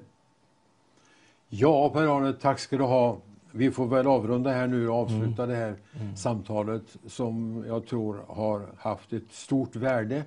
[1.48, 3.18] Ja, Per-Arne, tack ska du ha.
[3.52, 5.48] Vi får väl avrunda här nu och avsluta mm.
[5.48, 6.16] det här mm.
[6.16, 10.24] samtalet som jag tror har haft ett stort värde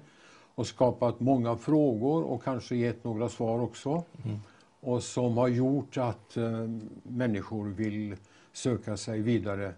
[0.56, 4.04] och skapat många frågor och kanske gett några svar också.
[4.24, 4.40] Mm.
[4.80, 6.70] Och som har gjort att eh,
[7.04, 8.16] människor vill
[8.54, 9.74] söka sig vidare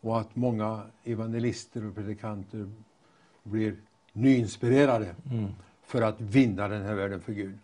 [0.00, 2.70] och att många evangelister och predikanter
[3.42, 3.76] blir
[4.12, 5.46] nyinspirerade mm.
[5.82, 7.58] för att vinna den här världen för Gud.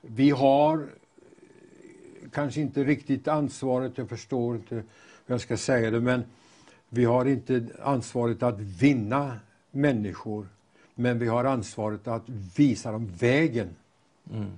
[0.00, 0.88] Vi har
[2.32, 4.84] kanske inte riktigt ansvaret, jag förstår inte hur
[5.26, 6.24] jag ska säga det, men
[6.88, 9.40] vi har inte ansvaret att vinna
[9.70, 10.48] människor,
[10.94, 13.68] men vi har ansvaret att visa dem vägen
[14.32, 14.50] mm.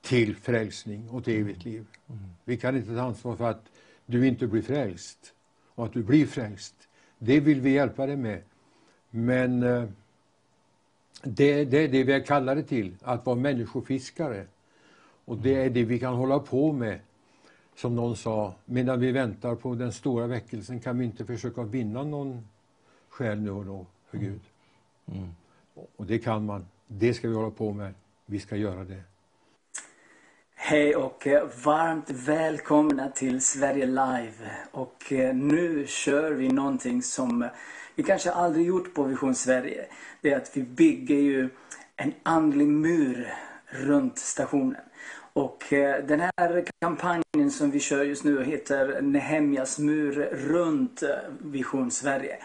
[0.00, 1.86] till frälsning och till evigt liv.
[2.08, 2.22] Mm.
[2.44, 3.64] Vi kan inte ta ansvar för att
[4.06, 5.32] du inte blir frälst
[5.74, 6.74] och att du blir frälst.
[7.18, 8.42] Det vill vi hjälpa dig med.
[9.10, 9.84] Men eh,
[11.22, 14.46] det, det är det vi är kallade till, att vara människofiskare.
[15.24, 17.00] Och det är det vi kan hålla på med.
[17.76, 22.02] Som någon sa, medan vi väntar på den stora väckelsen kan vi inte försöka vinna
[22.02, 22.48] någon
[23.08, 24.30] själ nu och då för mm.
[24.30, 24.40] Gud.
[25.06, 25.28] Mm.
[25.96, 26.66] Och det kan man.
[26.86, 27.94] Det ska vi hålla på med.
[28.26, 29.02] Vi ska göra det.
[30.54, 34.50] Hej och eh, varmt välkomna till Sverige Live.
[34.70, 37.48] Och eh, nu kör vi någonting som
[37.94, 39.86] vi kanske aldrig gjort på Vision Sverige.
[40.20, 41.48] Det är att vi bygger ju
[41.96, 43.32] en andlig mur
[43.66, 44.80] runt stationen.
[45.32, 51.08] Och eh, den här kampanjen som vi kör just nu heter Nehemjas mur runt eh,
[51.40, 52.38] Vision Sverige.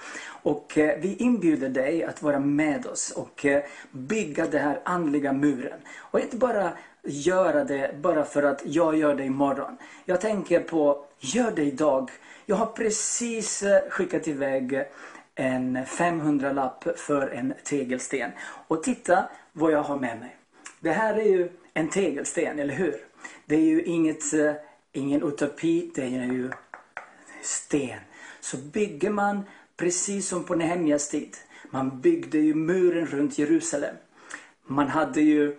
[0.44, 3.46] Och eh, vi inbjuder dig att vara med oss och
[3.92, 5.80] bygga den här andliga muren.
[5.98, 6.72] Och inte bara
[7.04, 9.78] göra det bara för att jag gör det imorgon.
[10.06, 12.12] Jag tänker på, gör det idag.
[12.46, 14.84] Jag har precis skickat iväg
[15.36, 18.32] en 500-lapp för en tegelsten.
[18.68, 20.36] Och titta vad jag har med mig.
[20.80, 22.96] Det här är ju en tegelsten, eller hur?
[23.46, 24.54] Det är ju inget, eh,
[24.92, 26.52] ingen utopi, det är ju
[27.42, 28.00] sten.
[28.40, 29.44] Så bygger man
[29.76, 31.38] precis som på Nehemjas tid.
[31.70, 33.96] Man byggde ju muren runt Jerusalem.
[34.68, 35.58] Man hade ju,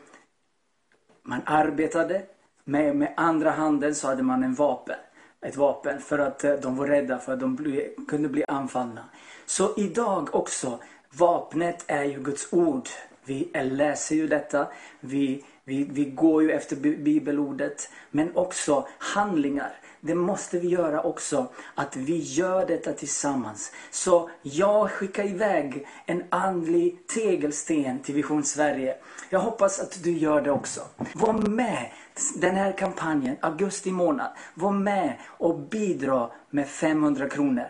[1.22, 2.22] man arbetade
[2.64, 4.98] med, med andra handen så hade man en vapen.
[5.40, 9.04] Ett vapen för att eh, de var rädda för att de bli, kunde bli anfallna.
[9.46, 10.78] Så idag också,
[11.10, 12.88] vapnet är ju Guds ord.
[13.24, 14.66] Vi läser ju detta.
[15.00, 17.90] Vi vi, vi går ju efter bibelordet.
[18.10, 19.72] Men också handlingar.
[20.00, 21.46] Det måste vi göra också.
[21.74, 23.72] Att vi gör detta tillsammans.
[23.90, 28.96] Så jag skickar iväg en andlig tegelsten till Vision Sverige.
[29.30, 30.80] Jag hoppas att du gör det också.
[31.14, 31.90] Var med
[32.36, 34.30] den här kampanjen, augusti månad.
[34.54, 37.66] Var med och bidra med 500 kronor.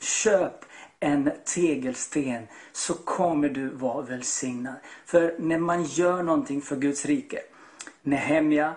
[0.00, 0.64] Köp
[1.00, 4.74] en tegelsten så kommer du vara välsignad.
[5.06, 7.40] För när man gör någonting för Guds rike.
[8.02, 8.74] Nehemja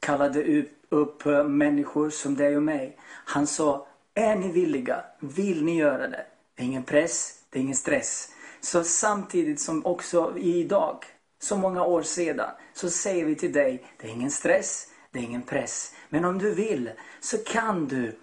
[0.00, 2.98] kallade upp eh, människor som dig och mig.
[3.24, 5.04] Han sa, är ni villiga?
[5.20, 6.26] Vill ni göra det?
[6.54, 8.28] Det är ingen press, det är ingen stress.
[8.60, 11.04] Så samtidigt som också idag,
[11.42, 15.22] så många år sedan, så säger vi till dig, det är ingen stress, det är
[15.22, 15.94] ingen press.
[16.08, 18.18] Men om du vill så kan du,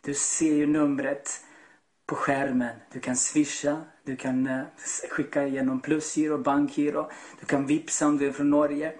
[0.00, 1.44] du ser ju numret
[2.08, 2.76] på skärmen.
[2.92, 4.62] Du kan swisha, du kan eh,
[5.10, 7.10] skicka genom plusgiro, bankgiro,
[7.40, 8.92] du kan vipsa om du är från Norge.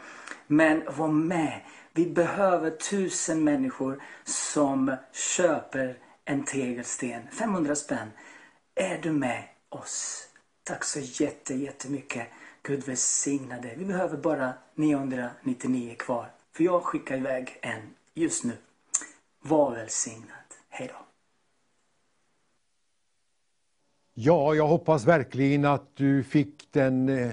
[0.47, 1.61] Men var med.
[1.93, 7.23] Vi behöver tusen människor som köper en tegelsten.
[7.33, 8.09] 500 spänn.
[8.75, 10.29] Är du med oss?
[10.65, 12.27] Tack så jätte, jättemycket.
[12.63, 13.75] Gud välsigna dig.
[13.79, 16.31] Vi behöver bara 999 kvar.
[16.53, 17.83] För jag skickar iväg en
[18.15, 18.57] just nu.
[19.41, 20.49] Var välsignad.
[20.69, 21.08] Hej då.
[24.21, 27.33] Ja, jag hoppas verkligen att du fick den eh,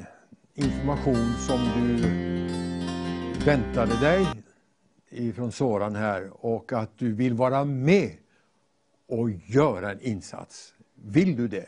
[0.54, 2.02] information som du
[3.46, 4.26] väntade dig
[5.10, 8.12] ifrån Soran här och att du vill vara med
[9.08, 10.74] och göra en insats.
[10.96, 11.66] vill du det.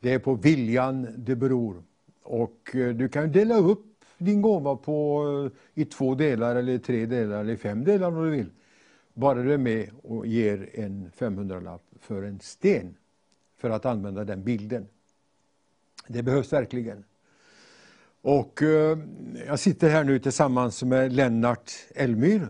[0.00, 1.82] Det är på viljan det beror.
[2.22, 5.24] Och eh, du kan dela upp din gåva på,
[5.74, 8.50] eh, i två delar, eller tre delar, eller fem delar om du vill.
[9.14, 12.94] Bara du är med och ger en 500-lapp för en sten,
[13.56, 14.88] för att använda den bilden.
[16.08, 17.04] Det behövs verkligen.
[18.22, 18.98] Och eh,
[19.46, 22.48] jag sitter här nu tillsammans med Lennart Elmyr.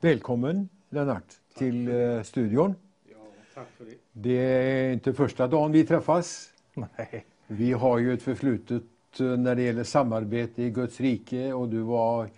[0.00, 1.24] Välkommen Lennart
[1.58, 2.74] till eh, studion.
[3.10, 3.16] Ja,
[3.54, 3.94] tack för det.
[4.12, 6.48] Det är inte första dagen vi träffas.
[6.74, 7.24] Nej.
[7.46, 8.82] Vi har ju ett förflutet
[9.20, 12.28] eh, när det gäller samarbete i Guds rike och du var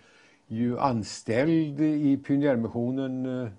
[0.47, 3.49] ju anställd i Pionjärmissionen eh,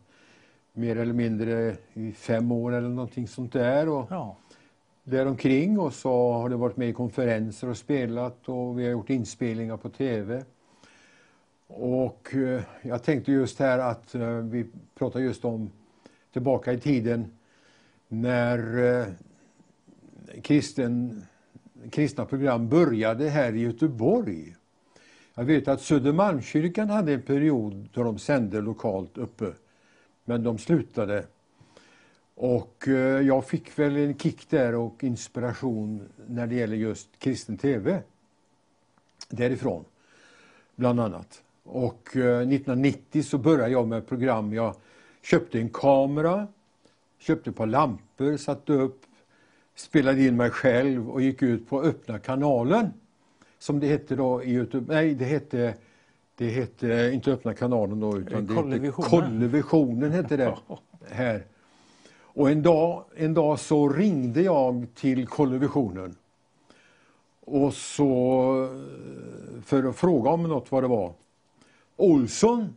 [0.72, 3.88] mer eller mindre i fem år eller någonting sånt där.
[3.88, 4.36] Och Ja
[5.04, 9.10] däromkring och så har du varit med i konferenser och spelat och vi har gjort
[9.10, 10.44] inspelningar på TV.
[11.66, 15.70] Och eh, jag tänkte just här att eh, vi pratar just om
[16.32, 17.32] tillbaka i tiden
[18.08, 19.06] när eh,
[20.42, 21.22] kristen,
[21.90, 24.56] kristna program började här i Göteborg.
[25.34, 29.52] Jag vet att Södermalmskyrkan hade en period då de sände lokalt uppe,
[30.24, 31.24] men de slutade.
[32.44, 37.56] Och eh, jag fick väl en kick där och inspiration när det gäller just kristen
[37.56, 38.02] TV.
[39.28, 39.84] Därifrån,
[40.76, 41.42] bland annat.
[41.62, 44.52] Och eh, 1990 så började jag med program.
[44.54, 44.74] Jag
[45.22, 46.46] köpte en kamera,
[47.18, 49.00] köpte ett par lampor, satte upp,
[49.74, 52.92] spelade in mig själv och gick ut på öppna kanalen.
[53.58, 54.94] Som det hette då i Youtube.
[54.94, 55.74] Nej, det hette,
[56.36, 59.10] det hette inte öppna kanalen då utan det hette Kollevisionen.
[59.10, 60.56] Kollevisionen hette det
[61.10, 61.46] här.
[62.34, 66.16] Och en dag, en dag så ringde jag till Kollevisionen.
[67.40, 68.10] Och så
[68.64, 71.12] eh, för att fråga om något vad det var.
[71.96, 72.74] Olsson?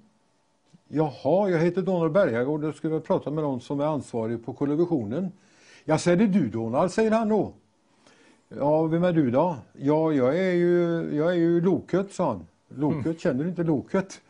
[0.88, 5.32] Jaha, jag heter Donald Bergagård och skulle prata med någon som är ansvarig på Kollevisionen.
[5.86, 7.54] Ja, så är det du Donald, säger han då.
[8.50, 9.56] Ja, vem är du då?
[9.74, 12.48] Ja, jag är ju, jag är ju Loket, sa han.
[12.68, 14.22] Loket, känner du inte Loket?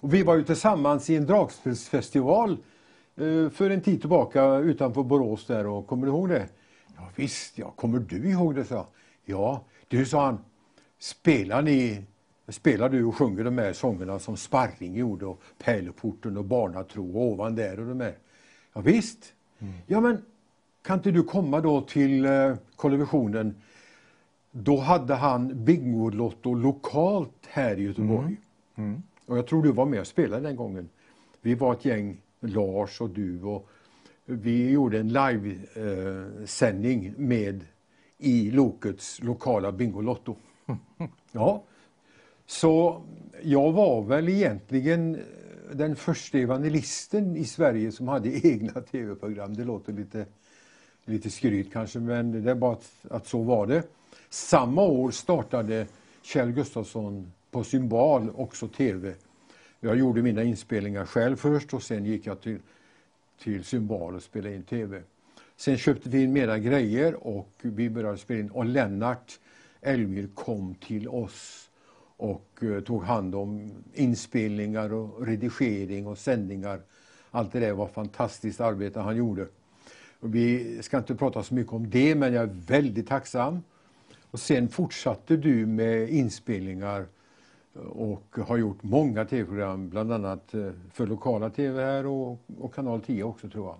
[0.00, 2.56] och vi var ju tillsammans i en dragspelsfestival
[3.52, 6.48] för en tid tillbaka utanför Borås där och kommer du ihåg det?
[6.96, 8.64] Ja, visst, ja, kommer du ihåg det?
[8.64, 8.86] sa jag.
[9.24, 10.38] Ja, du sa han,
[10.98, 12.04] spelar ni
[12.48, 17.22] Spelar du och sjunger de här sångerna som Sparring gjorde och Pärleporten och Barnatro och
[17.22, 18.14] Ovan där och de här?
[18.72, 19.32] Ja, visst.
[19.86, 20.22] Ja, men
[20.82, 23.54] kan inte du komma då till eh, Kollevisionen?
[24.50, 28.36] Då hade han Bingolotto lokalt här i Göteborg.
[29.26, 30.88] Och jag tror du var med och spelade den gången.
[31.40, 33.68] Vi var ett gäng, Lars och du och
[34.24, 37.64] vi gjorde en livesändning med
[38.18, 40.36] i Lokets lokala Bingolotto.
[41.32, 41.64] Ja.
[42.46, 43.02] Så
[43.42, 45.18] jag var väl egentligen
[45.72, 49.54] den första evangelisten i Sverige som hade egna tv-program.
[49.54, 50.26] Det låter lite,
[51.04, 53.82] lite skryt kanske, men det är bara att, att så var det.
[54.30, 55.86] Samma år startade
[56.22, 59.14] Kjell Gustafsson på Symbol också tv.
[59.80, 62.58] Jag gjorde mina inspelningar själv först och sen gick jag till,
[63.42, 65.02] till Symbol och spelade in tv.
[65.56, 69.40] Sen köpte vi in mera grejer och vi började spela in och Lennart
[69.80, 71.70] Elmyr kom till oss
[72.16, 76.80] och eh, tog hand om inspelningar och redigering och sändningar.
[77.30, 79.46] Allt det där var fantastiskt arbete han gjorde.
[80.20, 83.62] Och vi ska inte prata så mycket om det, men jag är väldigt tacksam.
[84.30, 87.06] Och sen fortsatte du med inspelningar
[87.92, 93.00] och har gjort många tv-program, bland annat eh, för lokala tv här och, och kanal
[93.00, 93.76] 10 också tror jag.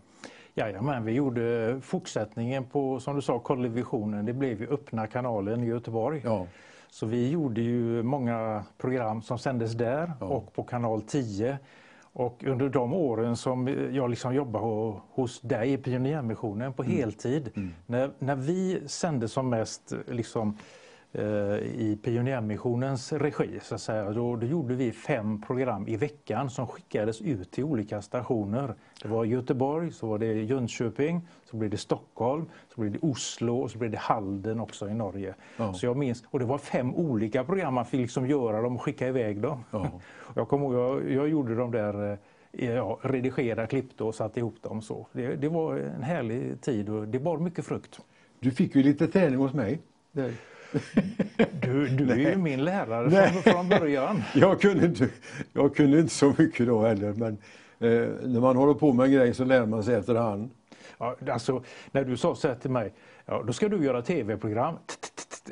[0.54, 4.24] Jajamän, vi gjorde fortsättningen på, som du sa, Kollevisionen.
[4.26, 6.20] Det blev ju öppna kanalen i Göteborg.
[6.24, 6.46] Ja,
[6.90, 10.26] Så vi gjorde ju många program som sändes där Ja.
[10.26, 11.58] och på kanal 10.
[12.12, 17.70] Och under de åren som jag liksom jobbade ho- hos dig i Pionjärmissionen på heltid,
[17.86, 20.56] när, när vi sände som mest liksom,
[21.62, 26.66] i Pionjärmissionens regi, så att säga, då, då gjorde vi fem program i veckan som
[26.66, 28.74] skickades ut till olika stationer.
[29.02, 33.58] Det var Göteborg, så var det Jönköping, så blev det Stockholm, så blev det Oslo
[33.58, 35.34] och så blev det Halden också i Norge.
[35.56, 35.74] Ja.
[35.74, 38.82] Så jag minns, och det var fem olika program, man fick liksom göra dem och
[38.82, 39.64] skicka iväg dem.
[39.70, 39.90] Ja.
[40.34, 42.18] Jag kommer jag, jag gjorde dem där, eh,
[42.66, 45.06] ja, redigerade, klippte och satte ihop dem så.
[45.12, 48.00] Det, det var en härlig tid och det bar mycket frukt.
[48.40, 49.80] Du fick ju lite träning hos mig.
[50.12, 50.32] Där.
[51.60, 54.22] Du, du är ju min lärare från, från början.
[54.34, 55.08] Jag kunde, inte,
[55.52, 57.32] jag kunde inte så mycket då heller, men
[57.78, 60.50] eh, när man håller på med en grej så lär man sig efterhand.
[60.98, 61.62] Ja, alltså,
[61.92, 62.92] när du sa så här till mig,
[63.26, 64.74] ja, då ska du göra tv-program.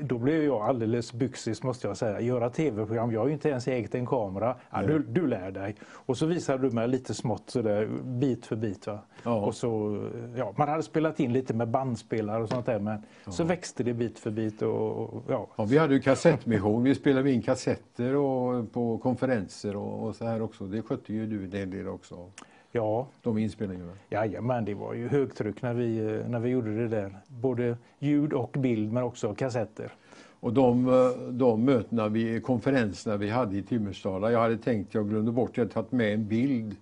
[0.02, 2.20] Då blev jag alldeles byxis måste jag säga.
[2.20, 4.56] Göra tv-program, jag har ju inte ens ägt en kamera.
[4.70, 5.76] Ja, du, du lär dig.
[5.90, 8.86] Och så visade du mig lite smått sådär, bit för bit.
[8.86, 8.98] Va?
[9.22, 9.40] Ja.
[9.40, 10.02] Och så,
[10.36, 13.94] ja, man hade spelat in lite med bandspelare och sånt där men så växte det
[13.94, 14.62] bit för bit.
[14.62, 15.46] Och, och, ja.
[15.56, 20.24] Ja, vi hade ju kassettmission, vi spelade in kassetter och, på konferenser och, och så
[20.24, 20.64] här också.
[20.64, 22.30] Det skötte ju du en hel del också,
[22.76, 23.92] Ja, de inspelningarna.
[24.10, 27.16] jajamän, det var ju högtryck när vi, eh, när vi gjorde det där.
[27.28, 29.92] Både ljud och bild men också kassetter.
[30.40, 35.08] Och de, eh, de mötena, vi, konferenserna vi hade i Timmersdala, jag hade tänkt, jag
[35.08, 36.76] glömde bort, jag hade tagit med en bild,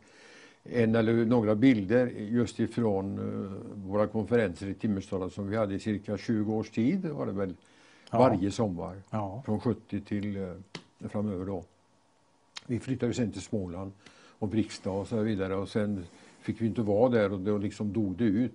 [0.64, 5.78] en eller några bilder just ifrån eh, våra konferenser i Timmersdala som vi hade i
[5.78, 7.54] cirka 20 års tid, var det väl,
[8.10, 8.18] Ja.
[8.18, 9.02] varje sommar.
[9.10, 9.42] Ja.
[9.46, 10.54] Från 70 till
[11.08, 11.64] framöver då.
[12.66, 13.92] Vi flyttade sen till Småland
[14.44, 16.04] och Brikstad och så vidare och sen
[16.40, 18.54] fick vi inte vara där och då liksom dog det ut.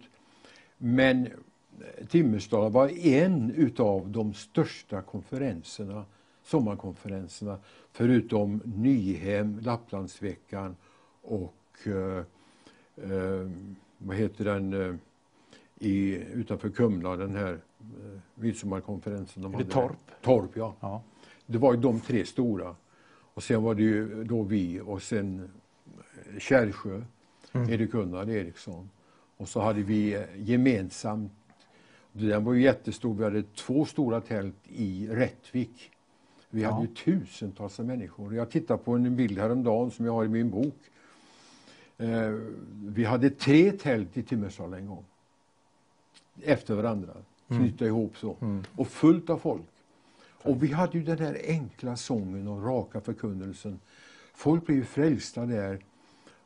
[0.78, 6.06] Men eh, Timmersdala var en utav de största konferenserna,
[6.44, 7.58] sommarkonferenserna,
[7.92, 10.76] förutom Nyhem, Lapplandsveckan
[11.22, 12.24] och eh,
[13.12, 13.50] eh,
[13.98, 14.96] vad heter den eh,
[15.80, 19.44] i, utanför Kumla, den här eh, midsommarkonferensen.
[19.44, 19.72] de hade där.
[19.72, 20.22] Torp?
[20.22, 20.76] Torp, ja.
[20.80, 21.04] Ja.
[21.46, 22.76] Det var ju de tre stora.
[23.34, 25.50] Och sen var det ju då vi och sen
[26.38, 27.02] Kärrsjö,
[27.54, 28.90] Erik Gunnar Eriksson.
[29.38, 31.32] Och så hade vi eh, gemensamt,
[32.12, 35.92] den var ju jättestor, vi hade två stora tält i Rättvik.
[36.50, 36.82] Vi hade Ja.
[36.82, 36.88] ju
[37.22, 38.36] tusentals människor.
[38.36, 40.76] Jag tittar på en bild häromdagen som jag har i min bok.
[41.98, 42.30] Eh,
[42.86, 45.06] vi hade tre tält i Timmersdala en gång.
[46.42, 47.14] Efter varandra,
[47.48, 48.36] knyta ihop så.
[48.76, 49.62] Och fullt av folk.
[50.44, 53.80] Och vi hade ju den här enkla sången och raka förkunnelsen.
[54.34, 55.80] Folk blev ju frälsta där.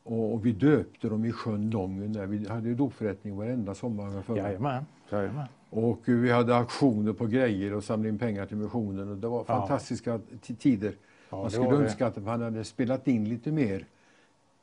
[0.04, 2.26] Och, och vi döpte dem i sjön Lången där.
[2.26, 4.36] Vi hade dopförrättning varenda sommar.
[4.36, 4.84] Jajamän.
[5.10, 5.46] Jajamän.
[5.70, 9.08] Och vi hade auktioner på grejer och samlade in pengar till missionen.
[9.08, 9.44] Och det var Ja.
[9.44, 10.94] fantastiska t- tider.
[11.30, 13.86] Ja, Man skulle önska att man hade spelat in lite mer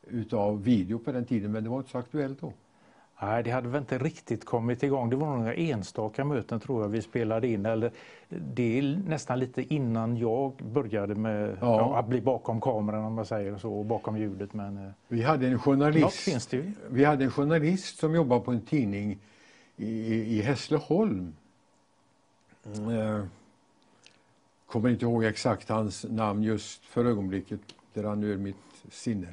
[0.07, 2.53] utav video på den tiden, men det var inte så aktuellt då.
[3.23, 5.10] Nej, det hade väl inte riktigt kommit igång.
[5.10, 7.65] Det var några enstaka möten tror jag vi spelade in.
[7.65, 7.91] Eller,
[8.30, 11.98] det är nästan lite innan jag började med Ja.
[11.99, 14.53] att bli bakom kameran om man säger så, och bakom ljudet.
[14.53, 16.72] Men eh, Vi hade en journalist, finns det ju.
[16.89, 19.19] vi hade en journalist som jobbade på en tidning
[19.77, 21.34] i, i, Hässleholm.
[22.73, 23.26] Eh,
[24.65, 27.60] kommer inte ihåg exakt hans namn just för ögonblicket,
[27.93, 28.56] där han nu är mitt
[28.91, 29.27] sinne.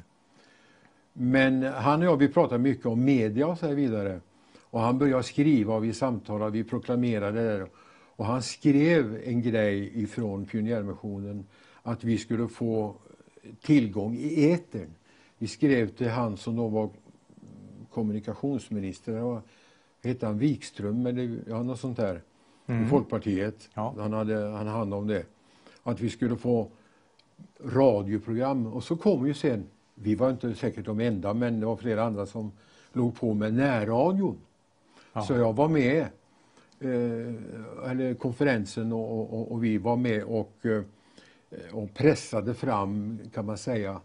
[1.21, 4.19] Men han och jag, vi pratade mycket om media och så här vidare.
[4.63, 7.67] Och han började skriva och vi samtalade, vi proklamerade där.
[8.15, 11.45] Och han skrev en grej ifrån Pionjärmissionen
[11.83, 12.95] att vi skulle få
[13.61, 14.93] tillgång i etern.
[15.37, 16.89] Vi skrev till han som då var
[17.89, 19.41] kommunikationsminister,
[20.01, 22.21] det hette han Wikström eller ja, något sånt där,
[22.65, 23.69] i Folkpartiet.
[23.73, 23.95] Ja.
[23.97, 25.25] Han hade han hand om det.
[25.83, 26.71] Att vi skulle få
[27.63, 29.63] radioprogram och så kom ju sen,
[30.01, 32.51] vi var inte säkert de enda men det var flera andra som
[32.93, 34.37] låg på med närradion.
[35.13, 35.21] Ja.
[35.21, 35.97] Så jag var med,
[36.79, 40.81] eh, eller konferensen och, och, och vi var med och, eh,
[41.71, 44.01] och pressade fram, kan man säga,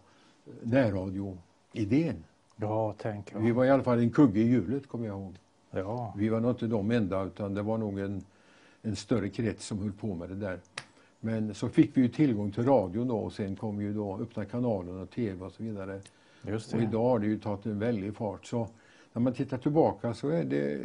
[0.63, 2.23] närradioidén.
[2.55, 3.35] Ja, tänk.
[3.35, 3.53] Vi Ja.
[3.53, 5.35] var i alla fall en kugge i hjulet, kommer jag ihåg.
[5.71, 6.13] Ja.
[6.17, 8.23] Vi var nog inte de enda, utan det var nog en,
[8.81, 10.59] en större krets som höll på med det där.
[11.25, 14.45] Men så fick vi ju tillgång till radion då och sen kom ju då öppna
[14.45, 16.01] kanalen och tv och så vidare.
[16.47, 16.85] Just Och det.
[16.85, 18.45] idag har det ju tagit en väldig fart.
[18.45, 18.67] Så
[19.13, 20.79] när man tittar tillbaka så är det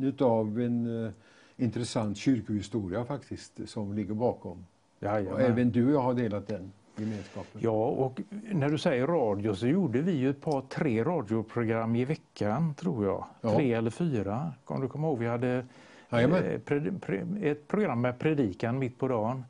[0.00, 1.10] utav en eh,
[1.56, 4.66] intressant kyrkohistoria faktiskt som ligger bakom.
[4.98, 5.40] Och Jajamän.
[5.40, 7.60] även du och jag har delat den gemenskapen.
[7.64, 8.20] Ja, och
[8.52, 13.04] när du säger radio så gjorde vi ju ett par, tre radioprogram i veckan tror
[13.04, 13.26] jag.
[13.40, 13.54] Ja.
[13.56, 14.52] Tre eller fyra.
[14.64, 15.64] Om du kommer ihåg, vi hade
[16.10, 19.44] Eh, ett program med predikan mitt på dagen.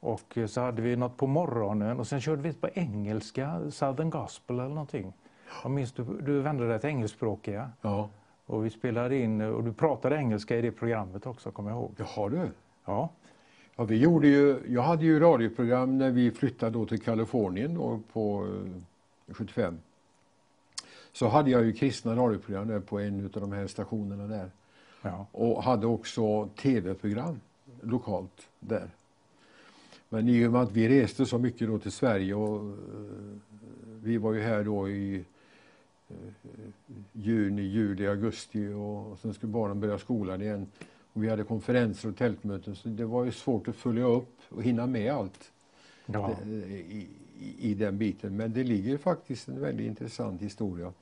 [0.00, 3.70] Och eh, så hade vi något på morgonen och sen körde vi ett på engelska,
[3.70, 5.12] Southern Gospel eller någonting.
[5.62, 8.08] Jag minns du, du vände dig till engelskspråkiga Ja,
[8.46, 11.94] och vi spelade in och du pratade engelska i det programmet också, kommer jag ihåg.
[12.14, 12.50] har du.
[12.84, 13.10] Ja,
[13.76, 18.00] Ja, vi gjorde ju, jag hade ju radioprogram när vi flyttade då till Kalifornien då
[18.12, 18.46] på
[19.28, 19.78] eh, 75.
[21.12, 24.50] Så hade jag ju kristna radioprogram där på en av de här stationerna där.
[25.02, 25.26] Ja.
[25.32, 27.40] Och hade också tv-program
[27.82, 28.90] lokalt där.
[30.08, 32.74] Men i och med att vi reste så mycket då till Sverige och eh,
[34.02, 35.24] vi var ju här då i
[36.08, 36.16] eh,
[37.12, 40.66] juni, juli, augusti och, sen skulle barnen börja skolan igen.
[41.12, 44.62] Och vi hade konferenser och tältmöten så det var ju svårt att följa upp och
[44.62, 45.50] hinna med allt
[46.06, 46.36] ja.
[46.44, 47.08] det- i,
[47.58, 48.36] i, den biten.
[48.36, 50.92] Men det ligger faktiskt en väldigt intressant historia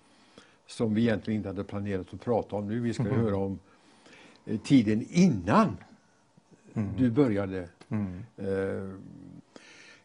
[0.66, 2.81] som vi egentligen inte hade planerat att prata om nu.
[2.81, 3.59] Vi ska ju höra om eh,
[4.59, 5.77] tiden innan
[6.97, 7.68] du började.
[7.89, 8.22] Mm.
[8.36, 8.94] Eh,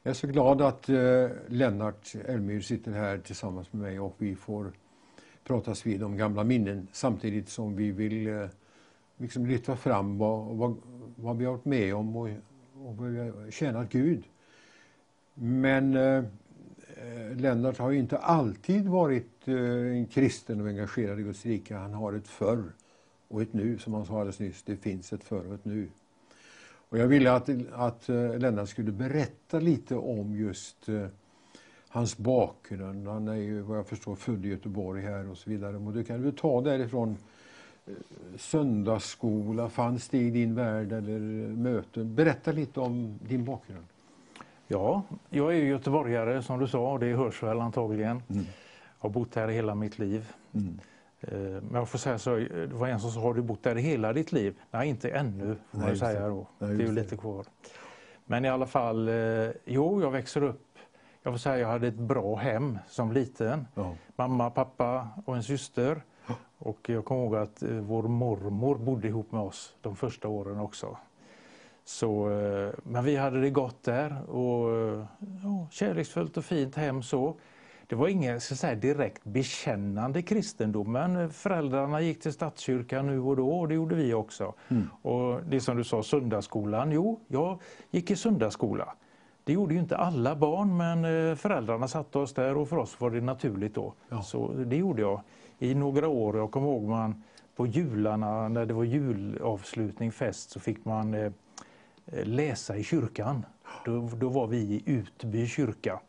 [0.04, 4.36] jag är så glad att eh, Lennart Elmyr sitter här tillsammans med mig och vi
[4.36, 4.72] får
[5.44, 8.48] pratas vid om gamla minnen samtidigt som vi vill eh,
[9.18, 10.78] liksom lyfta fram vad, vad,
[11.16, 12.30] vad vi har varit med om och,
[12.74, 14.24] och vad vi har tjänat Gud.
[15.34, 16.24] Men eh,
[17.36, 19.56] Lennart har inte alltid varit eh,
[19.98, 21.76] en kristen och engagerad i Guds rike.
[21.76, 22.64] Han har ett förr
[23.36, 24.64] och ett nu, som han sa alldeles nyss.
[24.64, 25.88] Det finns ett förr och ett nu.
[26.90, 31.08] Och jag ville att, att eh, Lennart skulle berätta lite om just eh,
[31.88, 33.08] hans bakgrund.
[33.08, 35.78] Han är ju vad jag förstår född i Göteborg här och så vidare.
[35.78, 37.18] Och du kan väl ta därifrån
[37.86, 37.94] eh,
[38.38, 42.16] söndagsskola, fanns det i din värld eller möten?
[42.16, 43.86] Berätta lite om din bakgrund.
[44.68, 48.24] Ja, jag är ju göteborgare som du sa det hörs väl antagligen.
[48.30, 48.46] Mm.
[49.00, 50.32] Har bott här hela mitt liv.
[50.54, 50.80] Mm.
[51.28, 53.76] Eh, Men jag får säga så, det var en som sa, har du bott där
[53.76, 54.60] hela ditt liv?
[54.72, 56.48] Nej, inte ännu, får man säga då.
[56.60, 57.46] Nej, det är ju lite kvar.
[58.26, 60.62] Men i alla fall, eh, jo, jag växer upp.
[61.24, 63.68] Jag får säga, jag hade ett bra hem som liten.
[63.76, 63.94] Ja.
[64.16, 66.02] Mamma, pappa och en syster.
[66.58, 70.60] Och jag kommer ihåg att eh, vår mormor bodde ihop med oss de första åren
[70.60, 70.98] också.
[71.86, 75.06] Så, eh, men vi hade det gott där och eh,
[75.44, 77.36] ja, kärleksfullt och fint hem så.
[77.88, 83.36] Det var ingen så säga, direkt bekännande kristendom men föräldrarna gick till statskyrkan nu och
[83.36, 84.54] då och det gjorde vi också.
[85.02, 86.92] Och det som du sa, söndagsskolan.
[86.92, 88.94] Jo, jag gick i söndagsskola.
[89.44, 93.00] Det gjorde ju inte alla barn men eh, föräldrarna satte oss där och för oss
[93.00, 93.94] var det naturligt då.
[94.10, 94.22] Ja.
[94.22, 95.22] Så det gjorde jag
[95.60, 96.38] i några år.
[96.38, 97.24] Jag kommer ihåg man
[97.56, 101.32] på jularna när det var julavslutning, fest, så fick man eh,
[102.06, 103.46] eh, läsa i kyrkan.
[103.86, 106.00] Då, då var vi i Utby kyrka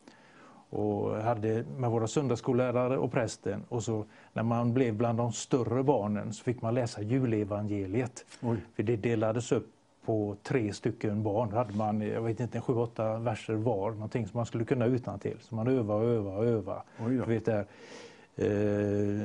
[0.70, 3.64] och hade med våra söndagsskollärare och prästen.
[3.68, 8.24] Och så när man blev bland de större barnen så fick man läsa julevangeliet.
[8.42, 8.56] Oj.
[8.76, 9.72] För det delades upp
[10.06, 11.50] på tre stycken barn.
[11.50, 13.90] Då hade man, jag vet inte, sju, åtta verser var.
[13.90, 15.36] Någonting som man skulle kunna utan till.
[15.40, 16.82] Så man öva och öva och öva.
[17.06, 17.24] Oj då.
[17.24, 17.66] Du vet där,
[18.36, 18.46] eh,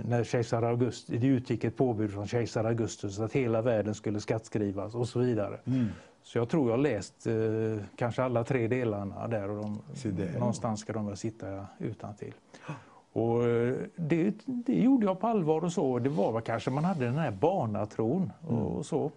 [0.05, 4.95] när kejsar Augustus, det utgick ett påbud från kejsar Augustus att hela världen skulle skattskrivas
[4.95, 5.59] och så vidare.
[5.65, 5.88] Mm.
[6.23, 7.34] Så jag tror jag läst eh,
[7.95, 9.81] kanske alla tre delarna där och de,
[10.39, 12.34] någonstans ska de väl sitta utan till.
[13.14, 15.99] Och eh, det, det gjorde jag på allvar och så.
[15.99, 19.11] Det var väl kanske man hade den här barnatron och, och så.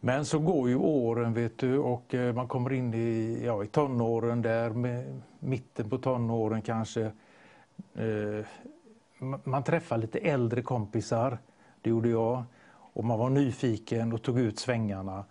[0.00, 3.66] Men så går ju åren vet du och eh, man kommer in i, ja, i
[3.66, 7.02] tonåren där, med mitten på tonåren kanske.
[7.94, 8.44] Eh,
[9.18, 11.38] ma- man träffar lite äldre kompisar,
[11.82, 12.42] det gjorde jag.
[12.96, 15.24] Och man var nyfiken och tog ut svängarna.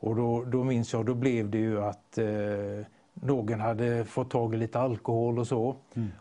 [0.00, 4.54] Och då, då minns jag, då blev det ju att eh, någon hade fått tag
[4.54, 5.76] i lite alkohol och så.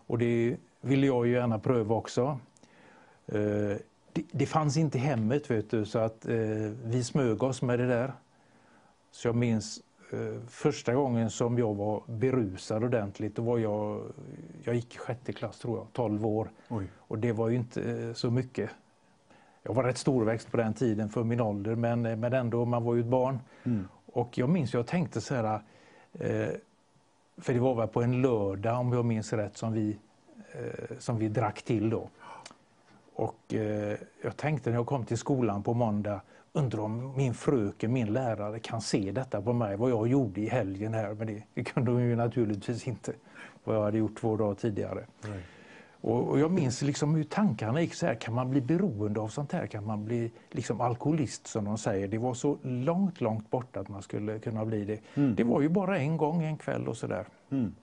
[0.07, 2.39] Och det ville jag ju gärna pröva också.
[3.25, 3.77] Eh,
[4.13, 6.35] det, det fanns inte hemmet vet du, så att eh,
[6.83, 8.13] vi smög oss med det där.
[9.11, 9.81] Så jag minns
[10.11, 14.01] eh, första gången som jag var berusad ordentligt, då var jag,
[14.63, 16.49] jag gick i sjätte klass tror jag, 12 år.
[16.69, 16.87] Oj.
[16.97, 18.69] Och det var ju inte eh, så mycket.
[19.67, 22.83] Jag var rätt storväxt på den tiden för min ålder, men, eh, men ändå, man
[22.83, 23.39] var ju ett barn.
[24.13, 25.61] Och jag minns, jag tänkte så här,
[26.19, 26.47] eh,
[27.37, 29.97] för det var väl på en lördag om jag minns rätt som vi,
[30.51, 32.09] eh, som vi drack till då.
[33.15, 36.21] Och eh, jag tänkte när jag kom till skolan på måndag,
[36.53, 40.49] undrar om min fröken, min lärare kan se detta på mig, vad jag gjorde i
[40.49, 41.13] helgen här.
[41.13, 43.13] Men det, det kunde hon ju naturligtvis inte,
[43.63, 45.05] vad jag hade gjort två dagar tidigare.
[45.21, 45.43] Nej.
[46.01, 49.27] Och, och jag minns liksom hur tankarna gick så här, kan man bli beroende av
[49.27, 49.67] sånt här?
[49.67, 52.07] Kan man bli liksom alkoholist som de säger?
[52.07, 54.99] Det var så långt, långt borta att man skulle kunna bli det.
[55.35, 57.25] Det var ju bara en gång, en kväll och sådär.
[57.49, 57.75] Mm.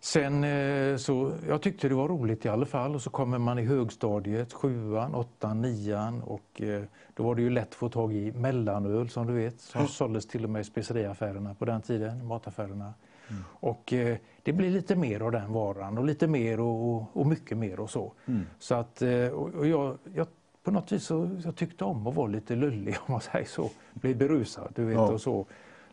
[0.00, 3.58] Sen eh, så, jag tyckte det var roligt i alla fall och så kommer man
[3.58, 6.82] i högstadiet, sjuan, åttan, nian och eh,
[7.14, 10.26] då var det ju lätt att få tag i mellanöl som du vet, som såldes
[10.26, 12.94] till och med i speceriaffärerna på den tiden, mataffärerna.
[13.42, 14.16] Och eh,
[14.46, 17.90] det blir lite mer av den varan och lite mer och, och, mycket mer och
[17.90, 18.12] så.
[18.58, 20.26] Så att, eh, och, jag, jag,
[20.62, 23.70] på något vis så jag tyckte om att vara lite lullig om man säger så.
[23.94, 25.12] Bli berusad, du vet Ja.
[25.12, 25.46] och så.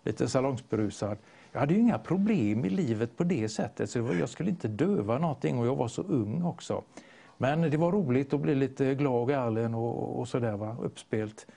[0.04, 1.18] Lite salongsberusad.
[1.52, 3.90] Jag hade ju inga problem i livet på det sättet.
[3.90, 6.84] Så jag skulle inte döva någonting och jag var så ung också.
[7.38, 11.48] Men det var roligt att bli lite glad och galen och, och sådär va, uppspelt.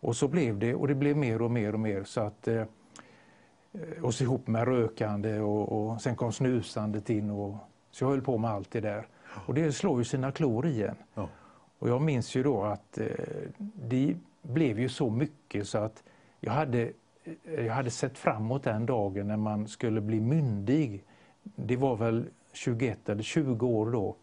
[0.00, 2.48] Och så blev det och det blev mer och mer och mer så att
[4.02, 7.56] eh, så ihop med rökande och, och sen kom snusandet in och
[7.90, 9.06] så jag höll på med allt det där.
[9.46, 10.96] Och det slår ju sina klor igen.
[11.14, 11.28] Ja.
[11.78, 13.06] Och jag minns ju då att eh,
[13.74, 16.02] det blev ju så mycket så att
[16.40, 16.92] jag hade,
[17.44, 21.04] eh, jag hade sett fram emot den dagen när man skulle bli myndig.
[21.42, 24.16] Det var väl 21 eller 20 år då.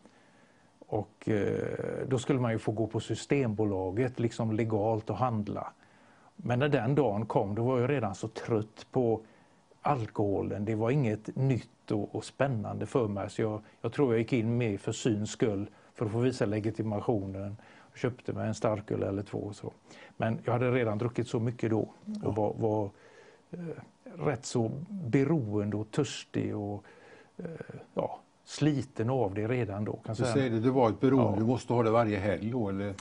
[0.80, 5.74] Och eh, då skulle man ju få gå på Systembolaget liksom legalt och handla.
[6.36, 9.22] Men när den dagen kom, då var jag redan så trött på
[9.84, 10.66] alkoholen.
[10.66, 13.30] Det var inget nytt och, och spännande för mig.
[13.30, 16.46] Så jag, jag tror jag gick in med för syns skull, för att få visa
[16.46, 17.58] legitimationen.
[17.92, 19.38] Jag köpte mig en starköl eller två.
[19.38, 19.72] Och så.
[20.18, 21.90] Men jag hade redan druckit så mycket då
[22.24, 22.90] och var, var
[23.52, 23.60] eh,
[24.26, 26.84] rätt så beroende och törstig och
[27.38, 27.46] eh,
[27.94, 29.94] ja, sliten av det redan då.
[29.96, 31.40] Kan Du säger det, det var ett beroende, Ja.
[31.40, 32.94] du måste ha det varje helg då eller?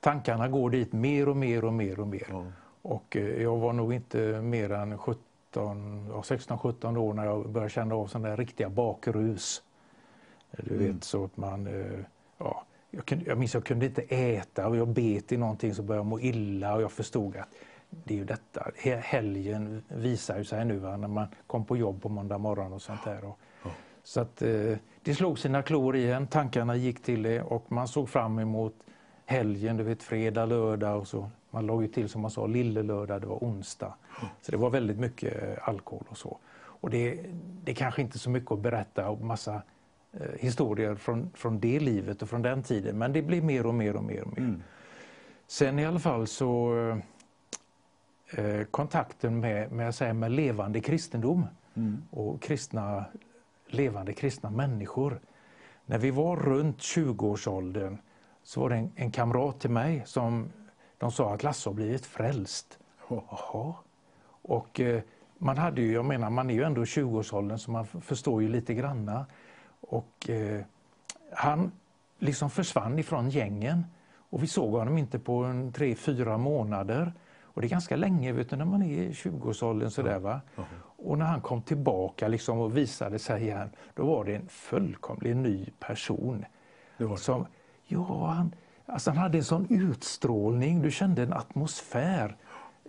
[0.00, 2.26] Tankarna går dit mer och mer och mer och mer.
[2.30, 2.44] Ja.
[2.82, 5.22] Och eh, jag var nog inte mer än 17,
[5.54, 9.62] ja, 16-17 år när jag började känna av sådana där riktiga bakrus.
[10.50, 10.86] Du Mm.
[10.94, 11.98] vet så att man, eh,
[12.38, 15.82] ja, jag, kunde, jag minns jag kunde inte äta och jag bet i någonting så
[15.82, 17.48] började jag må illa och jag förstod att
[17.90, 18.66] det är ju detta.
[18.82, 22.72] He- Helgen visar ju sig nu va, när man kom på jobb på måndag morgon
[22.72, 23.24] och sånt där.
[23.24, 23.38] Och,
[24.02, 28.08] Så att eh, det slog sina klor igen, tankarna gick till det och man såg
[28.08, 28.74] fram emot
[29.26, 31.30] helgen, du vet fredag, lördag och så.
[31.50, 33.94] Man låg ju till som man sa lille lördag, det var onsdag.
[34.40, 36.38] Så det var väldigt mycket eh, alkohol och så.
[36.56, 37.26] Och det,
[37.64, 39.62] det är kanske inte så mycket att berätta och massa
[40.12, 42.98] eh, historier från, från det livet och från den tiden.
[42.98, 44.54] Men det blir mer och mer och mer och mer.
[45.46, 46.74] Sen i alla fall så
[48.30, 51.46] eh, kontakten med, med, säger, med levande kristendom
[52.10, 53.04] och kristna,
[53.66, 55.20] levande kristna människor.
[55.86, 57.98] När vi var runt 20-årsåldern
[58.42, 60.52] så var det en, en kamrat till mig som
[61.00, 62.78] de sa att Lasse har blivit frälst.
[63.08, 63.74] Jaha.
[64.42, 65.02] Och eh,
[65.38, 68.48] man hade ju, jag menar man är ju ändå i 20-årsåldern så man förstår ju
[68.48, 69.26] lite granna.
[69.80, 70.60] Och eh,
[71.32, 71.72] han
[72.18, 73.86] liksom försvann ifrån gängen
[74.30, 77.12] och vi såg honom inte på en tre, fyra månader.
[77.42, 80.40] Och det är ganska länge vet du, när man är i 20-årsåldern sådär va.
[81.02, 85.36] Och när han kom tillbaka liksom och visade sig igen, då var det en fullkomligt
[85.36, 86.44] ny person.
[86.98, 87.16] Det det.
[87.16, 87.46] Som,
[87.86, 88.54] ja, han,
[88.92, 92.36] alltså han hade en sån utstrålning, du kände en atmosfär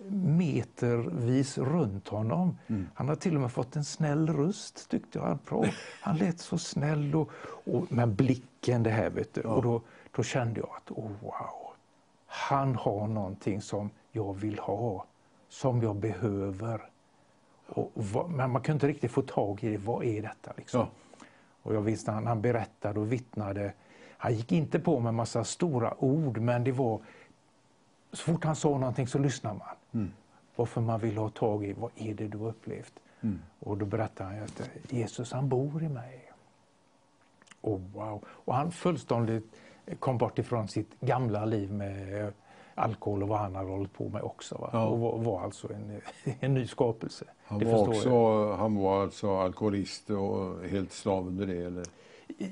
[0.10, 2.58] metervis runt honom.
[2.94, 5.26] Han har till och med fått en snäll röst tyckte jag.
[5.26, 5.40] Han,
[6.02, 9.42] han lät så snäll och, och med blicken det här vet du.
[9.42, 9.82] Och då,
[10.16, 11.74] då kände jag att oh, wow,
[12.26, 15.06] han har någonting som jag vill ha,
[15.50, 16.82] som jag behöver.
[17.68, 19.78] Och, vad- men man kunde inte riktigt få tag i det.
[19.78, 20.52] Vad är detta?
[20.58, 20.80] Liksom?
[20.80, 20.90] Ja.
[21.64, 23.74] Och jag visste han, han berättade och vittnade.
[24.22, 27.00] Han gick inte på med massa stora ord, men det var
[28.12, 30.12] så fort han sa någonting så lyssnar man.
[30.56, 32.94] Varför man vill ha tag i, vad är det du har upplevt?
[33.60, 36.32] Och då berättade han att Jesus han bor i mig.
[37.62, 38.24] Och wow.
[38.28, 39.46] Och han fullständigt
[40.00, 42.34] kom bort ifrån sitt gamla liv med
[42.76, 44.70] alkohol och vad han hade hållit på med också.
[44.74, 44.86] Ja.
[44.86, 46.02] Och var, var alltså en,
[46.40, 47.26] en ny skapelse.
[47.44, 48.58] Han var, också, jag.
[48.58, 51.64] han var alltså alkoholist och helt slav under det?
[51.64, 51.86] Eller?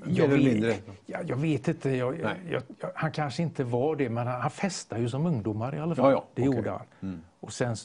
[0.06, 0.76] Jag vet, mindre?
[1.06, 1.90] ja, jag vet inte.
[1.90, 2.61] Jag, jag,
[2.95, 6.11] han kanske inte var det, men han, han festade ju som ungdomar i alla fall.
[6.11, 6.57] Ja, ja, det okej.
[6.57, 7.22] gjorde han.
[7.40, 7.76] Och sen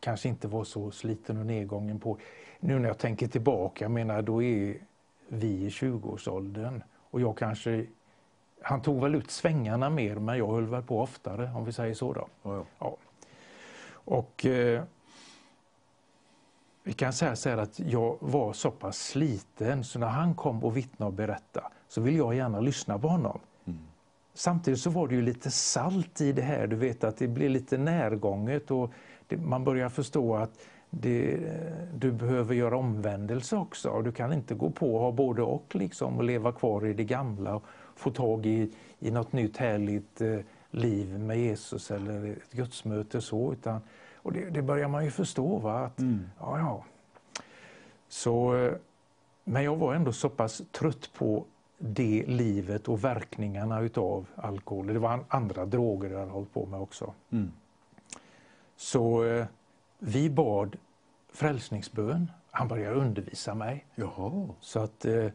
[0.00, 2.18] kanske inte var så sliten och nedgången på.
[2.60, 4.76] Nu när jag tänker tillbaka, jag menar då är
[5.28, 7.86] vi i 20-årsåldern och jag kanske
[8.62, 11.94] han tog väl ut svängarna mer, men jag höll väl på oftare, om vi säger
[11.94, 12.12] så.
[12.12, 12.28] Då.
[12.42, 12.64] Ja, ja.
[12.78, 12.96] Ja.
[13.92, 14.82] Och eh,
[16.84, 20.64] vi kan säga så här att jag var så pass sliten så när han kom
[20.64, 23.38] och vittnade och berättade så ville jag gärna lyssna på honom.
[24.34, 27.48] Samtidigt så var det ju lite salt i det här, du vet att det blir
[27.48, 28.90] lite närgånget och
[29.26, 30.58] det, man börjar förstå att
[30.90, 31.38] det,
[31.94, 34.02] du behöver göra omvändelse också.
[34.02, 37.04] Du kan inte gå på och ha både och liksom och leva kvar i det
[37.04, 37.64] gamla och
[37.96, 40.38] få tag i, i något nytt härligt eh,
[40.70, 43.52] liv med Jesus eller ett gudsmöte så.
[43.52, 43.80] Utan,
[44.22, 45.58] och det, det börjar man ju förstå.
[45.58, 45.84] Va?
[45.84, 45.98] Att,
[46.40, 46.84] ja, ja.
[48.08, 48.72] Så, eh,
[49.44, 51.44] men jag var ändå så pass trött på
[51.78, 54.86] det livet och verkningarna utav alkohol.
[54.86, 57.14] Det var an- andra droger jag hade hållit på med också.
[58.76, 59.46] Så eh,
[59.98, 60.76] vi bad
[61.32, 62.30] frälsningsbön.
[62.50, 63.84] Han började undervisa mig.
[63.94, 64.48] Jaha.
[64.60, 65.26] Så att, eh,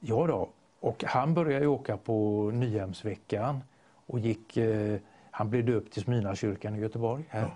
[0.00, 0.48] ja då.
[0.80, 3.60] Och han började åka på Nyhemsveckan
[4.06, 4.58] och gick,
[5.30, 7.24] han blev döpt till Smyrnakyrkan i Göteborg.
[7.28, 7.40] Här.
[7.42, 7.50] Ja.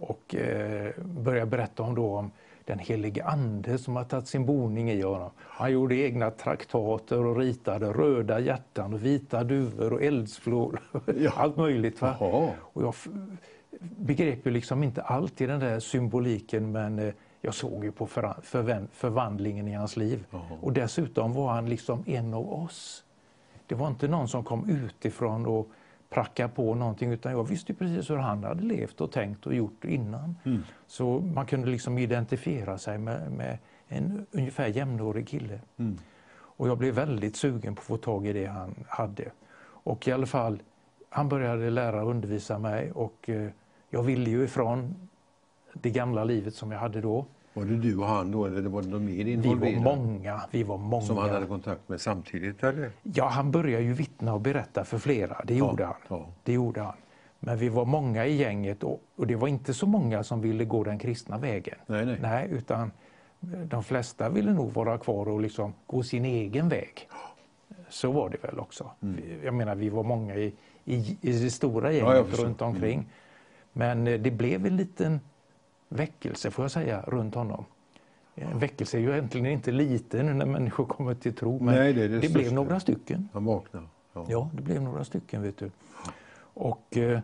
[0.00, 2.30] Och eh, började berätta om, då, om
[2.64, 5.30] den helige ande som har tagit sin boning i honom.
[5.36, 10.80] Han gjorde egna traktater och ritade röda hjärtan och vita duvor och eldsflor.
[11.18, 11.32] Ja.
[11.36, 12.00] Allt möjligt.
[12.00, 12.16] Va?
[12.20, 12.50] Jaha.
[12.60, 12.94] Och jag
[13.80, 18.06] begrep ju liksom inte allt i den där symboliken men eh, jag såg ju på
[18.92, 20.24] förvandlingen i hans liv.
[20.60, 23.04] Och dessutom var han liksom en av oss.
[23.66, 25.68] Det var inte någon som kom utifrån och
[26.10, 29.84] prackade på någonting utan jag visste precis hur han hade levt och tänkt och gjort
[29.84, 30.36] innan.
[30.86, 33.58] Så man kunde liksom identifiera sig med, med
[33.88, 35.60] en ungefär jämnårig kille.
[36.32, 39.24] Och jag blev väldigt sugen på att få tag i det han hade.
[39.60, 40.62] Och i alla fall,
[41.10, 43.50] han började lära och undervisa mig och eh,
[43.90, 45.08] jag ville ju ifrån
[45.72, 47.26] det gamla livet som jag hade då.
[47.58, 49.84] Var det du och han då eller var det någon mer Vi involverad?
[49.84, 50.40] var många.
[50.50, 51.02] Vi var många.
[51.04, 52.90] Som han hade kontakt med samtidigt eller?
[53.02, 55.40] Ja, han började ju vittna och berätta för flera.
[55.44, 55.94] Det gjorde han.
[56.08, 56.26] ja.
[56.44, 56.94] Det gjorde han.
[57.40, 60.64] Men vi var många i gänget och, och det var inte så många som ville
[60.64, 61.74] gå den kristna vägen.
[61.86, 62.48] Nej, nej.
[62.50, 62.90] utan
[63.64, 67.08] de flesta ville nog vara kvar och liksom gå sin egen väg.
[67.88, 68.90] Så var det väl också.
[69.02, 69.16] Mm.
[69.16, 70.54] Vi- Jag menar, vi var många i,
[70.84, 72.44] i, i det stora Ja, gänget förstår.
[72.46, 73.06] runt omkring.
[73.72, 75.20] Men eh, det blev en liten
[75.88, 77.64] väckelse, får jag säga, runt honom.
[78.34, 82.02] En väckelse är ju egentligen inte liten när människor kommer till tro, men Nej, det
[82.04, 83.28] är det blev några stycken.
[83.32, 83.86] Han vaknade.
[84.12, 84.26] Ja.
[84.28, 85.42] Ja, det blev några stycken.
[85.42, 85.70] vet du.
[86.54, 87.20] Och eh,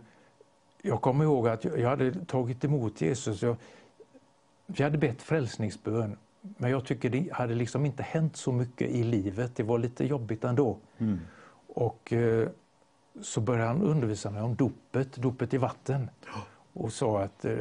[0.82, 3.43] Jag kommer ihåg att jag jag hade tagit emot Jesus.
[3.43, 3.57] Jag,
[4.66, 9.03] vi hade bett frälsningsbön, men jag tycker det hade liksom inte hänt så mycket i
[9.03, 9.57] livet.
[9.57, 10.77] Det var lite jobbigt ändå.
[10.99, 11.20] Mm.
[11.66, 12.49] Och eh,
[13.23, 16.11] så började han undervisa mig om dopet, dopet i vatten.
[16.73, 17.59] Och sa att eh,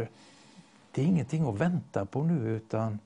[0.93, 2.99] det är ingenting att vänta på nu utan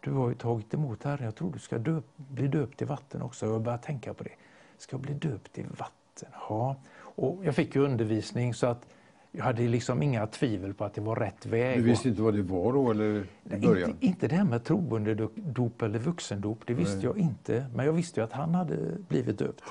[0.00, 1.24] du har ju tagit emot Herren.
[1.24, 3.46] Jag tror du ska döp, bli döpt i vatten också.
[3.46, 4.30] Jag började tänka på det.
[4.78, 6.28] Ska jag bli döpt i vatten?
[6.48, 6.76] Ja.
[6.98, 8.86] Och jag fick ju undervisning så att
[9.32, 11.78] jag hade liksom inga tvivel på att det var rätt väg.
[11.78, 13.90] Du visste inte vad det var då eller Nej, början?
[13.90, 17.04] Inte, inte det här med troendedop eller vuxendop, det visste Nej.
[17.04, 17.66] jag inte.
[17.74, 18.76] Men jag visste ju att han hade
[19.08, 19.64] blivit döpt.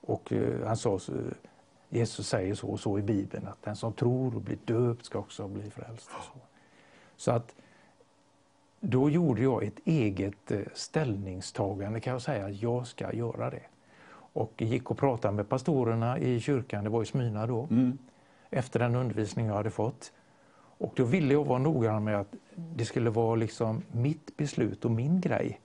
[0.00, 1.12] Och eh, han sa, så,
[1.88, 5.18] Jesus säger så och så i Bibeln, att den som tror och blir döpt ska
[5.18, 6.10] också bli frälst.
[6.18, 6.51] Och så.
[7.22, 7.54] Så att
[8.80, 13.62] då gjorde jag ett eget eh, ställningstagande kan jag säga, att jag ska göra det.
[14.34, 17.98] Och gick och pratade med pastorerna i kyrkan, det var i Smyna då, Mm.
[18.50, 20.12] efter den undervisning jag hade fått.
[20.78, 24.90] Och då ville jag vara noggrann med att det skulle vara liksom mitt beslut och
[24.90, 25.60] min grej.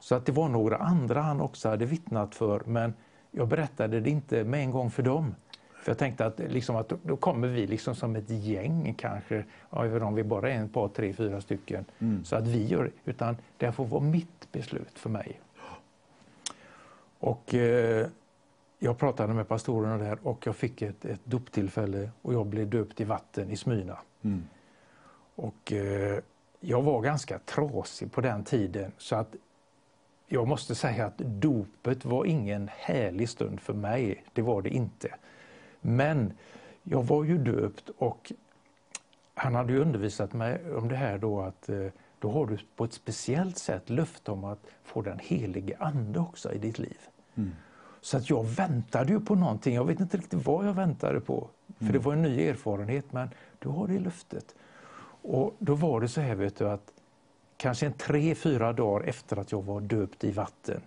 [0.00, 2.94] Så att det var några andra han också hade vittnat för, men
[3.30, 5.34] jag berättade det inte med en gång för dem.
[5.88, 10.02] För jag tänkte att, liksom att då- kommer vi liksom som ett gäng kanske, även
[10.02, 11.84] om vi bara är en par, tre, fyra stycken.
[12.24, 15.40] Så att vi gör utan det får vara mitt beslut för mig.
[17.18, 18.06] Och eh,
[18.78, 23.00] jag pratade med pastorerna där och jag fick ett, ett doptillfälle och jag blev döpt
[23.00, 23.98] i vatten i Smyna.
[24.22, 24.42] Mm.
[25.34, 26.18] Och eh,
[26.60, 29.34] jag var ganska trasig på den tiden så att
[30.26, 34.24] jag måste säga att dopet var ingen härlig stund för mig.
[34.32, 35.08] Det var det inte.
[35.96, 36.32] Men
[36.82, 38.32] jag var ju döpt och
[39.34, 41.86] han hade ju undervisat mig om det här då att eh,
[42.18, 46.52] då har du på ett speciellt sätt löfte om att få den helige ande också
[46.52, 46.98] i ditt liv.
[48.00, 49.74] Så att jag väntade ju på någonting.
[49.74, 51.48] Jag vet inte riktigt vad jag väntade på.
[51.78, 53.12] För det var en ny erfarenhet.
[53.12, 53.28] Men
[53.58, 54.54] du har det löftet.
[55.22, 56.92] Och då var det så här vet du att
[57.56, 60.80] kanske en tre, fyra dagar efter att jag var döpt i vatten.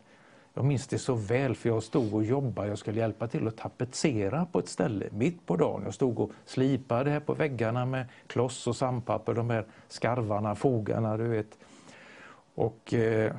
[0.53, 2.67] Jag minns det så väl för jag stod och jobbade.
[2.67, 5.81] Jag skulle hjälpa till att tapetsera på ett ställe mitt på dagen.
[5.83, 9.33] Jag stod och slipade här på väggarna med kloss och sandpapper.
[9.33, 11.57] De här skarvarna, fogarna, du vet.
[12.55, 13.33] Och eh,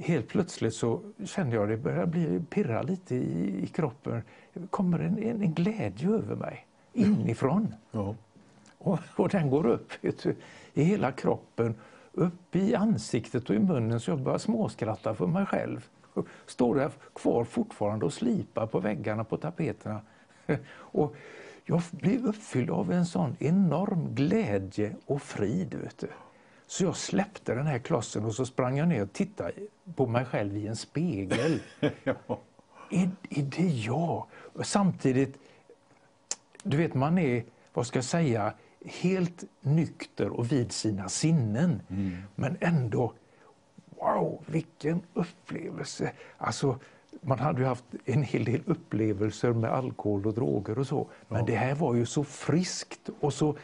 [0.00, 4.22] helt plötsligt så kände jag det började bli, pirra lite i, i kroppen.
[4.52, 7.74] Det kommer en, en, en glädje över mig inifrån.
[7.90, 8.14] Ja.
[8.78, 10.36] Och, och den går upp du,
[10.74, 11.74] i hela kroppen,
[12.12, 15.88] upp i ansiktet och i munnen så jag börjar småskratta för mig själv.
[16.46, 20.00] Står där kvar fortfarande och slipar på väggarna på tapeterna.
[20.74, 21.16] Och
[21.64, 25.74] jag blir uppfylld av en sån enorm glädje och frid.
[25.74, 26.08] Vet du.
[26.66, 29.52] Så jag släppte den här klossen och så sprang jag ner och tittade
[29.96, 31.60] på mig själv i en spegel.
[32.90, 34.26] Är, är det jag?
[34.32, 35.38] Och samtidigt,
[36.62, 38.52] du vet man är, vad ska jag säga,
[38.84, 41.82] helt nykter och vid sina sinnen.
[42.34, 43.12] Men ändå,
[44.06, 46.12] wow, vilken upplevelse!
[46.38, 46.78] Alltså,
[47.20, 51.08] man hade ju haft en hel del upplevelser med alkohol och droger och så.
[51.28, 53.56] Men det här var ju så friskt och så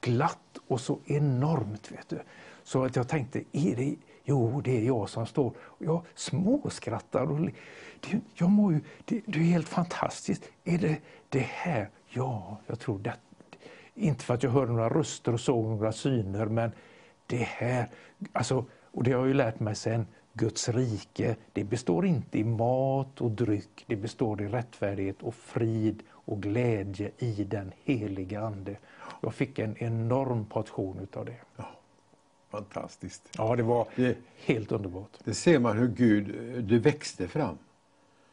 [0.00, 1.92] glatt och så enormt.
[1.92, 2.18] Vet du.
[2.62, 5.52] Så att jag tänkte, är det, jo det är jag som står.
[5.58, 7.30] Och jag småskrattar.
[7.30, 7.40] Och,
[8.00, 10.50] det, jag mår ju, det, det är helt fantastiskt.
[10.64, 10.96] Är det
[11.28, 11.90] det här?
[12.08, 13.14] Ja, jag tror det.
[13.94, 16.72] Inte för att jag hörde några röster och såg några syner, men
[17.26, 17.90] det här,
[18.32, 18.64] alltså,
[18.94, 23.20] och det har jag ju lärt mig sen, Guds rike, det består inte i mat
[23.20, 28.76] och dryck, det består i rättfärdighet och frid och glädje i den heliga Ande.
[29.20, 31.36] Jag fick en enorm portion utav det.
[32.50, 33.22] Fantastiskt.
[33.38, 35.10] Ja, det var Det, helt underbart.
[35.24, 36.34] det ser man hur Gud,
[36.64, 37.58] det växte fram.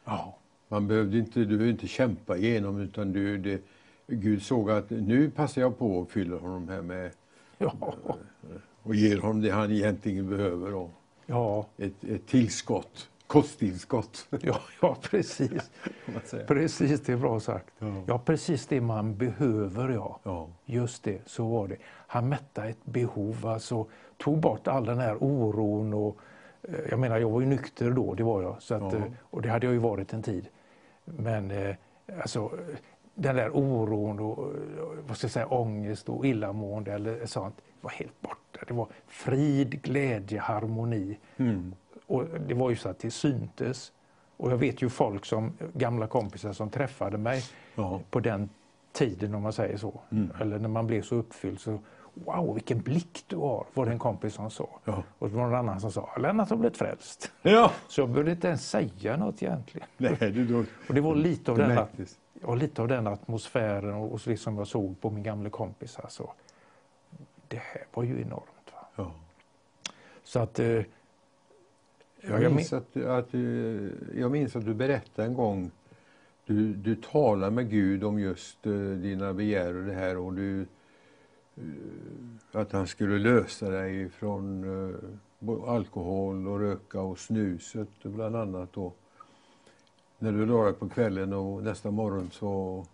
[0.04, 0.36] Ja,
[0.68, 3.62] Man behövde inte, du behövde inte kämpa igenom utan du, det,
[4.06, 7.10] Gud såg att nu passar jag på och fyller honom här med
[7.58, 7.74] ja,
[8.82, 10.90] och ger honom det han egentligen behöver och
[11.26, 11.66] ja.
[11.76, 14.26] ett, ett tillskott kosttillskott.
[14.40, 15.70] Ja, ja precis.
[16.46, 17.66] Precis, det är bra sagt.
[17.78, 18.02] Ja.
[18.06, 20.20] Ja, precis det man behöver, ja.
[20.22, 20.48] Ja.
[20.64, 21.76] Just det, så var det.
[22.06, 23.86] Han mättade ett behov, alltså
[24.16, 26.16] tog bort all den här oron och
[26.62, 28.98] eh, jag menar, jag var ju nykter då, det var jag, så att, Ja.
[28.98, 30.48] eh, och det hade jag ju varit en tid.
[31.04, 31.76] Men eh,
[32.22, 32.50] alltså,
[33.14, 34.52] den där oron och
[35.08, 38.41] vad ska jag säga, ångest och illamående eller sånt var helt borta.
[38.68, 41.18] Det var frid, glädje, harmoni.
[41.36, 41.74] Mm.
[42.06, 43.92] Och det var ju så att det syntes.
[44.36, 47.42] Och jag vet ju folk som, gamla kompisar som träffade mig
[47.74, 48.00] Ja.
[48.10, 48.48] på den
[48.92, 50.00] tiden om man säger så.
[50.10, 50.30] Mm.
[50.40, 51.78] Eller när man blev så uppfylld så
[52.14, 54.68] Wow, vilken blick du har, var det en kompis som sa.
[54.84, 55.02] Ja.
[55.18, 57.32] Och det var någon annan som sa, Lennart har blivit frälst.
[57.42, 57.72] ja.
[57.88, 59.86] Så jag behövde inte ens säga något egentligen.
[59.96, 62.06] Nej, du, då, Och det var lite av, det den,
[62.42, 65.98] ja, lite av den atmosfären och, och det som jag såg på min gamla kompis.
[65.98, 66.30] Alltså,
[67.48, 68.44] det här var ju enormt.
[68.96, 69.14] Ja.
[70.22, 70.58] Så att...
[70.58, 70.84] Eh, ja,
[72.20, 73.34] Jag jag minns, att, att,
[74.14, 75.70] jag minns att du berättade en gång,
[76.46, 80.60] du, du talar med Gud om just eh, dina begär och det här och du,
[80.60, 81.64] eh,
[82.52, 88.76] att han skulle lösa dig från eh, alkohol och röka och snuset bland annat.
[88.76, 88.96] Och
[90.18, 92.84] när du la dig på kvällen och nästa morgon så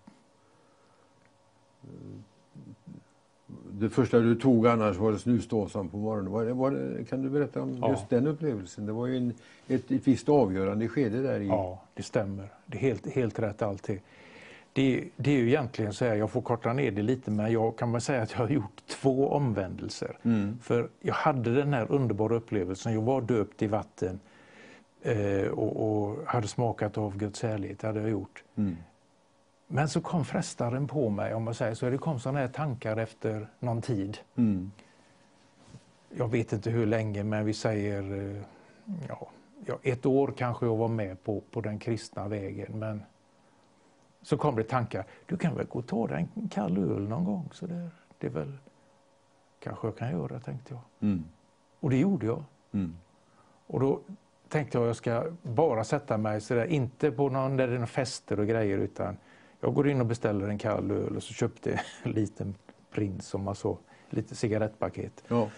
[3.71, 6.33] det första du tog annars var det snusdåsan på morgonen.
[6.33, 7.91] Var det, var det, kan du berätta om Ja.
[7.91, 8.87] just den upplevelsen?
[8.87, 9.35] Det var ju en,
[9.69, 11.47] ett, ett visst avgörande skede där i...
[11.47, 12.49] Ja, det stämmer.
[12.67, 14.01] Det är helt, helt rätt alltid.
[14.73, 17.77] Det, det är ju egentligen så här, jag får korta ner det lite, men jag
[17.77, 20.19] kan väl säga att jag har gjort två omvändelser.
[20.23, 20.59] Mm.
[20.63, 24.21] För jag hade den här underbara upplevelsen, jag var döpt i vatten
[25.03, 28.45] eh, och, och hade smakat av Guds härlighet, hade jag gjort.
[28.57, 28.77] Mm.
[29.71, 31.91] Men så kom frestaren på mig, om man säger så.
[31.91, 34.19] Det kom sådana här tankar efter någon tid.
[34.37, 34.71] Mm.
[36.11, 38.43] Jag vet inte hur länge, men vi säger eh,
[39.09, 39.29] ja,
[39.83, 42.79] ett år kanske jag var med på, på den kristna vägen.
[42.79, 43.03] Men
[44.23, 45.05] så kom det tankar.
[45.27, 47.49] Du kan väl gå och ta dig en kall öl någon gång?
[47.53, 48.53] Så det, det är väl
[49.61, 51.09] kanske jag kan göra, tänkte jag.
[51.09, 51.25] Mm.
[51.81, 52.45] Och det gjorde jag.
[52.73, 52.97] Mm.
[53.67, 54.01] Och då
[54.49, 57.87] tänkte jag jag ska bara sätta mig så där, inte på någon där det är
[57.87, 59.17] fester och grejer, utan
[59.61, 62.55] jag går in och beställer en kall öl och så köpte jag en liten
[62.91, 63.79] prins som man så,
[64.11, 65.25] lite cigarettpaket.
[65.29, 65.49] Ja.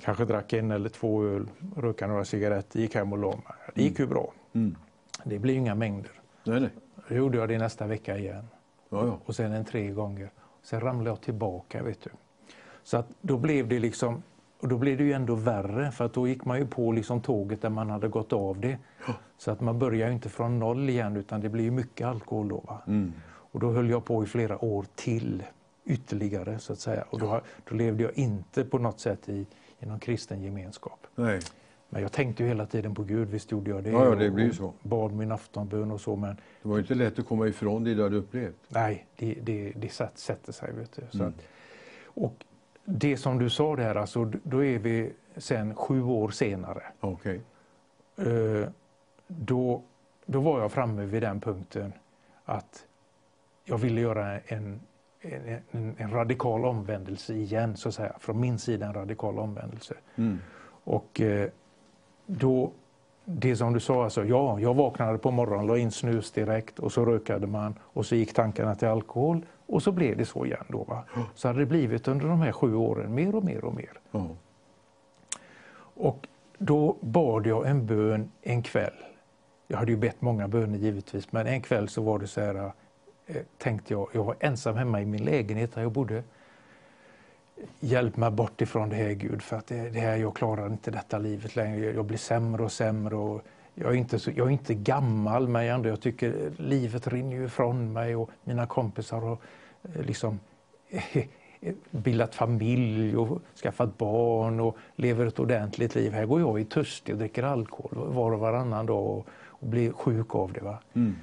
[0.00, 3.42] Kanske drack en eller två öl, rökade några cigaretter, gick hem och la mig.
[3.74, 4.32] Det gick ju bra.
[4.52, 4.76] Mm.
[5.24, 6.12] Det blir ju inga mängder.
[6.44, 6.70] Nej, nej.
[7.08, 8.48] Då gjorde jag det nästa vecka igen.
[8.88, 9.18] Ja, ja.
[9.24, 10.30] Och sen en tre gånger.
[10.62, 12.10] Sen ramlade jag tillbaka, vet du.
[12.82, 14.22] Så att då blev det liksom,
[14.62, 17.20] och då blev det ju ändå värre för att då gick man ju på liksom
[17.20, 18.78] tåget där man hade gått av det.
[19.38, 22.48] Så att man börjar ju inte från noll igen utan det blir ju mycket alkohol
[22.48, 22.80] då.
[22.86, 23.12] Mm.
[23.24, 25.42] Och då höll jag på i flera år till
[25.84, 27.04] ytterligare så att säga.
[27.10, 29.46] Och då, då levde jag inte på något sätt i,
[29.80, 31.06] i någon kristen gemenskap.
[31.14, 31.40] Nej.
[31.88, 33.90] Men jag tänkte ju hela tiden på Gud, visst gjorde jag det.
[33.90, 34.72] Ja, ja, det blir så.
[34.82, 37.94] Bad min aftonbön och så men Det var ju inte lätt att komma ifrån det
[37.94, 38.56] du hade upplevt.
[38.68, 40.72] Nej, det, det, det sätt, sätter sig.
[40.72, 41.02] Vet du.
[41.10, 41.28] Så Mm.
[41.28, 41.44] att,
[42.04, 42.44] och
[42.84, 46.82] det som du sa där, alltså, då är vi sen sju år senare.
[47.00, 47.40] Okej.
[48.16, 48.68] Eh,
[49.26, 49.82] då,
[50.26, 51.92] då var jag framme vid den punkten
[52.44, 52.86] att
[53.64, 54.80] jag ville göra en,
[55.20, 58.12] en, en, en radikal omvändelse igen, så att säga.
[58.18, 59.94] Från min sida en radikal omvändelse.
[60.16, 60.38] Mm.
[60.84, 61.48] Och eh,
[62.26, 62.72] då,
[63.24, 66.92] det som du sa, alltså, ja, jag vaknade på morgonen, la in snus direkt och
[66.92, 70.64] så rökade man och så gick tankarna till alkohol och så blev det så igen.
[70.68, 71.04] Då, va?
[71.34, 74.00] Så hade det blivit under de här sju åren, mer och mer och mer.
[75.94, 76.28] Och
[76.58, 78.94] då bad jag en bön en kväll.
[79.68, 82.72] Jag hade ju bett många böner givetvis, men en kväll så var det så här,
[83.26, 86.22] eh, tänkte jag, jag var ensam hemma i min lägenhet där jag bodde.
[87.80, 90.90] Hjälp mig bort ifrån det här Gud, för att det, det här, jag klarar inte
[90.90, 91.92] detta livet längre.
[91.92, 93.16] Jag blir sämre och sämre.
[93.16, 93.42] Och
[93.74, 97.92] jag, är inte så, jag är inte gammal, men ändå, jag tycker livet rinner ifrån
[97.92, 99.38] mig och mina kompisar har
[99.82, 100.40] liksom
[101.90, 106.12] bildat familj och skaffat barn och lever ett ordentligt liv.
[106.12, 109.92] Här går jag i törstig och dricker alkohol var och varannan dag och, och blir
[109.92, 110.60] sjuk av det.
[110.60, 110.78] Va?
[110.94, 111.16] Mm.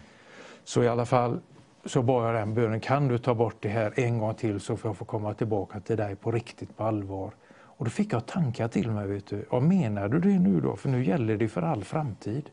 [0.63, 1.39] Så i alla fall
[1.85, 4.77] så bad jag den bönen, kan du ta bort det här en gång till så
[4.77, 7.31] får jag få komma tillbaka till dig på riktigt, på allvar.
[7.49, 9.45] Och då fick jag tankar till mig, vet du.
[9.51, 10.75] Ja, menar du det nu då?
[10.75, 12.49] För nu gäller det för all framtid.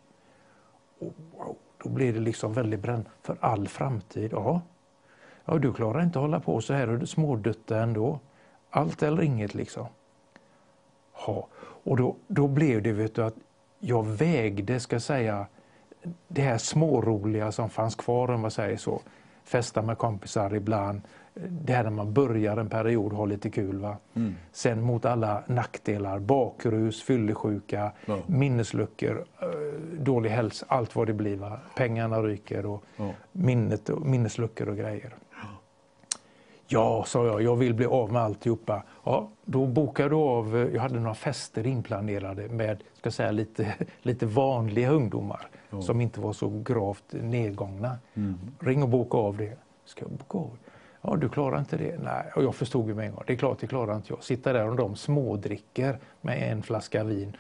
[0.99, 3.05] Och wow, då blev det liksom väldigt bränd.
[3.23, 4.61] För all framtid, ja.
[5.49, 8.19] Ja, du klarar inte att hålla på så här och du smådutta ändå.
[8.71, 9.87] Allt eller inget liksom.
[11.27, 11.47] Ja,
[11.85, 13.35] och då, då blev det vet du, att
[13.79, 15.47] jag vägde, ska säga,
[16.29, 19.01] det här småroliga som fanns kvar om man säger så.
[19.45, 21.01] festa med kompisar ibland.
[21.35, 23.79] Det här när man börjar en period och har lite kul.
[23.79, 23.97] Va?
[24.15, 24.35] Mm.
[24.53, 28.19] Sen mot alla nackdelar, bakrus, fyllesjuka, Ja.
[28.27, 29.49] minnesluckor, eh,
[29.99, 31.37] dålig hälsa, allt vad det blir.
[31.37, 31.59] Va?
[31.77, 33.11] Pengarna ryker och Ja.
[33.33, 35.15] minnet minnesluckor och grejer.
[36.69, 38.83] Ja, sa jag, jag vill bli av med alltihopa.
[39.05, 43.75] Ja, då bokade du av, eh, jag hade några fester inplanerade med ska säga, lite,
[44.03, 45.49] lite vanliga ungdomar
[45.81, 47.99] som inte var så gravt nedgångna.
[48.59, 49.57] Ring och boka av det.
[49.85, 50.59] Ska jag boka av?
[51.03, 51.99] Ja, du klarar inte det.
[52.03, 53.25] Nej, och jag förstod ju med en gång.
[53.27, 54.23] Det är klart, det klarar inte jag.
[54.23, 57.37] Sitta där och de smådricker med en flaska vin.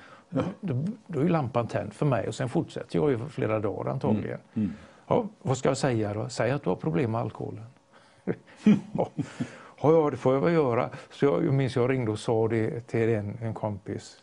[0.60, 0.74] Då,
[1.06, 4.38] då är ju lampan tänd för mig och sen fortsätter jag för flera dagar antagligen.
[5.06, 6.28] Ja, vad ska jag säga då?
[6.28, 7.64] Säg att du har problem med alkoholen.
[8.92, 9.10] ja,
[9.82, 10.90] ja, det får jag väl göra.
[11.10, 14.22] Så jag, minns jag ringde och sa det till en, en kompis.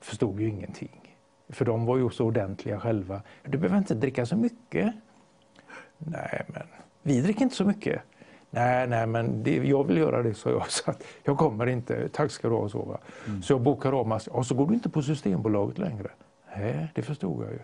[0.00, 1.14] Förstod ju ingenting.
[1.48, 3.22] För de var ju så ordentliga själva.
[3.42, 4.94] Du behöver inte dricka så mycket.
[5.98, 6.62] Nej, men
[7.02, 8.02] vi dricker inte så mycket.
[8.50, 10.70] Nej, nej, men det, jag vill göra det, så jag.
[10.70, 12.08] Så att jag kommer inte.
[12.08, 12.68] Tack ska du ha.
[12.68, 12.98] Så, va?
[13.42, 14.30] så jag bokar massa.
[14.30, 16.10] Och så går du inte på Systembolaget längre.
[16.56, 17.58] Nej, det förstod jag ju.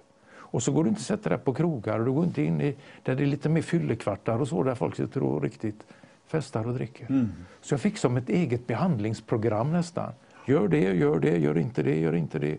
[0.50, 2.60] Och så går du inte att sätta dig på krogar och du går inte in
[2.60, 5.86] i där det är lite mer fyllekvartar och så där folk sitter och riktigt
[6.26, 7.28] festar och dricker.
[7.60, 10.12] Så jag fick som ett eget behandlingsprogram nästan.
[10.46, 12.58] Gör det, gör det, gör inte det, gör inte det.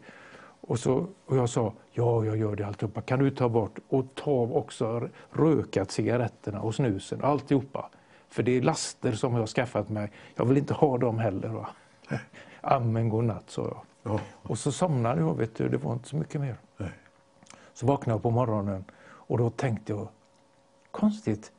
[0.62, 3.02] Och, så, och jag sa, ja jag gör det alltihopa.
[3.02, 7.90] Kan du ta bort och ta också rökat cigaretterna och snusen, alltihopa.
[8.30, 10.12] För det är laster som jag har skaffat mig.
[10.36, 11.50] Jag vill inte ha dem heller.
[11.50, 11.70] Va?
[12.62, 13.82] Amen godnatt, sa jag.
[14.14, 14.20] Ja.
[14.34, 16.56] Och så somnade jag, vet du, det var inte så mycket mer.
[17.78, 20.08] Så vaknade jag på morgonen och då tänkte jag,
[20.92, 21.52] konstigt,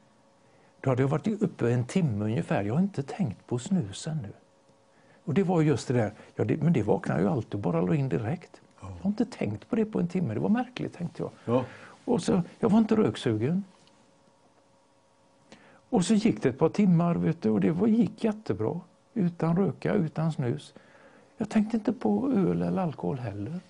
[0.80, 2.62] då hade jag varit uppe en timme ungefär.
[2.62, 4.32] Jag har inte tänkt på snusen nu.
[5.24, 7.94] Och det var just det där, ja, det, men det vaknar ju alltid, bara la
[7.94, 8.60] in direkt.
[8.80, 11.30] Jag har inte tänkt på det på en timme, det var märkligt tänkte jag.
[11.44, 11.64] Ja.
[12.04, 13.64] Och så, jag var inte röksugen.
[15.90, 18.80] Och så gick det ett par timmar vet du, och det var, gick jättebra.
[19.14, 20.74] Utan röka, utan snus.
[21.36, 23.60] Jag tänkte inte på öl eller alkohol heller.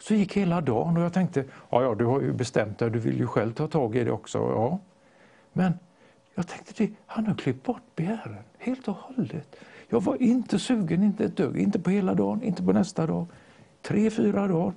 [0.00, 2.98] Så gick hela dagen och jag tänkte, ja, ja du har ju bestämt dig, du
[2.98, 4.38] vill ju själv ta tag i det också.
[4.38, 4.78] Ja.
[5.52, 5.72] Men
[6.34, 9.56] jag tänkte, han har klippt bort begären helt och hållet.
[9.88, 13.26] Jag var inte sugen, inte ett dugg, inte på hela dagen, inte på nästa dag.
[13.82, 14.72] Tre, fyra dagar.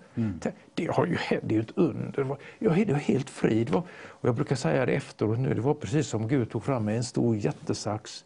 [0.74, 2.38] Det, har ju det är ju ett under.
[2.60, 3.64] Jag är helt fri.
[3.64, 6.88] Var, och jag brukar säga det efteråt nu, det var precis som Gud tog fram
[6.88, 8.26] en stor jättesax,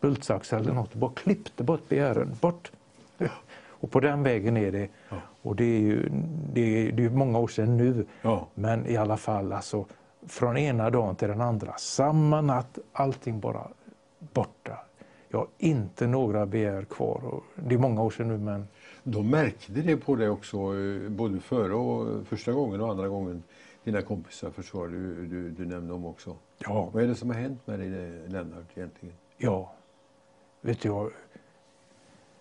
[0.00, 2.36] bultsax eller något och bara klippte bort begären.
[2.40, 2.72] Bort.
[3.82, 4.88] Och på den vägen är det.
[5.42, 6.08] Och det är ju
[6.52, 8.06] det är, det är många år sedan nu.
[8.22, 8.46] Ja.
[8.54, 9.86] Men i alla fall, alltså,
[10.26, 13.68] från ena dagen till den andra, samma natt, allting bara
[14.18, 14.78] borta.
[15.28, 17.20] Jag har inte några begär kvar.
[17.24, 18.68] Och det är många år sedan nu, men
[19.02, 23.42] De märkte det på dig också, eh, både före och första gången och andra gången.
[23.84, 26.36] Dina kompisar försvar du, du, du nämnde om också.
[26.58, 27.88] ja, Vad är det som har hänt med dig
[28.28, 29.14] Lennart egentligen?
[29.36, 29.72] ja.
[30.64, 31.10] Vet du, jag,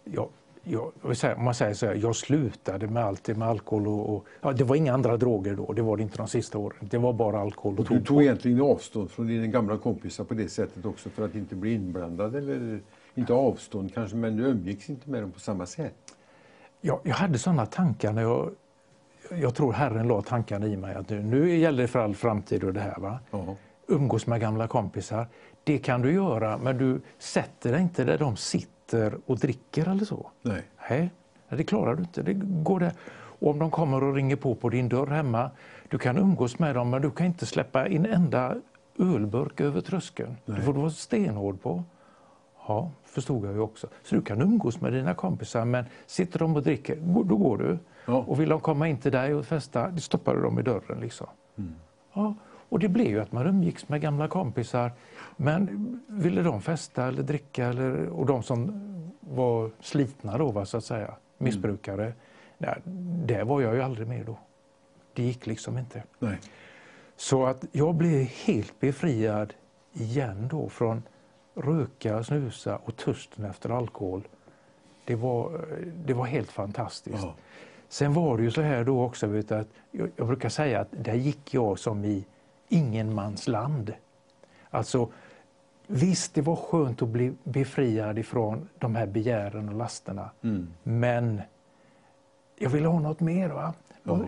[0.03, 0.29] jag,
[0.63, 0.91] jag,
[1.37, 4.51] om man säger så här, jag slutade med allt det med alkohol och, och ja,
[4.53, 6.77] det var inga andra droger då, det var det inte de sista åren.
[6.81, 8.07] Det var bara alkohol och Du tobak.
[8.07, 11.73] tog egentligen avstånd från dina gamla kompisar på det sättet också för att inte bli
[11.73, 12.79] inblandad eller
[13.15, 15.95] inte avstånd kanske, men du umgicks inte med dem på samma sätt.
[16.81, 18.51] Jag, jag hade sådana tankar när jag...
[19.29, 22.63] Jag tror Herren la tankarna i mig att nu, nu gäller det för all framtid
[22.63, 22.99] och det här.
[22.99, 23.19] Va?
[23.31, 23.55] Ja.
[23.87, 25.27] Umgås med gamla kompisar.
[25.63, 28.80] Det kan du göra, men du sätter dig inte där de sitter
[29.25, 30.29] och dricker eller så.
[30.41, 30.63] Nej.
[30.89, 31.09] Nej,
[31.49, 32.21] det klarar du inte.
[32.21, 32.93] Det går det.
[33.39, 35.51] Och om de kommer och ringer på på din dörr hemma,
[35.89, 38.55] du kan umgås med dem, men du kan inte släppa in enda
[38.99, 40.37] ölburk över tröskeln.
[40.45, 41.83] Det får du vara stenhård på.
[42.67, 43.87] Ja, förstod jag ju också.
[44.03, 47.77] Så du kan umgås med dina kompisar, men sitter de och dricker, då går du.
[48.05, 48.23] Ja.
[48.27, 50.99] Och vill de komma in till dig och festa, stoppar du dem i dörren.
[50.99, 51.27] Liksom.
[52.13, 52.33] Ja,
[52.71, 54.91] och det blev ju att man umgicks med gamla kompisar.
[55.37, 58.81] Men ville de festa eller dricka, eller, och de som
[59.19, 62.13] var slitna då, va, så att säga, missbrukare,
[62.57, 62.81] nej,
[63.25, 64.39] där var jag ju aldrig med då.
[65.13, 66.03] Det gick liksom inte.
[66.19, 66.37] Nej.
[67.15, 69.53] Så att jag blev helt befriad
[69.93, 71.03] igen då från
[71.55, 74.27] röka, snusa och törsten efter alkohol.
[75.05, 75.65] Det var,
[76.05, 77.23] det var helt fantastiskt.
[77.23, 77.35] Ja.
[77.89, 80.79] Sen var det ju så här då också, vet du, att jag, jag brukar säga
[80.79, 82.25] att där gick jag som i
[82.71, 83.93] ingenmansland.
[84.69, 85.09] Alltså,
[85.87, 90.29] visst, det var skönt att bli befriad ifrån de här begären och lasterna.
[90.83, 91.41] Men
[92.55, 93.49] jag ville ha något mer.
[93.49, 93.73] Va?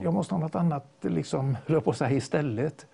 [0.04, 2.86] Jag måste ha något annat, liksom, på säga, istället.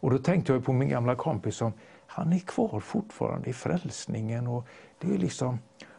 [0.00, 1.72] Och då tänkte jag på min gamla kompis som,
[2.06, 4.46] han är kvar fortfarande i frälsningen.
[4.46, 4.66] Och
[4.98, 5.58] det är liksom,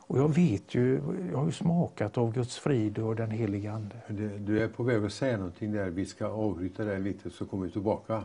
[0.10, 1.02] och jag vet ju,
[1.32, 3.96] jag har ju smakat av Guds frid och den helige Ande.
[4.38, 5.90] Du är på väg att säga någonting där.
[5.90, 8.24] Vi ska avbryta det lite så kommer vi tillbaka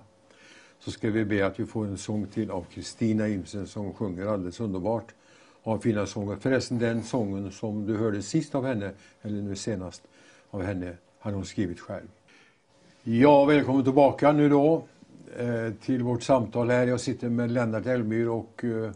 [0.85, 4.27] så ska vi be att vi får en sång till av Kristina Imsen som sjunger
[4.27, 5.15] alldeles underbart.
[5.62, 6.36] Har fina sånger.
[6.36, 8.93] Förresten den sången som du hörde sist av henne,
[9.23, 10.02] eller nu senast
[10.51, 12.09] av henne, hade hon skrivit själv.
[13.02, 14.85] Ja, välkommen tillbaka nu då
[15.39, 16.86] eh, till vårt samtal här.
[16.86, 18.90] Jag sitter med Lennart Elmyr och eh,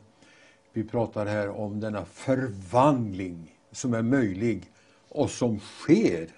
[0.73, 4.71] vi pratar här om denna förvandling som är möjlig
[5.09, 6.29] och som sker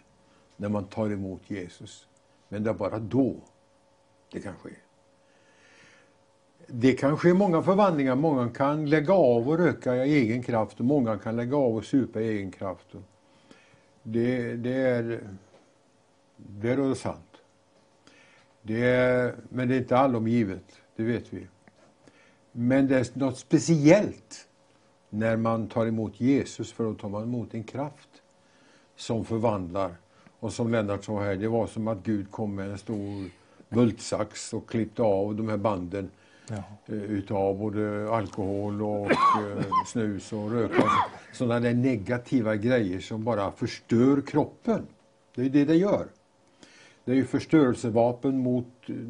[0.56, 2.06] när man tar emot Jesus.
[2.48, 3.36] Men det är bara då
[4.32, 4.70] det kan ske.
[6.72, 8.14] Det kan ske många förvandlingar.
[8.14, 11.84] Många kan lägga av och röka i egen kraft och många kan lägga av och
[11.84, 12.86] supa i egen kraft.
[14.02, 15.20] Det, det är,
[16.36, 17.36] det är sant.
[18.62, 20.64] Det är, men det är inte allom givet,
[20.96, 21.46] det vet vi.
[22.52, 24.48] Men det är något speciellt
[25.10, 28.10] när man tar emot Jesus, för då tar man emot en kraft
[28.96, 29.94] som förvandlar.
[30.40, 33.30] Och som Lennart sa här, det var som att Gud kom med en stor
[33.68, 36.10] bultsax och klippte av de här banden
[36.50, 36.94] ja.
[36.94, 40.70] Eh, utav både alkohol och eh, snus och rök.
[41.32, 44.86] Sådana där negativa grejer som bara förstör kroppen.
[45.34, 46.06] Det är det det gör.
[47.04, 48.66] Det är ju förstörelsevapen mot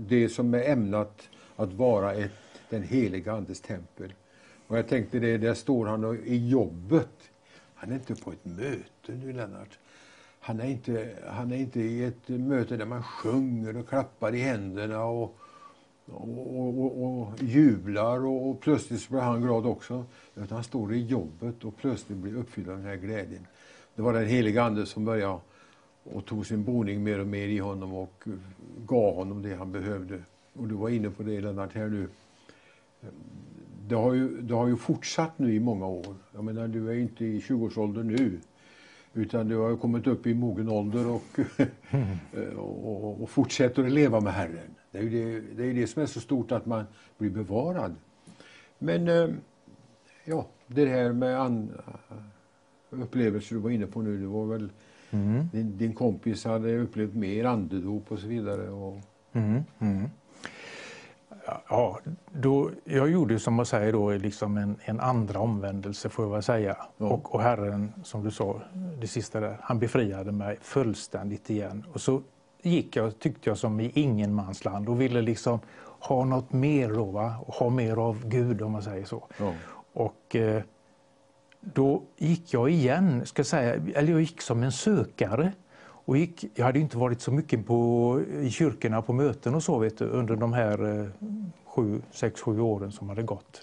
[0.08, 2.32] det som är ämnat att vara ett,
[2.70, 4.12] den heliga Andes tempel.
[4.66, 7.30] Och jag tänkte det, där står han i jobbet.
[7.74, 9.78] Han är inte på ett möte nu Lennart.
[10.40, 14.40] Han är inte, han är inte i ett möte där man sjunger och klappar i
[14.40, 15.39] händerna och,
[16.12, 20.04] och, och, och jublar och, och plötsligt blir han glad också.
[20.34, 23.46] Utan han står i jobbet och plötsligt blir uppfylld av den här glädjen.
[23.94, 25.38] Det var den heliga Ande som började
[26.04, 28.24] och tog sin boning mer och mer i honom och
[28.86, 30.22] gav honom det han behövde.
[30.52, 32.08] Och du var inne på det Lennart här nu.
[33.88, 36.14] Det har ju, det har ju fortsatt nu i många år.
[36.34, 38.40] Jag menar, du är inte i 20-årsåldern nu.
[39.14, 41.40] Utan du har kommit upp i mogen ålder och,
[42.56, 44.74] och, och, och, fortsätter att leva med Herren.
[44.90, 46.84] Det är, ju det, det är det som är så stort att man
[47.18, 47.94] blir bevarad.
[48.78, 49.28] Men eh,
[50.24, 51.72] ja, det här med an,
[52.90, 54.70] upplevelser du var inne på nu, det var väl
[55.10, 55.48] Mm.
[55.52, 58.70] Din, din, kompis hade upplevt mer andedop och så vidare.
[58.70, 58.98] Och...
[59.32, 59.62] Mm.
[59.78, 60.10] Mm.
[61.68, 62.00] Ja,
[62.32, 66.42] då, jag gjorde som man säger då liksom en, en andra omvändelse får jag väl
[66.42, 66.76] säga.
[66.96, 67.06] Ja.
[67.06, 68.62] Och, och Herren, som du sa,
[69.00, 71.84] det sista där, han befriade mig fullständigt igen.
[71.92, 72.22] Och så
[72.62, 75.60] gick jag, tyckte jag, som i ingenmansland och ville liksom
[76.00, 77.34] ha något mer då, va?
[77.46, 79.26] Och ha mer av Gud om man säger så.
[79.38, 79.54] Ja.
[79.92, 80.62] Och eh,
[81.60, 85.52] då gick jag igen, ska säga, eller jag gick som en sökare.
[86.04, 89.78] Och gick, jag hade inte varit så mycket på, i kyrkorna på möten och så
[89.78, 91.06] vet du, under de här eh,
[91.64, 93.60] sju, sex, sju åren som hade gått.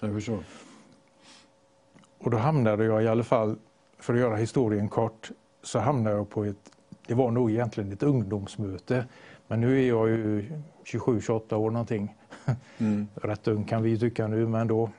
[2.18, 3.56] Och då hamnade jag i alla fall,
[3.98, 5.30] för att göra historien kort,
[5.62, 6.70] så hamnade jag på ett,
[7.08, 9.04] det var nog egentligen ett ungdomsmöte.
[9.46, 10.50] Men nu är jag ju
[10.84, 12.14] 27-28 år någonting.
[12.78, 13.08] Mm.
[13.14, 14.90] Rätt ung kan vi ju tycka nu, men då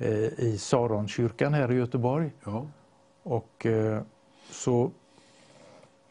[0.00, 2.30] Eh, i Saronkyrkan här i Göteborg.
[2.44, 2.66] Ja.
[3.22, 4.02] Och eh,
[4.50, 4.90] så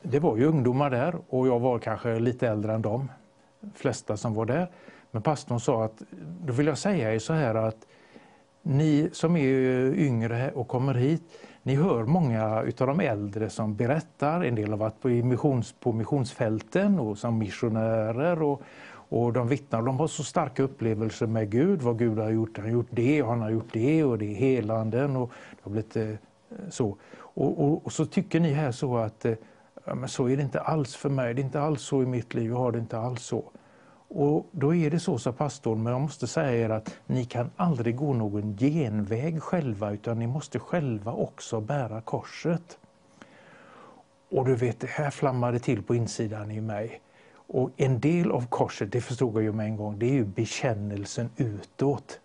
[0.02, 3.12] det var ju ungdomar där och jag var kanske lite äldre än dem,
[3.76, 4.72] flesta som var där.
[5.12, 6.02] Men pastorn sa att,
[6.46, 7.88] då vill jag säga er så här att
[8.62, 9.50] ni som är
[9.96, 11.24] yngre och kommer hit,
[11.70, 15.92] ni hör många utav de äldre som berättar, en del har varit på, missions, på
[15.92, 21.82] missionsfälten och som missionärer och, och de vittnar, de har så starka upplevelser med Gud,
[21.82, 22.58] vad Gud har gjort.
[22.58, 25.58] Han har gjort det och han har gjort det och det är helanden och det
[25.62, 26.16] har blivit eh,
[26.70, 26.98] så.
[27.18, 29.34] Och, och, och, så tycker ni här så att eh,
[29.86, 32.06] ja, men så är det inte alls för mig, det är inte alls så i
[32.06, 33.44] mitt liv, jag har det inte alls så.
[34.10, 37.50] Och då är det så, sa pastorn, men jag måste säga er att ni kan
[37.56, 42.78] aldrig gå någon genväg själva utan ni måste själva också bära korset.
[44.32, 47.02] Och du vet, det här flammade till på insidan i mig.
[47.34, 50.26] Och en del av korset, det förstod jag ju med en gång, det är ju
[50.26, 52.20] bekännelsen utåt.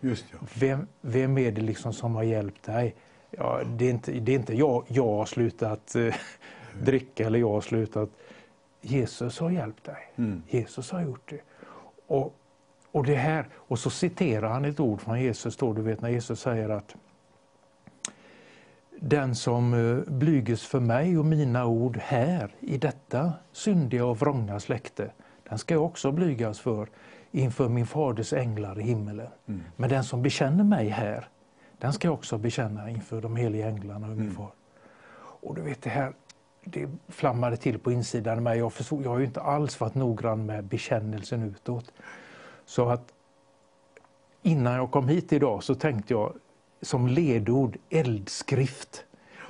[0.00, 0.38] Just ja.
[0.54, 2.94] vem, vem är det liksom som har hjälpt dig?
[3.30, 6.14] Ja, det är inte, det är inte jag, jag har slutat eh,
[6.82, 8.10] dricka eller jag har slutat.
[8.88, 10.12] Jesus har hjälpt dig.
[10.16, 10.42] Mm.
[10.48, 11.40] Jesus har gjort det.
[12.06, 12.34] Och,
[12.92, 16.08] och det här, och så citerar han ett ord från Jesus då, du vet när
[16.08, 16.96] Jesus säger att
[19.00, 24.60] den som eh, blyges för mig och mina ord här i detta syndiga och vrånga
[24.60, 25.10] släkte,
[25.48, 26.88] den ska jag också blygas för
[27.30, 29.28] inför min faders änglar i himmelen.
[29.46, 29.62] Mm.
[29.76, 31.28] Men den som bekänner mig här,
[31.78, 34.34] den ska jag också bekänna inför de heliga änglarna och min mm.
[34.34, 34.50] far.
[35.40, 36.12] Och du vet det här,
[36.70, 38.58] det flammade till på insidan mig.
[38.58, 41.92] Jag, förstod, jag har ju inte alls varit noggrann med bekännelsen utåt.
[42.64, 43.12] Så att
[44.42, 46.32] innan jag kom hit idag så tänkte jag,
[46.82, 49.04] som ledord eldskrift.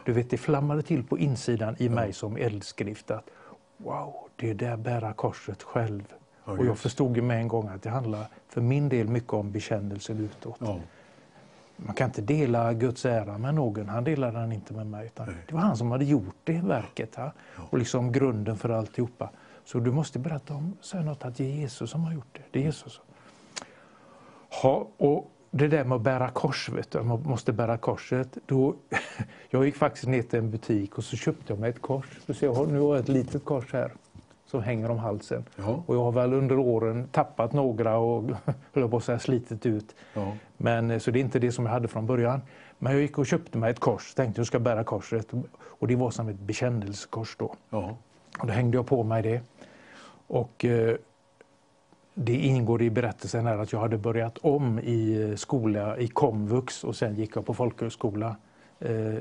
[0.05, 3.31] Du vet, det flammade till på insidan i mig som eldskrift att
[3.77, 6.15] wow, det där bära korset själv
[6.49, 9.53] Ja, och jag förstod med en gång att det handlar för min del mycket om
[9.53, 10.57] bekännelsen utåt.
[10.59, 10.81] Ja.
[11.81, 15.11] Man kan inte dela Guds ära med någon, han delade den inte med mig.
[15.49, 17.15] Det var han som hade gjort det verket.
[17.15, 17.33] Ha?
[17.57, 19.31] Och liksom grunden för alltihopa.
[19.65, 22.43] Så du måste berätta om, säga något att det är Jesus som har gjort det.
[22.51, 23.01] Det är Jesus.
[24.63, 28.39] Ja, och det där med att bära kors, vet du, man måste bära korset.
[28.47, 28.75] Då,
[29.51, 32.07] jag gick faktiskt ner till en butik och så köpte jag mig ett kors.
[32.27, 33.93] Du ser, nu har jag ett litet kors här
[34.51, 35.45] som hänger om halsen.
[35.57, 35.83] Ja.
[35.87, 38.31] Och jag har väl under åren tappat några och
[38.73, 39.95] höll på att säga, slitit ut.
[40.15, 40.33] Ja.
[40.57, 42.41] Men, eh, så det är inte det som jag hade från början.
[42.79, 44.15] Men jag gick och köpte mig ett kors.
[44.15, 45.27] Tänkte jag ska bära korset.
[45.59, 47.55] Och det var som ett bekännelsekors då.
[47.70, 47.97] Ja.
[48.39, 49.41] Och då hängde jag på mig det.
[50.27, 50.97] Och eh,
[52.15, 56.85] det ingår i berättelsen här att jag hade börjat om i eh, skola, i komvux
[56.85, 58.37] och sen gick jag på folkhögskola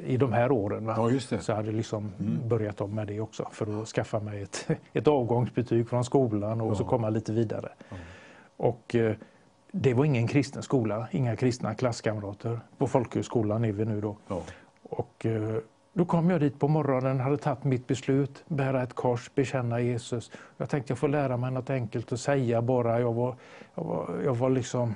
[0.03, 0.85] i de här åren.
[0.85, 1.11] Va?
[1.11, 1.39] Ja.
[1.39, 2.11] Så jag hade liksom
[2.47, 6.77] börjat om med det också för att skaffa mig ett, ett avgångsbetyg från skolan och
[6.77, 7.69] så komma lite vidare.
[8.57, 9.15] Och eh,
[9.71, 12.59] det var ingen kristen skola, inga kristna klasskamrater.
[12.77, 14.17] På folkhögskolan är vi nu då.
[14.27, 14.41] Ja.
[14.83, 15.57] Och eh,
[15.93, 20.31] då kom jag dit på morgonen, hade tagit mitt beslut, bära ett kors, bekänna Jesus.
[20.57, 22.99] Jag tänkte jag får lära mig något enkelt att säga bara.
[22.99, 23.35] Jag var,
[23.75, 24.95] jag var, jag var liksom...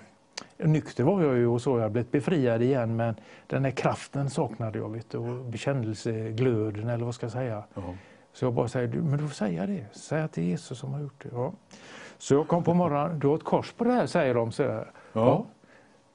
[0.57, 3.15] Nykter var jag ju och så, jag blivit befriad igen men
[3.47, 7.63] den här kraften saknade jag vet du, och bekännelseglöden eller vad ska jag säga.
[7.73, 7.93] Ja.
[8.33, 9.85] Så jag bara säger, "Du, men du får säga det.
[9.91, 11.29] Säg att det är Jesus som har gjort det.
[11.31, 11.53] Ja.
[12.17, 14.51] Så jag kom på morgonen, du har ett kors på det här säger de.
[14.51, 14.91] Så här.
[15.13, 15.45] Ja.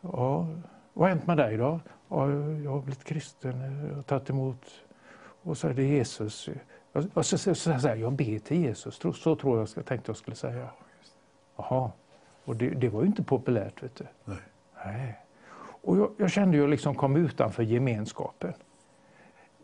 [0.00, 0.46] Ja.
[0.92, 1.80] Vad har hänt med dig då?
[2.08, 2.30] Ja,
[2.64, 4.66] jag har blivit kristen, jag har tagit emot
[5.42, 6.48] och så är det Jesus.
[7.14, 10.36] Och så, så, så, jag, ber till Jesus, så, tror jag jag tänkte jag skulle
[10.36, 10.68] säga.
[11.56, 11.90] Jaha,
[12.46, 14.04] och det, det var ju inte populärt vet du.
[14.24, 14.38] Nej.
[14.84, 15.18] Nej.
[15.82, 18.52] Och jag, jag kände ju liksom kom utanför gemenskapen.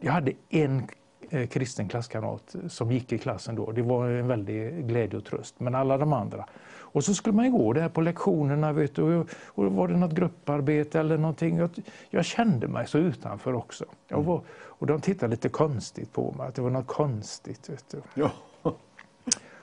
[0.00, 0.88] Jag hade en
[1.30, 3.72] eh, kristen klasskamrat som gick i klassen då.
[3.72, 5.60] Det var en väldig glädje och tröst.
[5.60, 6.46] Men alla de andra.
[6.92, 10.12] Och så skulle man gå där på lektionerna vet du, och, och var det något
[10.12, 11.56] grupparbete eller någonting.
[11.56, 11.70] Jag,
[12.10, 13.84] jag kände mig så utanför också.
[14.08, 17.68] Jag var, och de tittade lite konstigt på mig, att det var något konstigt.
[17.68, 18.02] Vet du.
[18.14, 18.30] Ja.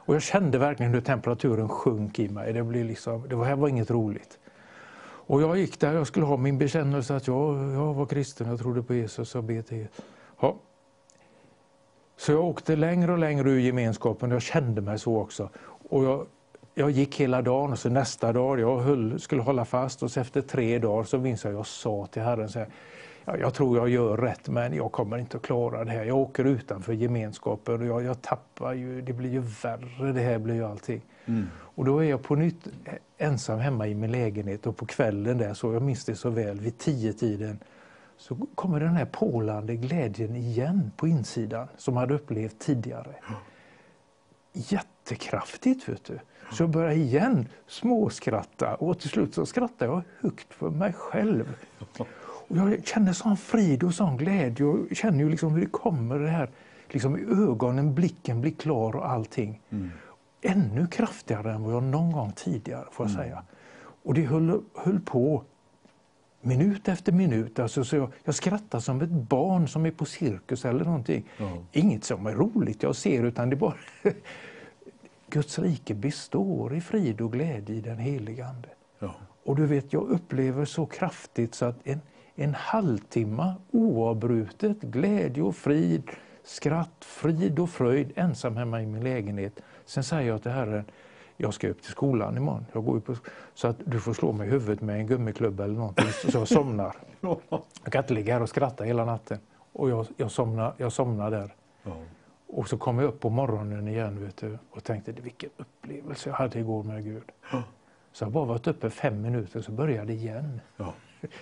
[0.10, 2.54] Och jag kände verkligen hur temperaturen sjönk i mig.
[2.54, 4.40] Det, blev liksom, det var, här var inget roligt.
[5.02, 8.60] Och jag gick där, jag skulle ha min bekännelse att jag, jag var kristen, jag
[8.60, 9.88] trodde på Jesus och bet till
[10.42, 10.56] Ja.
[12.18, 15.50] Så jag åkte längre och längre ur gemenskapen, jag kände mig så också.
[15.90, 16.28] Och jag,
[16.74, 20.20] jag gick hela dagen och så nästa dag, jag höll, skulle hålla fast och så
[20.20, 22.68] efter tre dagar så minns jag jag sa till Herren så här,
[23.26, 26.04] ja, jag tror jag gör rätt men jag kommer inte att klara det här.
[26.04, 30.40] Jag åker utanför gemenskapen och jag, jag tappar ju, det blir ju värre det här
[30.40, 31.02] blir ju allting.
[31.52, 32.68] Och då är jag på nytt
[33.18, 36.60] ensam hemma i min lägenhet och på kvällen där, så jag minns det så väl,
[36.60, 37.60] vid tio tiden
[38.18, 43.16] så kommer den här pålande glädjen igen på insidan som jag hade upplevt tidigare.
[44.54, 46.20] Jättekraftigt vet du.
[46.52, 51.56] Så jag börjar igen småskratta och till slut så skrattar jag högt för mig själv.
[52.50, 56.20] Och jag känner sån frid och sån glädje och känner ju liksom hur det kommer
[56.20, 56.50] det här
[56.88, 59.62] liksom i ögonen, blicken blir klar och allting.
[60.42, 63.44] Ännu kraftigare än vad jag någon gång tidigare får jag säga.
[64.04, 65.44] Och det höll, höll på
[66.42, 67.60] minut efter minut.
[67.60, 71.26] Alltså, så jag, jag skrattar som ett barn som är på cirkus eller någonting.
[71.72, 73.76] Inget som är roligt jag ser utan det bara
[75.30, 78.70] Guds rike består i frid och glädje i den helige Ande.
[79.00, 79.16] Ja.
[79.44, 82.02] Och du vet, jag upplever så kraftigt så att en,
[82.40, 86.04] en halvtimme oavbrutet glädje och frid,
[86.44, 89.60] skratt, frid och fröjd ensam hemma i min lägenhet.
[89.86, 90.86] Sen säger jag till Herren,
[91.38, 92.66] jag ska upp till skolan imorgon.
[92.74, 93.16] Jag går ju på,
[93.54, 96.48] så att du får slå mig i huvudet med en gummiklubba eller någonting så jag
[96.48, 96.96] somnar.
[97.84, 99.40] Jag kan inte ligga här och skratta hela natten.
[99.74, 101.56] Och jag, jag, somnar, jag somnar där.
[101.84, 101.92] Ja.
[102.48, 106.36] Och så kom jag upp på morgonen igen vet du, och tänkte vilken upplevelse jag
[106.36, 107.24] hade igår med Gud.
[108.12, 110.62] Så jag bara varit uppe fem minuter så började det igen.
[110.78, 110.94] Ja.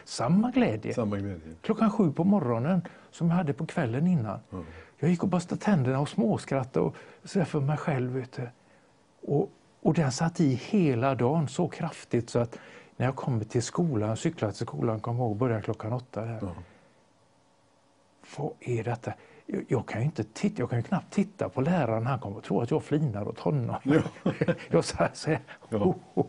[0.06, 0.94] Samma glädje.
[0.94, 1.56] Samma glädje.
[1.62, 2.82] Klockan sju på morgonen
[3.12, 4.40] som jag hade på kvällen innan.
[5.00, 8.26] Jag gick och borstade tänderna och småskrattade och så för mig själv.
[9.22, 9.50] Och,
[9.82, 12.60] och den satt i hela dagen så kraftigt så att
[12.98, 16.22] när jag kommer till skolan, cyklade till skolan, kom ihåg, började klockan åtta.
[16.22, 16.40] Där.
[16.42, 16.56] Ja.
[18.38, 19.14] Vad är detta?
[19.46, 22.06] Jag, jag kan ju inte titta, jag kan knappt titta på läraren.
[22.06, 23.76] Han kommer att tro att jag flinar åt honom.
[24.70, 25.40] jag så här, så här,
[25.70, 25.78] Ja.
[25.78, 26.26] oh, oh.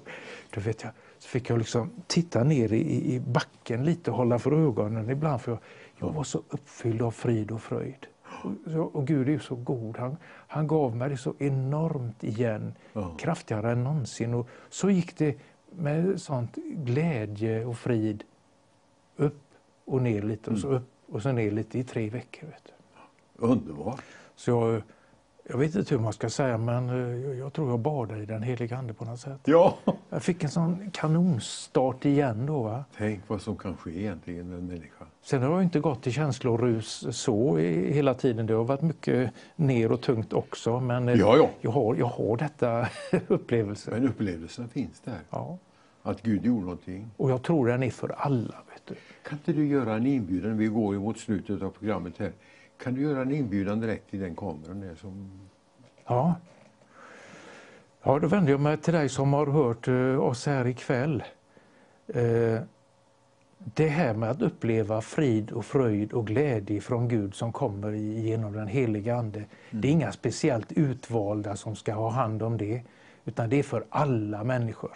[0.54, 4.38] Då vet jag, så fick jag liksom titta ner i, i backen lite och hålla
[4.38, 5.40] för ögonen ibland.
[5.40, 5.60] För jag,
[5.96, 8.06] jag var så uppfylld av frid och fröjd.
[8.76, 9.96] Och, och Gud är så god.
[9.96, 12.74] Han, han gav mig det så enormt igen.
[12.92, 13.14] Ja.
[13.18, 14.34] Kraftigare än någonsin.
[14.34, 15.38] Och så gick det
[15.70, 18.24] med sånt glädje och frid
[19.16, 19.42] upp
[19.84, 22.48] och ner lite och så upp och så ner lite i tre veckor.
[22.48, 23.46] Vet du.
[23.46, 24.02] Underbart.
[24.36, 24.82] Så jag,
[25.50, 28.42] Jag vet inte hur man ska säga, men eh, jag tror jag badade i den
[28.42, 29.40] heliga Ande på något sätt.
[29.44, 29.78] Ja.
[30.10, 32.62] Jag fick en sån kanonstart igen då.
[32.62, 32.84] Va?
[32.96, 35.04] Tänk vad som kan ske egentligen med en människa.
[35.22, 38.46] Sen har jag inte gått i känslorus så hela tiden.
[38.46, 40.80] Det har varit mycket ner och tungt också.
[40.80, 41.50] Men eh, Ja, ja.
[41.60, 42.88] Jag, har, jag har detta
[43.28, 43.90] upplevelse.
[43.90, 45.20] Men upplevelsen finns där.
[45.30, 45.58] Ja.
[46.02, 47.10] Att Gud gjorde någonting.
[47.16, 48.54] Och jag tror den är för alla.
[48.72, 48.94] Vet du.
[49.28, 50.58] Kan inte du göra en inbjudan?
[50.58, 52.32] Vi går ju mot slutet av programmet här.
[52.82, 54.80] Kan du göra en inbjudan direkt i den kameran?
[54.80, 55.30] Där som...
[56.06, 56.34] Ja.
[58.02, 61.22] ja, då vänder jag mig till dig som har hört eh, oss här ikväll.
[62.06, 62.60] Eh,
[63.58, 68.52] det här med att uppleva frid och fröjd och glädje från Gud som kommer genom
[68.52, 69.44] den heliga Ande.
[69.70, 72.82] Det är inga speciellt utvalda som ska ha hand om det.
[73.28, 74.90] Utan det är för alla människor.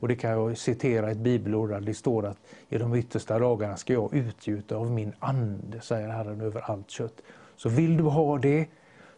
[0.00, 2.38] Och det kan jag citera ett bibelord där det står att
[2.68, 7.14] i de yttersta dagarna ska jag utgjuta av min ande, säger Herren över allt kött.
[7.56, 8.66] Så vill du ha det,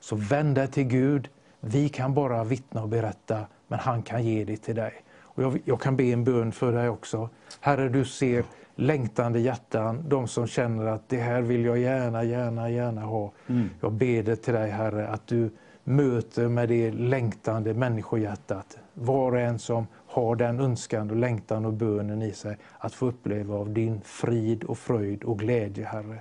[0.01, 1.29] så vänd dig till Gud.
[1.61, 4.93] Vi kan bara vittna och berätta, men han kan ge det till dig.
[5.21, 7.29] Och jag, jag kan be en bön för dig också.
[7.61, 8.45] Herre, du ser
[8.75, 13.33] längtande hjärtan, de som känner att det här vill jag gärna, gärna, gärna ha.
[13.81, 15.51] Jag ber det till dig, Herre, att du
[15.85, 18.79] möter med det längtande människohjärtat.
[18.95, 23.07] Var och en som har den önskan och längtan och bönen i sig att få
[23.07, 26.21] uppleva av din frid och fröjd och glädje, Herre.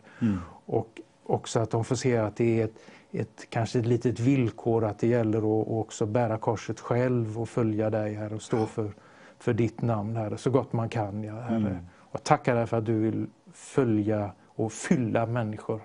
[0.65, 2.75] Och också att de får se att det är ett,
[3.11, 7.89] ett, kanske ett litet villkor att det gäller att också bära korset själv och följa
[7.89, 8.91] dig, Herre, och stå för,
[9.39, 11.79] för ditt namn, Herre, så gott man kan, ja, Herre.
[11.95, 15.81] Och tackar dig för att du vill följa och fylla människor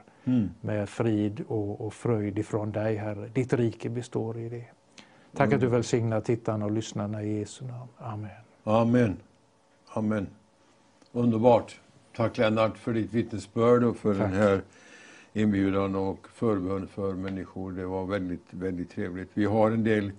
[0.61, 3.29] med frid och, och fröjd ifrån dig, Herre.
[3.35, 4.65] Ditt rike består i det.
[5.37, 7.89] Tack att du välsignar tittarna och lyssnarna i Jesu namn.
[7.99, 8.31] Amen.
[8.65, 9.17] Amen.
[9.89, 10.27] Amen.
[11.13, 11.81] Underbart.
[12.17, 14.63] Tack Lennart för ditt vittnesbörd och för den här
[15.33, 17.73] inbjudan och förbön för människor.
[17.73, 19.31] Det var väldigt, väldigt trevligt.
[19.35, 20.11] Vi har en del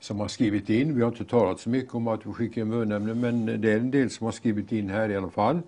[0.00, 0.94] som har skrivit in.
[0.94, 3.78] Vi har inte talat så mycket om att vi skickar in bönämnen, men det är
[3.78, 5.60] en del som har skrivit in här i alla fall.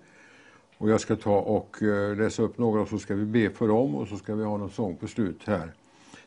[0.81, 3.67] Och jag ska ta och eh, läsa upp några och så ska vi be för
[3.67, 5.71] dem och så ska vi ha någon sång på slut här.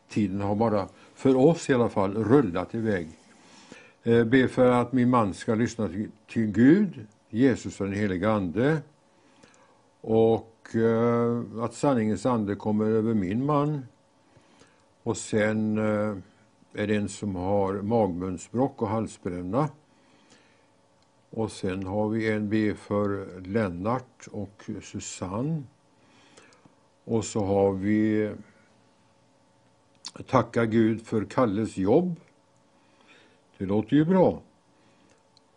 [0.09, 3.09] Tiden har bara, för oss i alla fall, rullat iväg.
[4.03, 5.89] Eh, be för att min man ska lyssna
[6.27, 8.77] till, Gud, Jesus och den helige Ande.
[10.01, 13.85] Och eh, att sanningens ande kommer över min man.
[15.03, 15.77] Och sen
[16.73, 19.69] är det en som har magmunsbråck och halsbränna.
[21.35, 25.63] Och sen har vi en be för Lennart och Susanne.
[27.03, 28.31] Och så har vi
[30.27, 32.15] tacka Gud för Kalles jobb.
[33.57, 34.41] Det låter ju bra.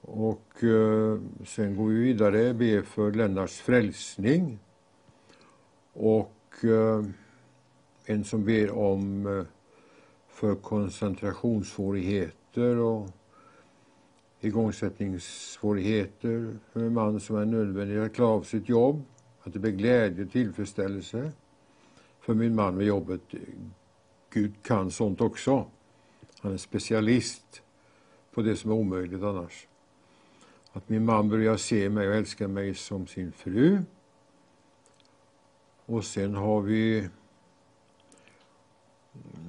[0.01, 4.59] Och eh, sen går vi vidare, be för Lennarts frälsning.
[5.93, 7.05] Och eh,
[8.05, 9.45] en som ber om eh,
[10.29, 13.11] för koncentrationssvårigheter och
[14.41, 19.03] igångsättningssvårigheter för en man som är nödvändig att klara av sitt jobb.
[19.43, 21.33] Att det blir glädje och tillfredsställelse
[22.21, 23.21] för min man med jobbet.
[24.31, 25.67] Gud kan sånt också.
[26.41, 27.63] Han är specialist
[28.35, 29.67] på det som är omöjligt annars.
[30.73, 33.83] Att min man börjar se mig och älska mig som sin fru.
[35.87, 37.09] Och sen har vi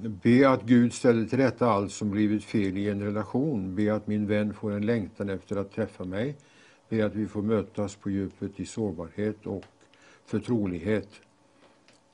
[0.02, 3.74] Be att Gud ställer till rätta allt som blivit fel i en relation.
[3.74, 6.36] Be att min vän får en längtan efter att träffa mig.
[6.88, 9.64] Be att vi får mötas på djupet i sårbarhet och
[10.24, 11.08] förtrolighet.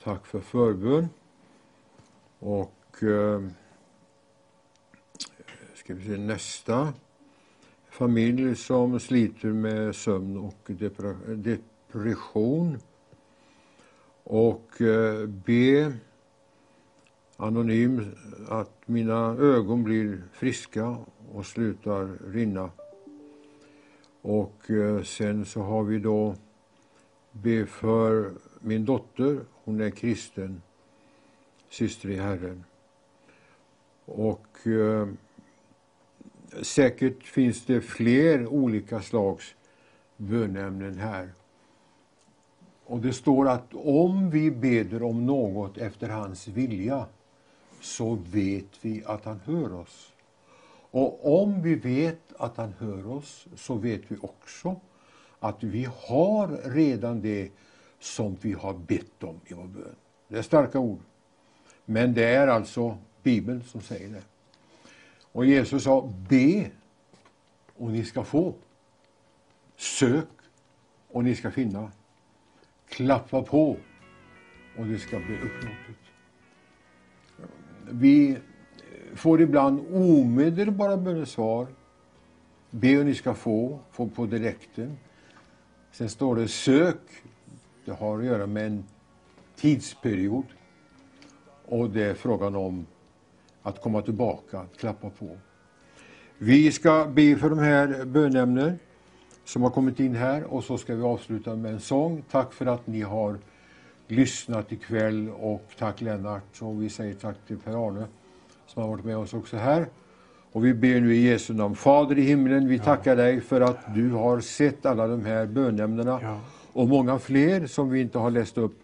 [0.02, 1.08] Tack för förbön.
[2.38, 3.42] Och eh,
[5.74, 6.92] ska vi se nästa.
[7.90, 10.70] Familj som sliter med sömn och
[11.36, 12.78] depression.
[14.24, 15.92] Och eh, be
[17.36, 18.14] anonym
[18.48, 20.96] att mina ögon blir friska
[21.32, 22.70] och slutar rinna.
[24.22, 26.34] Och eh, sen så har vi då
[27.32, 30.62] be för min dotter, hon är kristen,
[31.68, 32.64] syster i Herren.
[34.04, 35.08] Och eh,
[36.62, 39.54] säkert finns det fler olika slags
[40.16, 41.30] bönämnen här.
[42.84, 47.06] Och det står att om vi beder om något efter hans vilja
[47.86, 50.12] så vet vi att han hör oss.
[50.90, 54.80] Och om vi vet att han hör oss så vet vi också
[55.38, 57.50] att vi har redan det
[58.00, 59.94] som vi har bett om i vår bön.
[60.28, 61.00] Det är starka ord.
[61.84, 64.22] Men det är alltså Bibeln som säger det.
[65.32, 66.70] Och Jesus sa, be
[67.76, 68.54] och ni ska få.
[69.76, 70.28] Sök
[71.08, 71.92] och ni ska finna.
[72.88, 73.76] Klappa på
[74.78, 76.05] och det ska bli upplåtet.
[77.90, 78.38] Vi
[79.14, 81.66] får ibland omedelbara bönesvar.
[82.70, 84.96] Be och ni ska få, få på direkten.
[85.92, 87.00] Sen står det sök.
[87.84, 88.84] Det har att göra med en
[89.56, 90.44] tidsperiod.
[91.64, 92.86] Och det är frågan om
[93.62, 95.36] att komma tillbaka, att klappa på.
[96.38, 98.78] Vi ska be för de här bönämnen
[99.44, 102.24] som har kommit in här och så ska vi avsluta med en sång.
[102.30, 103.38] Tack för att ni har
[104.08, 108.06] lyssnat ikväll och tack Lennart och vi säger tack till Per-Arne
[108.66, 109.86] som har varit med oss också här.
[110.52, 111.74] Och vi ber nu i Jesu namn.
[111.76, 116.20] Fader i himlen, vi tackar dig för att du har sett alla de här bönämnena
[116.22, 116.40] Ja.
[116.72, 118.74] och många fler som vi inte har läst upp,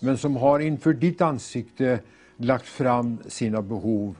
[0.00, 2.00] men som har inför ditt ansikte
[2.36, 4.16] lagt fram sina behov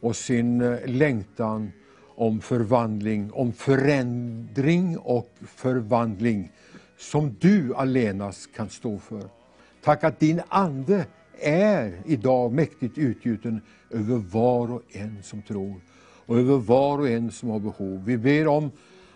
[0.00, 1.72] och sin eh, längtan
[2.16, 6.52] om förvandling, om förändring och förvandling
[6.98, 9.39] som du allenast kan stå för.
[9.82, 11.06] Tack att din Ande
[11.40, 13.60] är idag mäktigt utgjuten
[13.90, 15.80] över var och en som tror
[16.26, 18.04] och över var och en som har behov.
[18.04, 18.70] Vi ber om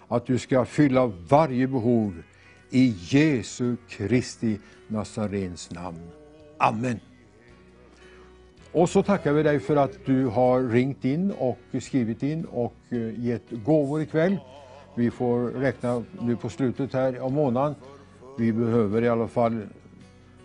[0.09, 2.23] att du ska fylla varje behov
[2.71, 6.11] i Jesu Kristi Nazarens namn.
[6.59, 7.01] Amen.
[8.73, 12.75] Och så tackar vi dig för att du har ringt in och skrivit in och
[12.89, 14.37] eh, gett gåvor ikväll.
[14.95, 17.75] Vi får räkna nu på slutet här av månaden.
[18.39, 19.63] Vi behöver i alla fall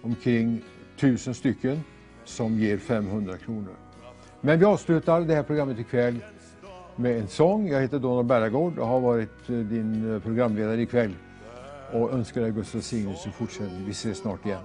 [0.01, 0.61] omkring
[0.97, 1.79] tusen stycken
[2.25, 3.75] som ger 500 kronor.
[4.41, 6.19] Men vi avslutar det här programmet ikväll
[6.95, 7.67] med en sång.
[7.67, 11.13] Jag heter Donald Berragård och har varit eh, din eh, programledare ikväll
[11.91, 13.85] och önskar dig Guds välsignelse i fortsättningen.
[13.85, 14.61] Vi ses snart igen.